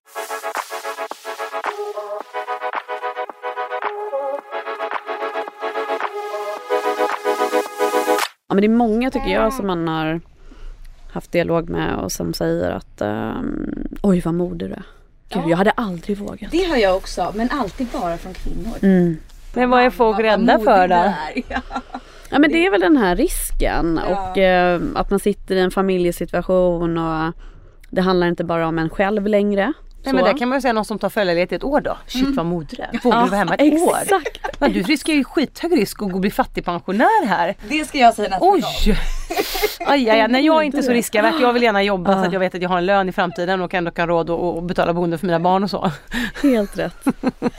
Ja, 8.48 8.54
men 8.54 8.60
det 8.60 8.66
är 8.66 8.76
många 8.76 9.10
tycker 9.10 9.28
jag 9.30 9.52
som 9.52 9.66
man 9.66 9.88
har 9.88 10.20
haft 11.12 11.32
dialog 11.32 11.68
med 11.68 11.96
och 11.96 12.12
som 12.12 12.34
säger 12.34 12.70
att 12.70 13.00
ehm, 13.00 13.88
oj 14.02 14.20
vad 14.20 14.34
modig 14.34 14.68
du 14.68 14.74
är. 14.74 14.82
Gud, 15.28 15.42
jag 15.48 15.56
hade 15.56 15.70
aldrig 15.70 16.18
vågat. 16.18 16.50
Det 16.50 16.64
har 16.64 16.76
jag 16.76 16.96
också 16.96 17.32
men 17.34 17.48
alltid 17.50 17.86
bara 17.86 18.16
från 18.16 18.34
kvinnor. 18.34 18.72
Mm. 18.82 19.16
Men 19.54 19.70
vad 19.70 19.82
är 19.82 19.90
folk 19.90 20.20
rädda 20.20 20.58
för 20.58 20.88
då? 20.88 21.12
Ja. 21.48 21.60
Ja 22.30 22.38
men 22.38 22.52
det 22.52 22.66
är 22.66 22.70
väl 22.70 22.80
den 22.80 22.96
här 22.96 23.16
risken 23.16 24.00
Ja. 24.08 24.30
och 24.30 24.38
eh, 24.38 24.80
att 24.94 25.10
man 25.10 25.20
sitter 25.20 25.54
i 25.54 25.60
en 25.60 25.70
familjesituation 25.70 26.98
och 26.98 27.32
det 27.90 28.00
handlar 28.00 28.26
inte 28.26 28.44
bara 28.44 28.68
om 28.68 28.78
en 28.78 28.90
själv 28.90 29.26
längre. 29.26 29.72
Nej 30.04 30.14
men 30.14 30.24
där 30.24 30.38
kan 30.38 30.48
man 30.48 30.58
ju 30.58 30.62
säga 30.62 30.72
någon 30.72 30.84
som 30.84 30.98
tar 30.98 31.08
föräldraledighet 31.08 31.52
i 31.52 31.54
ett 31.54 31.64
år 31.64 31.80
då. 31.80 31.96
Shit 32.06 32.36
vad 32.36 32.46
modig 32.46 32.68
du 32.78 32.82
är. 32.82 33.00
Vågar 33.02 33.22
du 33.24 33.28
vara 33.28 33.38
hemma 33.38 33.54
ett 33.54 33.82
år? 33.82 33.96
exakt. 34.02 34.60
Men 34.60 34.72
du 34.72 34.82
riskerar 34.82 35.16
ju 35.16 35.24
skithög 35.24 35.72
risk 35.72 36.02
att 36.02 36.08
gå 36.08 36.14
och 36.14 36.20
bli 36.20 36.30
fattigpensionär 36.30 37.26
här. 37.26 37.54
Det 37.68 37.84
ska 37.84 37.98
jag 37.98 38.14
säga 38.14 38.28
nästa 38.28 38.46
Oj! 38.46 38.60
gång. 38.60 38.94
Aj, 39.86 40.10
aj, 40.10 40.20
aj. 40.20 40.28
Nej 40.28 40.46
jag 40.46 40.58
är 40.58 40.62
inte 40.62 40.82
så 40.82 40.92
riskavert. 40.92 41.34
Jag 41.40 41.52
vill 41.52 41.62
gärna 41.62 41.82
jobba 41.82 42.12
så 42.12 42.18
att 42.26 42.32
jag 42.32 42.40
vet 42.40 42.54
att 42.54 42.62
jag 42.62 42.68
har 42.68 42.78
en 42.78 42.86
lön 42.86 43.08
i 43.08 43.12
framtiden 43.12 43.60
och 43.62 43.74
ändå 43.74 43.90
kan 43.90 44.08
råd 44.08 44.30
att 44.30 44.40
att 44.40 44.64
betala 44.64 44.92
boende 44.92 45.18
för 45.18 45.26
mina 45.26 45.40
barn 45.40 45.64
och 45.64 45.70
så. 45.70 45.90
Helt 46.42 46.78
rätt. 46.78 47.04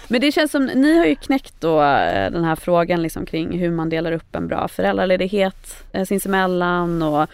Men 0.07 0.21
det 0.21 0.31
känns 0.31 0.51
som, 0.51 0.65
ni 0.65 0.97
har 0.97 1.05
ju 1.05 1.15
knäckt 1.15 1.53
då 1.59 1.81
eh, 1.81 2.31
den 2.31 2.43
här 2.43 2.55
frågan 2.55 3.01
liksom 3.01 3.25
kring 3.25 3.59
hur 3.59 3.71
man 3.71 3.89
delar 3.89 4.11
upp 4.11 4.35
en 4.35 4.47
bra 4.47 4.67
föräldraledighet 4.67 5.83
eh, 5.91 6.05
sinsemellan 6.05 7.01
och 7.01 7.29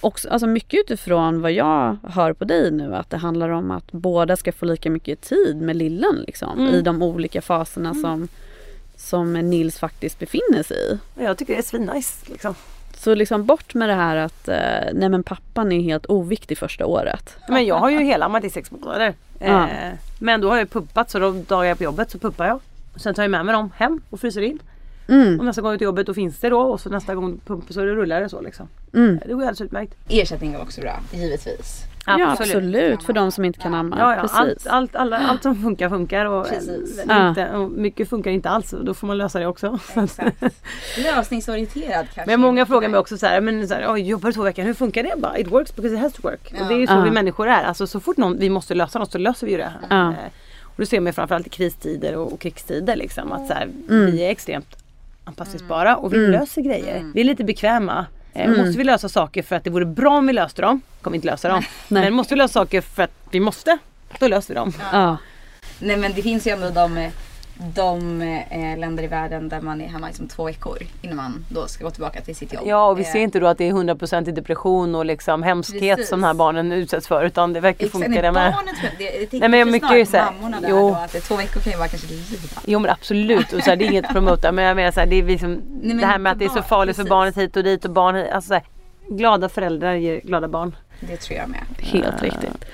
också, 0.00 0.28
alltså 0.28 0.46
mycket 0.46 0.80
utifrån 0.80 1.40
vad 1.40 1.52
jag 1.52 1.96
hör 2.02 2.32
på 2.32 2.44
dig 2.44 2.70
nu 2.70 2.94
att 2.94 3.10
det 3.10 3.16
handlar 3.16 3.48
om 3.48 3.70
att 3.70 3.92
båda 3.92 4.36
ska 4.36 4.52
få 4.52 4.64
lika 4.64 4.90
mycket 4.90 5.20
tid 5.20 5.56
med 5.56 5.76
lillen 5.76 6.24
liksom 6.26 6.68
i 6.68 6.82
de 6.82 7.02
olika 7.02 7.42
faserna 7.42 7.94
som, 7.94 8.28
som 8.96 9.32
Nils 9.32 9.78
faktiskt 9.78 10.18
befinner 10.18 10.62
sig 10.62 10.76
i. 10.76 10.98
Jag 11.24 11.38
tycker 11.38 11.52
det 11.52 11.58
är 11.58 11.62
svinnice 11.62 12.30
liksom. 12.30 12.54
Så 12.96 13.14
liksom 13.14 13.44
bort 13.44 13.74
med 13.74 13.88
det 13.88 13.94
här 13.94 14.16
att 14.16 14.48
eh, 14.48 14.92
nej 14.92 15.08
men 15.08 15.22
pappan 15.22 15.72
är 15.72 15.80
helt 15.80 16.06
oviktig 16.06 16.58
första 16.58 16.86
året. 16.86 17.36
Men 17.48 17.66
jag 17.66 17.78
har 17.78 17.90
ju 17.90 18.02
hela 18.02 18.40
i 18.42 18.50
sex 18.50 18.70
månader. 18.70 19.14
Ja. 19.38 19.68
Eh, 19.68 19.92
men 20.18 20.40
då 20.40 20.50
har 20.50 20.58
jag 20.58 20.70
puppat 20.70 21.10
så 21.10 21.18
de 21.18 21.44
dagar 21.44 21.64
jag 21.64 21.70
är 21.70 21.74
på 21.74 21.84
jobbet 21.84 22.10
så 22.10 22.18
puppar 22.18 22.46
jag. 22.46 22.60
Sen 22.96 23.14
tar 23.14 23.22
jag 23.22 23.30
med 23.30 23.46
mig 23.46 23.52
dem 23.52 23.70
hem 23.76 24.00
och 24.10 24.20
fryser 24.20 24.40
in. 24.40 24.58
Mm. 25.10 25.38
Och 25.38 25.44
nästa 25.44 25.62
gång 25.62 25.68
jag 25.68 25.74
är 25.74 25.78
till 25.78 25.84
jobbet 25.84 26.06
då 26.06 26.14
finns 26.14 26.38
det 26.38 26.48
då 26.48 26.60
och 26.60 26.80
så 26.80 26.88
nästa 26.90 27.14
gång 27.14 27.40
pump 27.46 27.64
så 27.72 27.80
rullar 27.84 28.20
det 28.20 28.28
så 28.28 28.40
liksom. 28.40 28.68
Mm. 28.94 29.18
Det 29.26 29.32
går 29.32 29.40
alldeles 29.40 29.60
utmärkt. 29.60 29.94
Ersättning 30.08 30.54
är 30.54 30.62
också 30.62 30.80
bra, 30.80 31.00
givetvis. 31.12 31.84
Ja 32.06 32.30
absolut 32.32 33.02
för 33.02 33.12
de 33.12 33.32
som 33.32 33.44
inte 33.44 33.58
kan 33.58 33.74
amma. 33.74 33.96
Ja, 33.98 34.14
ja, 34.16 34.20
Precis. 34.22 34.36
allt, 34.36 34.66
allt, 34.66 34.96
alla, 34.96 35.18
allt 35.18 35.42
som 35.42 35.62
funkar 35.62 35.88
funkar 35.88 36.26
och, 36.26 36.46
Ja. 37.08 37.28
inte, 37.28 37.50
och 37.50 37.70
mycket 37.70 38.08
funkar 38.08 38.30
inte 38.30 38.48
alls 38.50 38.72
och 38.72 38.84
då 38.84 38.94
får 38.94 39.06
man 39.06 39.18
lösa 39.18 39.38
det 39.38 39.46
också. 39.46 39.78
Exakt. 39.96 40.42
Lösningsorienterad 40.98 42.06
kanske. 42.14 42.24
Men 42.26 42.40
många 42.40 42.66
frågar 42.66 42.88
mig 42.88 43.00
också 43.00 43.18
så 43.18 43.26
här, 43.26 43.40
men 43.40 43.68
så 43.68 43.74
här, 43.74 43.92
"Oj, 43.92 44.00
jobbar 44.08 44.28
du 44.28 44.32
två 44.32 44.42
veckor, 44.42 44.62
hur 44.62 44.74
funkar 44.74 45.02
det? 45.02 45.12
Bara, 45.16 45.38
It 45.38 45.52
works 45.52 45.76
because 45.76 45.94
it 45.94 46.00
has 46.00 46.12
to 46.12 46.22
work. 46.22 46.54
Och 46.60 46.68
det 46.68 46.74
är 46.74 46.78
ju 46.78 46.86
så 46.86 46.92
Ja. 46.92 47.00
vi 47.00 47.10
människor 47.10 47.48
är. 47.48 47.64
Alltså 47.64 47.86
så 47.86 48.00
fort 48.00 48.16
någon, 48.16 48.38
vi 48.38 48.50
måste 48.50 48.74
lösa 48.74 48.98
något 48.98 49.12
så 49.12 49.18
löser 49.18 49.46
vi 49.46 49.52
ju 49.52 49.58
det. 49.58 49.72
Ja. 49.90 50.08
Eh, 50.08 50.14
Och 50.64 50.76
det 50.76 50.86
ser 50.86 51.00
man 51.00 51.12
framförallt 51.12 51.46
i 51.46 51.50
kristider 51.50 52.16
och, 52.16 52.32
och 52.32 52.40
krigstider 52.40 52.96
liksom. 52.96 53.32
Att 53.32 53.46
så 53.46 53.52
här, 53.54 53.62
Mm. 53.88 54.06
vi 54.10 54.24
är 54.24 54.30
extremt 54.30 54.76
anpassningsbara 55.34 55.96
och 55.96 56.12
vi 56.12 56.16
löser 56.28 56.62
grejer. 56.62 57.10
Vi 57.14 57.20
är 57.20 57.24
lite 57.24 57.44
bekväma. 57.44 58.06
Eh, 58.34 58.44
Mm. 58.44 58.60
Måste 58.60 58.78
vi 58.78 58.84
lösa 58.84 59.08
saker 59.08 59.42
för 59.42 59.56
att 59.56 59.64
det 59.64 59.70
vore 59.70 59.84
bra 59.84 60.10
om 60.18 60.26
vi 60.26 60.32
löste 60.32 60.62
dem, 60.62 60.80
kommer 61.02 61.14
inte 61.14 61.26
lösa 61.26 61.48
dem. 61.48 61.62
Men 61.88 62.14
måste 62.14 62.34
vi 62.34 62.38
lösa 62.38 62.52
saker 62.52 62.80
för 62.80 63.02
att 63.02 63.10
vi 63.30 63.40
måste, 63.40 63.78
då 64.18 64.28
löser 64.28 64.54
vi 64.54 64.58
dem. 64.58 64.72
Ja. 64.92 65.16
Nej 65.78 65.96
men 65.96 66.12
det 66.12 66.22
finns 66.22 66.46
ju 66.46 66.50
ändå 66.50 66.70
de, 66.70 67.10
de 67.74 68.22
eh, 68.50 68.78
länder 68.78 69.02
i 69.04 69.06
världen 69.06 69.48
där 69.48 69.60
man 69.60 69.80
är 69.80 69.88
hemma 69.88 70.06
liksom 70.06 70.28
två 70.28 70.44
veckor 70.44 70.78
innan 71.02 71.16
man 71.16 71.44
då 71.48 71.66
ska 71.66 71.84
gå 71.84 71.90
tillbaka 71.90 72.20
till 72.20 72.36
sitt 72.36 72.52
jobb. 72.52 72.62
Ja 72.66 72.88
och 72.88 72.98
vi 72.98 73.02
Eh, 73.02 73.12
ser 73.12 73.18
inte 73.20 73.40
då 73.40 73.46
att 73.46 73.58
det 73.58 73.68
är 73.68 73.72
100% 73.72 74.28
i 74.28 74.32
depression 74.32 74.94
och 74.94 75.04
liksom 75.06 75.42
hemskhet 75.42 75.96
Precis. 75.96 76.08
som 76.08 76.20
de 76.20 76.26
här 76.26 76.34
barnen 76.34 76.72
utsätts 76.72 77.08
för 77.08 77.24
utan 77.24 77.52
det 77.52 77.60
verkar 77.60 77.86
funka 77.86 78.08
nej, 78.08 78.22
det 78.22 78.32
med. 78.32 78.54
jag, 78.54 78.98
det, 78.98 79.18
tänker 79.26 79.38
Nej, 79.48 79.64
men 79.64 79.70
mycket 79.72 79.90
är 79.90 80.04
så 80.04 80.16
här- 80.16 80.32
mammorna 80.32 80.60
där 80.60 80.68
jo. 80.68 80.76
då, 80.76 80.94
att 80.94 81.12
det, 81.12 81.20
två 81.20 81.36
veckor 81.36 81.60
kan 81.60 81.72
ju 81.72 81.78
vara 81.78 81.88
kanske 81.88 82.08
lite. 82.08 82.60
Jo 82.66 82.78
men 82.78 82.90
absolut 82.90 83.52
och 83.52 83.62
så 83.62 83.70
här, 83.70 83.76
det 83.76 83.84
är 83.84 83.90
inget 83.90 84.04
att 84.06 84.12
promota 84.12 84.52
men 84.52 84.64
jag 84.64 84.76
menar 84.76 84.90
så 84.92 85.00
här, 85.00 85.06
det 85.06 85.16
är 85.16 85.22
liksom 85.22 85.60
men 85.82 85.96
det 85.96 86.06
här 86.06 86.18
med 86.18 86.32
att 86.32 86.38
det 86.38 86.44
är 86.44 86.48
för 86.48 86.56
så 86.62 86.68
farligt 86.68 86.96
för 86.96 87.02
precis. 87.02 87.10
barnet 87.10 87.36
hit 87.36 87.56
och 87.56 87.64
dit 87.64 87.84
och 87.84 87.90
barn 87.90 88.14
hit. 88.16 88.30
Alltså 88.32 88.48
så 88.48 88.54
här, 88.54 88.62
glada 89.08 89.48
föräldrar 89.48 89.94
ger 89.94 90.20
glada 90.20 90.48
barn. 90.48 90.76
Det 91.00 91.16
tror 91.16 91.38
jag 91.38 91.48
med. 91.48 91.64
Helt 91.78 92.22
riktigt. 92.22 92.64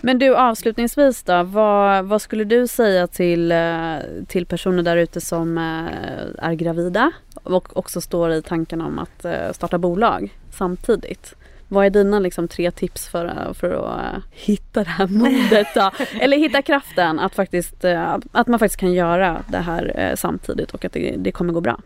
Men 0.00 0.18
du 0.18 0.36
avslutningsvis 0.36 1.22
då, 1.22 1.42
vad, 1.42 2.04
vad 2.04 2.22
skulle 2.22 2.44
du 2.44 2.66
säga 2.66 3.06
till, 3.06 3.52
eh, 3.52 3.96
till 4.26 4.46
personer 4.46 4.82
där 4.82 4.96
ute 4.96 5.20
som 5.20 5.58
eh, 5.58 6.44
är 6.48 6.54
gravida 6.54 7.12
och 7.42 7.76
också 7.76 8.00
står 8.00 8.32
i 8.32 8.42
tanken 8.42 8.80
om 8.80 8.98
att 8.98 9.24
eh, 9.24 9.52
starta 9.52 9.78
bolag 9.78 10.38
samtidigt? 10.50 11.34
Vad 11.68 11.86
är 11.86 11.90
dina 11.90 12.18
liksom, 12.18 12.48
tre 12.48 12.70
tips 12.70 13.08
för, 13.08 13.26
eh, 13.26 13.52
för 13.52 13.70
att 13.70 14.14
eh, 14.14 14.20
hitta 14.30 14.84
det 14.84 14.90
här 14.90 15.06
modet 15.06 15.68
då? 15.74 15.90
Eller 16.20 16.36
hitta 16.36 16.62
kraften 16.62 17.18
att, 17.18 17.34
faktiskt, 17.34 17.84
eh, 17.84 18.16
att 18.32 18.46
man 18.46 18.58
faktiskt 18.58 18.80
kan 18.80 18.92
göra 18.92 19.42
det 19.48 19.58
här 19.58 19.92
eh, 19.96 20.16
samtidigt 20.16 20.70
och 20.70 20.84
att 20.84 20.92
det, 20.92 21.14
det 21.18 21.32
kommer 21.32 21.52
gå 21.52 21.60
bra? 21.60 21.80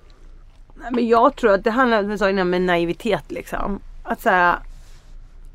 Nej, 0.75 0.91
Men 0.93 1.09
jag 1.09 1.37
tror 1.37 1.53
att 1.53 1.65
det 1.65 1.71
handlar 1.71 2.03
som 2.03 2.11
jag 2.11 2.19
sa 2.19 2.31
innan 2.31 2.51
med 2.51 2.63
naivitet 2.63 3.25
liksom. 3.29 3.81
Att 4.03 4.21
så 4.21 4.29
här, 4.31 4.57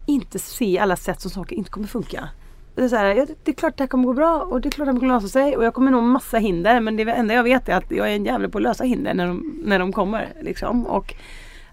inte 0.06 0.40
se 0.40 0.80
alla 0.80 0.96
sätt 0.96 1.22
som 1.22 1.32
saker 1.32 1.56
inte 1.56 1.70
kommer 1.70 1.88
funka. 1.88 2.30
Det 2.76 2.84
är, 2.84 2.88
så 2.88 2.96
här, 2.96 3.16
ja, 3.16 3.26
det 3.44 3.52
är 3.52 3.56
klart 3.56 3.78
det 3.78 3.84
här 3.84 3.88
kommer 3.88 4.04
gå 4.04 4.14
bra 4.14 4.40
och 4.40 4.62
det 4.62 4.70
är 4.70 4.72
klart 4.72 4.88
det 4.88 5.00
kommer 5.00 5.14
lösa 5.14 5.28
sig 5.28 5.58
och 5.58 5.64
jag 5.64 5.74
kommer 5.74 5.92
nå 5.92 6.02
massa 6.02 6.38
hinder 6.38 6.80
men 6.80 6.98
det 6.98 7.04
enda 7.04 7.34
jag 7.34 7.44
vet 7.44 7.70
är 7.70 7.76
att 7.76 7.92
jag 7.92 8.12
är 8.12 8.16
en 8.16 8.26
jävel 8.26 8.50
på 8.50 8.58
att 8.58 8.62
lösa 8.62 8.84
hinder 8.84 9.14
när 9.14 9.28
de, 9.28 9.62
när 9.66 9.80
de 9.80 9.94
kommer. 9.94 10.34
Liksom. 10.42 10.88
Och 10.88 11.14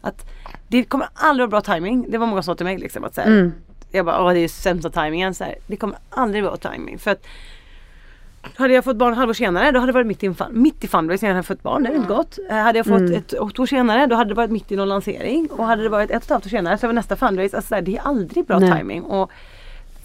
att 0.00 0.30
det 0.68 0.84
kommer 0.84 1.08
aldrig 1.14 1.50
vara 1.50 1.60
bra 1.60 1.74
timing. 1.74 2.06
Det 2.10 2.18
var 2.18 2.26
många 2.26 2.42
som 2.42 2.52
sa 2.52 2.56
till 2.56 2.66
mig 2.66 2.78
liksom 2.78 3.04
att 3.04 3.14
så 3.14 3.20
här, 3.20 3.28
Mm. 3.28 3.52
Jag 3.92 4.06
bara, 4.06 4.24
åh 4.24 4.32
det 4.32 4.38
är 4.38 4.48
sämsta 4.48 4.90
timingen. 4.90 5.34
Så 5.34 5.44
här, 5.44 5.54
det 5.66 5.76
kommer 5.76 5.98
aldrig 6.10 6.44
vara 6.44 6.56
timing. 6.56 6.98
För 6.98 7.10
att 7.10 7.26
hade 8.54 8.74
jag 8.74 8.84
fått 8.84 8.96
barn 8.96 9.12
ett 9.12 9.18
halvår 9.18 9.34
senare 9.34 9.70
då 9.70 9.80
hade 9.80 9.92
det 9.92 9.94
varit 9.94 10.06
mitt 10.06 10.24
i, 10.24 10.34
mitt 10.50 10.84
i 10.84 10.88
fundraising. 10.88 11.28
Jag 11.28 11.34
hade 11.34 11.46
fått 11.46 11.62
barn, 11.62 11.82
det 11.82 11.90
är 11.90 11.94
inte 11.94 12.08
gott. 12.08 12.38
Hade 12.50 12.78
jag 12.78 12.86
fått 12.86 13.10
ett, 13.10 13.32
ett 13.32 13.58
år 13.60 13.66
senare 13.66 14.06
då 14.06 14.16
hade 14.16 14.30
det 14.30 14.34
varit 14.34 14.50
mitt 14.50 14.72
i 14.72 14.76
någon 14.76 14.88
lansering. 14.88 15.48
Och 15.50 15.66
hade 15.66 15.82
det 15.82 15.88
varit 15.88 16.10
ett 16.10 16.16
och 16.16 16.22
ett 16.22 16.30
halvt 16.30 16.46
år 16.46 16.50
senare 16.50 16.78
så 16.78 16.86
var 16.86 16.94
nästa 16.94 17.16
fundraise. 17.16 17.56
Alltså, 17.56 17.68
så 17.68 17.74
här, 17.74 17.82
det 17.82 17.96
är 17.96 18.02
aldrig 18.02 18.46
bra 18.46 18.58
Nej. 18.58 18.78
timing. 18.78 19.02
Och, 19.02 19.30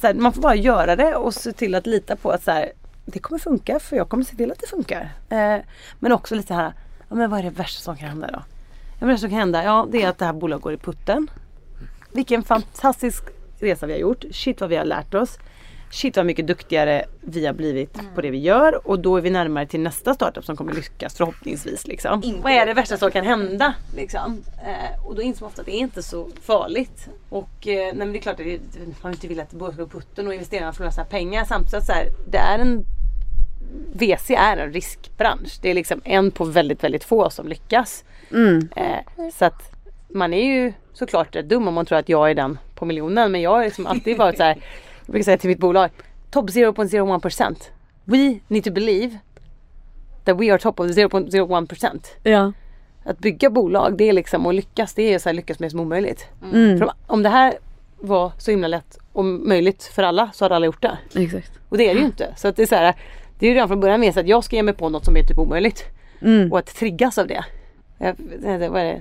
så 0.02 0.08
här, 0.08 0.14
man 0.14 0.34
får 0.34 0.42
bara 0.42 0.56
göra 0.56 0.96
det 0.96 1.16
och 1.16 1.34
se 1.34 1.52
till 1.52 1.76
att 1.76 1.88
lita 1.88 2.16
på 2.16 2.32
att 2.32 2.44
så 2.44 2.52
här, 2.52 2.72
det 3.06 3.20
kommer 3.20 3.40
funka 3.40 3.80
för 3.80 3.96
jag 3.96 4.10
kommer 4.10 4.24
se 4.24 4.36
till 4.36 4.52
att 4.52 4.60
det 4.60 4.68
funkar. 4.68 5.10
Eh, 5.30 5.58
men 6.00 6.12
också 6.12 6.36
lite 6.36 6.48
så 6.48 6.54
här, 6.54 6.74
ja, 7.10 7.16
men 7.16 7.30
vad 7.30 7.40
är 7.40 7.44
det 7.44 7.50
värsta 7.50 7.82
som 7.82 7.98
kan 7.98 8.10
hända 8.10 8.30
då? 8.32 8.42
Det 9.00 9.06
värsta 9.06 9.20
som 9.20 9.30
kan 9.30 9.40
hända, 9.40 9.64
ja 9.64 9.88
det 9.92 10.02
är 10.02 10.10
att 10.10 10.18
det 10.18 10.26
här 10.26 10.34
bolaget 10.34 10.64
går 10.64 10.74
i 10.74 10.78
putten. 10.78 11.28
Vilken 12.12 12.44
fantastisk 12.44 13.24
resa 13.60 13.86
vi 13.86 13.94
har 13.94 14.00
gjort. 14.00 14.24
Shit 14.32 14.62
vad 14.62 14.70
vi 14.70 14.76
har 14.76 14.86
lärt 14.86 15.14
oss. 15.14 15.38
Shit 15.96 16.18
vad 16.18 16.26
mycket 16.26 16.48
duktigare 16.48 17.06
vi 17.22 17.46
har 17.46 17.54
blivit 17.54 18.00
på 18.16 18.22
det 18.22 18.30
vi 18.30 18.38
gör 18.38 18.88
och 18.88 19.00
då 19.00 19.18
är 19.18 19.22
vi 19.22 19.30
närmare 19.30 19.66
till 19.66 19.80
nästa 19.80 20.14
startup 20.14 20.46
som 20.46 20.56
kommer 20.56 20.74
lyckas 20.74 21.18
förhoppningsvis. 21.18 21.88
Liksom. 21.88 22.24
Inte 22.24 22.42
Vad 22.42 22.52
är 22.52 22.66
det 22.66 22.74
värsta 22.74 22.98
som 22.98 23.12
kan 23.12 23.26
hända? 23.26 23.74
Liksom? 23.96 24.44
Eh, 24.66 25.06
och 25.06 25.16
då 25.16 25.22
inser 25.22 25.42
man 25.42 25.48
ofta 25.48 25.62
att 25.62 25.66
det 25.66 25.76
är 25.76 25.80
inte 25.80 26.04
så 26.04 26.28
farligt. 26.42 27.10
Och 27.30 27.68
eh, 27.68 27.76
nej, 27.76 27.94
men 27.96 28.12
det 28.12 28.18
är 28.18 28.22
klart 28.22 28.40
att 28.40 29.04
man 29.04 29.12
inte 29.12 29.28
vill 29.28 29.40
att 29.40 29.50
det 29.50 29.58
går 29.58 29.72
på 29.72 29.88
putten 29.88 30.28
och 30.28 30.34
investerarna 30.34 30.74
förlorar 30.74 30.92
sina 30.92 31.06
pengar. 31.06 31.46
Samtidigt 31.46 31.86
så 31.86 31.92
här, 31.92 32.08
det 32.28 32.38
är 32.38 32.60
en 32.60 32.86
VC 33.94 34.30
är 34.30 34.58
en 34.58 34.74
riskbransch. 34.74 35.60
Det 35.62 35.70
är 35.70 35.74
liksom 35.74 36.02
en 36.04 36.32
på 36.32 36.46
väldigt, 36.46 36.84
väldigt 36.84 37.04
få 37.04 37.30
som 37.30 37.48
lyckas. 37.48 38.04
Mm. 38.32 38.70
Eh, 38.76 39.30
så 39.34 39.46
att 39.46 39.72
man 40.08 40.34
är 40.34 40.46
ju 40.46 40.74
såklart 40.94 41.36
rätt 41.36 41.50
dum 41.50 41.68
om 41.68 41.74
man 41.74 41.86
tror 41.86 41.98
att 41.98 42.10
jag 42.10 42.30
är 42.30 42.36
den 42.36 42.58
på 42.76 42.86
miljonen. 42.86 43.32
Men 43.32 43.42
jag 43.42 43.52
har 43.52 43.64
liksom 43.64 43.88
alltid 43.88 44.18
varit 44.18 44.38
så 44.38 44.44
här. 44.44 44.58
Jag 45.06 45.12
brukar 45.12 45.24
säga 45.24 45.38
till 45.38 45.50
mitt 45.50 45.60
bolag. 45.60 45.90
Top 46.30 46.50
0.01%. 46.50 47.56
We 48.04 48.40
need 48.48 48.64
to 48.64 48.72
believe 48.72 49.18
that 50.24 50.40
we 50.40 50.52
are 50.52 50.60
top 50.60 50.80
of 50.80 50.96
the 50.96 51.06
0.01%. 51.08 52.06
Ja. 52.24 52.52
Att 53.04 53.20
bygga 53.20 53.50
bolag 53.50 53.98
det 53.98 54.10
är 54.10 54.14
liksom 54.14 54.46
att 54.46 54.56
lyckas. 54.56 54.94
Det 54.94 55.14
är 55.14 55.20
så 55.20 55.30
här 55.30 55.34
lyckas 55.34 55.60
med 55.60 55.72
som 55.72 55.80
omöjligt. 55.80 56.28
Mm. 56.54 56.80
För 56.80 56.92
om, 57.08 57.24
det 57.24 57.30
här 57.30 57.54
var 58.00 58.32
så 58.38 58.52
himla 58.52 58.68
lätt 58.68 58.98
och 59.14 59.26
möjligt 59.26 59.84
för 59.84 60.04
alla 60.04 60.32
så 60.34 60.46
hade 60.46 60.56
alla 60.56 60.66
gjort 60.66 60.82
det. 60.82 60.98
Exakt. 61.16 61.52
Och 61.70 61.78
det 61.78 61.90
är 61.90 61.94
det 61.94 62.00
ju 62.00 62.06
inte. 62.06 62.34
Så 62.38 62.48
att 62.48 62.56
det 62.56 62.62
är 62.62 62.68
så 62.68 62.76
här. 62.76 62.96
Det 63.40 63.46
är 63.46 63.50
ju 63.50 63.56
redan 63.56 63.68
från 63.68 63.80
början 63.80 64.00
med 64.00 64.14
så 64.14 64.20
att 64.20 64.28
jag 64.28 64.44
ska 64.44 64.56
ge 64.56 64.64
mig 64.64 64.74
på 64.74 64.90
något 64.90 65.06
som 65.06 65.18
är 65.18 65.24
typ 65.24 65.38
omöjligt. 65.38 65.86
Mm. 66.22 66.52
Och 66.52 66.60
att 66.60 66.76
triggas 66.76 67.18
av 67.18 67.28
det. 67.28 67.46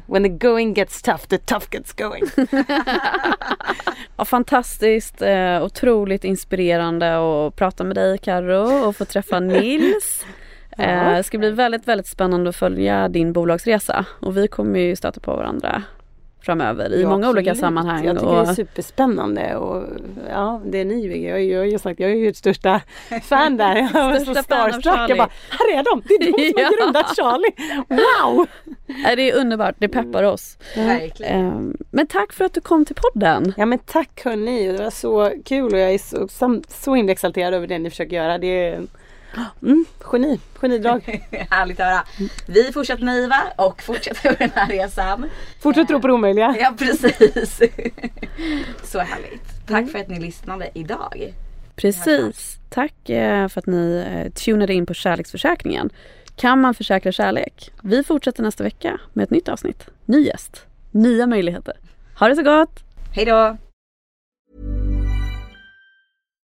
When 0.07 0.23
the 0.23 0.29
going 0.29 0.75
gets 0.75 1.03
tough, 1.03 1.27
the 1.29 1.39
tough 1.39 1.71
gets 1.71 1.93
going. 1.93 2.25
Ja, 4.17 4.25
fantastiskt, 4.25 5.23
eh, 5.23 5.65
otroligt 5.65 6.25
inspirerande 6.25 7.17
att 7.17 7.57
prata 7.57 7.85
med 7.85 7.97
dig 7.97 8.19
Karo 8.19 8.89
och 8.89 8.97
få 8.97 9.05
träffa 9.05 9.41
Nils. 9.41 10.27
Eh, 10.79 11.17
det 11.17 11.23
ska 11.23 11.39
bli 11.39 11.51
väldigt, 11.51 11.89
väldigt 11.89 12.07
spännande 12.07 12.51
att 12.51 12.57
följa 12.57 13.09
din 13.09 13.33
bolagsresa 13.33 14.07
och 14.21 14.37
vi 14.37 14.49
kommer 14.49 14.79
ju 14.79 14.97
stöta 14.97 15.21
på 15.21 15.37
varandra 15.37 15.83
framöver 16.45 16.93
i 16.93 17.03
Ja, 17.03 17.09
många 17.09 17.31
olika 17.31 17.51
absolut. 17.51 17.61
sammanhang. 17.61 18.05
Jag 18.05 18.17
tycker 18.17 18.29
och, 18.39 18.45
det 18.45 18.51
är 18.51 18.55
superspännande 18.55 19.57
och 19.57 19.83
ja, 20.31 20.63
det 20.67 20.79
är 20.81 20.85
ni. 20.85 21.29
Jag, 21.29 21.45
jag, 21.45 21.69
jag, 21.69 21.81
sagt, 21.81 22.01
jag 22.01 22.11
är 22.11 22.15
ju 22.15 22.29
ett 22.29 22.37
största 22.37 22.81
fan 23.23 23.57
där. 23.57 23.77
Jag 23.77 23.93
var 23.93 24.19
så 24.19 24.35
starstruck. 24.35 25.11
Jag 25.11 25.19
bara, 25.19 25.31
här 25.51 25.79
är 25.79 25.85
de! 25.85 26.03
Det 26.09 26.15
är 26.15 26.33
de 26.33 26.53
som 26.53 26.61
Ja. 26.63 26.67
har 26.67 26.85
grundat 26.85 27.17
Charlie! 27.17 27.55
Wow! 27.89 28.47
Det 29.17 29.31
är 29.31 29.37
underbart, 29.37 29.75
det 29.79 29.89
peppar 29.89 30.23
oss. 30.23 30.59
Verkligen. 30.77 31.47
Eh, 31.47 31.87
men 31.91 32.07
tack 32.07 32.33
för 32.33 32.45
att 32.45 32.55
du 32.55 32.61
kom 32.61 32.85
till 32.85 32.97
podden. 32.97 33.55
Ja 33.57 33.67
men 33.67 33.79
tack 33.79 34.25
hörni, 34.25 34.73
det 34.73 34.83
var 34.83 34.91
så 34.91 35.31
kul 35.45 35.73
och 35.73 35.79
jag 35.79 35.95
är 35.95 35.99
så, 35.99 36.61
så 36.69 36.95
himla 36.95 37.13
exalterad 37.13 37.55
över 37.55 37.67
det 37.67 37.79
ni 37.79 37.91
försöker 37.91 38.17
göra. 38.17 38.39
Det 38.39 38.47
är 38.69 38.81
mm, 39.63 39.85
geni, 40.13 40.41
genidrag. 40.55 41.27
Härligt 41.51 41.81
att 41.81 41.87
höra. 41.87 42.05
Vi 42.47 42.73
fortsätter 42.73 43.05
naiva 43.05 43.43
och 43.57 43.83
fortsätter 43.83 44.37
den 44.39 44.51
här 44.55 44.69
resan. 44.69 45.31
Fortsätt 45.61 45.89
tro 45.89 46.01
på 46.01 46.07
det 46.07 46.13
omöjliga. 46.13 46.57
Ja 46.61 46.75
precis. 46.79 47.59
Så 48.83 48.99
härligt. 48.99 49.67
Tack 49.67 49.91
för 49.91 49.99
att 49.99 50.09
ni 50.09 50.21
lyssnade 50.21 50.71
idag. 50.75 51.35
Precis. 51.77 52.59
Tack 52.71 53.11
eh, 53.11 53.49
för 53.49 53.61
att 53.61 53.67
ni 53.67 54.05
eh, 54.09 54.33
tunade 54.33 54.75
in 54.75 54.87
på 54.87 54.95
Kärleksförsäkringen. 54.95 55.91
Kan 56.37 56.61
man 56.61 56.75
försäkra 56.75 57.13
kärlek? 57.13 57.71
Vi 57.83 58.05
fortsätter 58.05 58.43
nästa 58.43 58.65
vecka 58.65 59.01
med 59.13 59.23
ett 59.23 59.31
nytt 59.31 59.49
avsnitt. 59.49 59.87
Ny 60.05 60.21
gäst. 60.21 60.67
Nya 60.91 61.27
möjligheter. 61.27 61.75
Ha 62.19 62.29
det 62.29 62.37
så 62.37 62.43
gott! 62.43 62.81
Hej 63.15 63.25
då! 63.25 63.57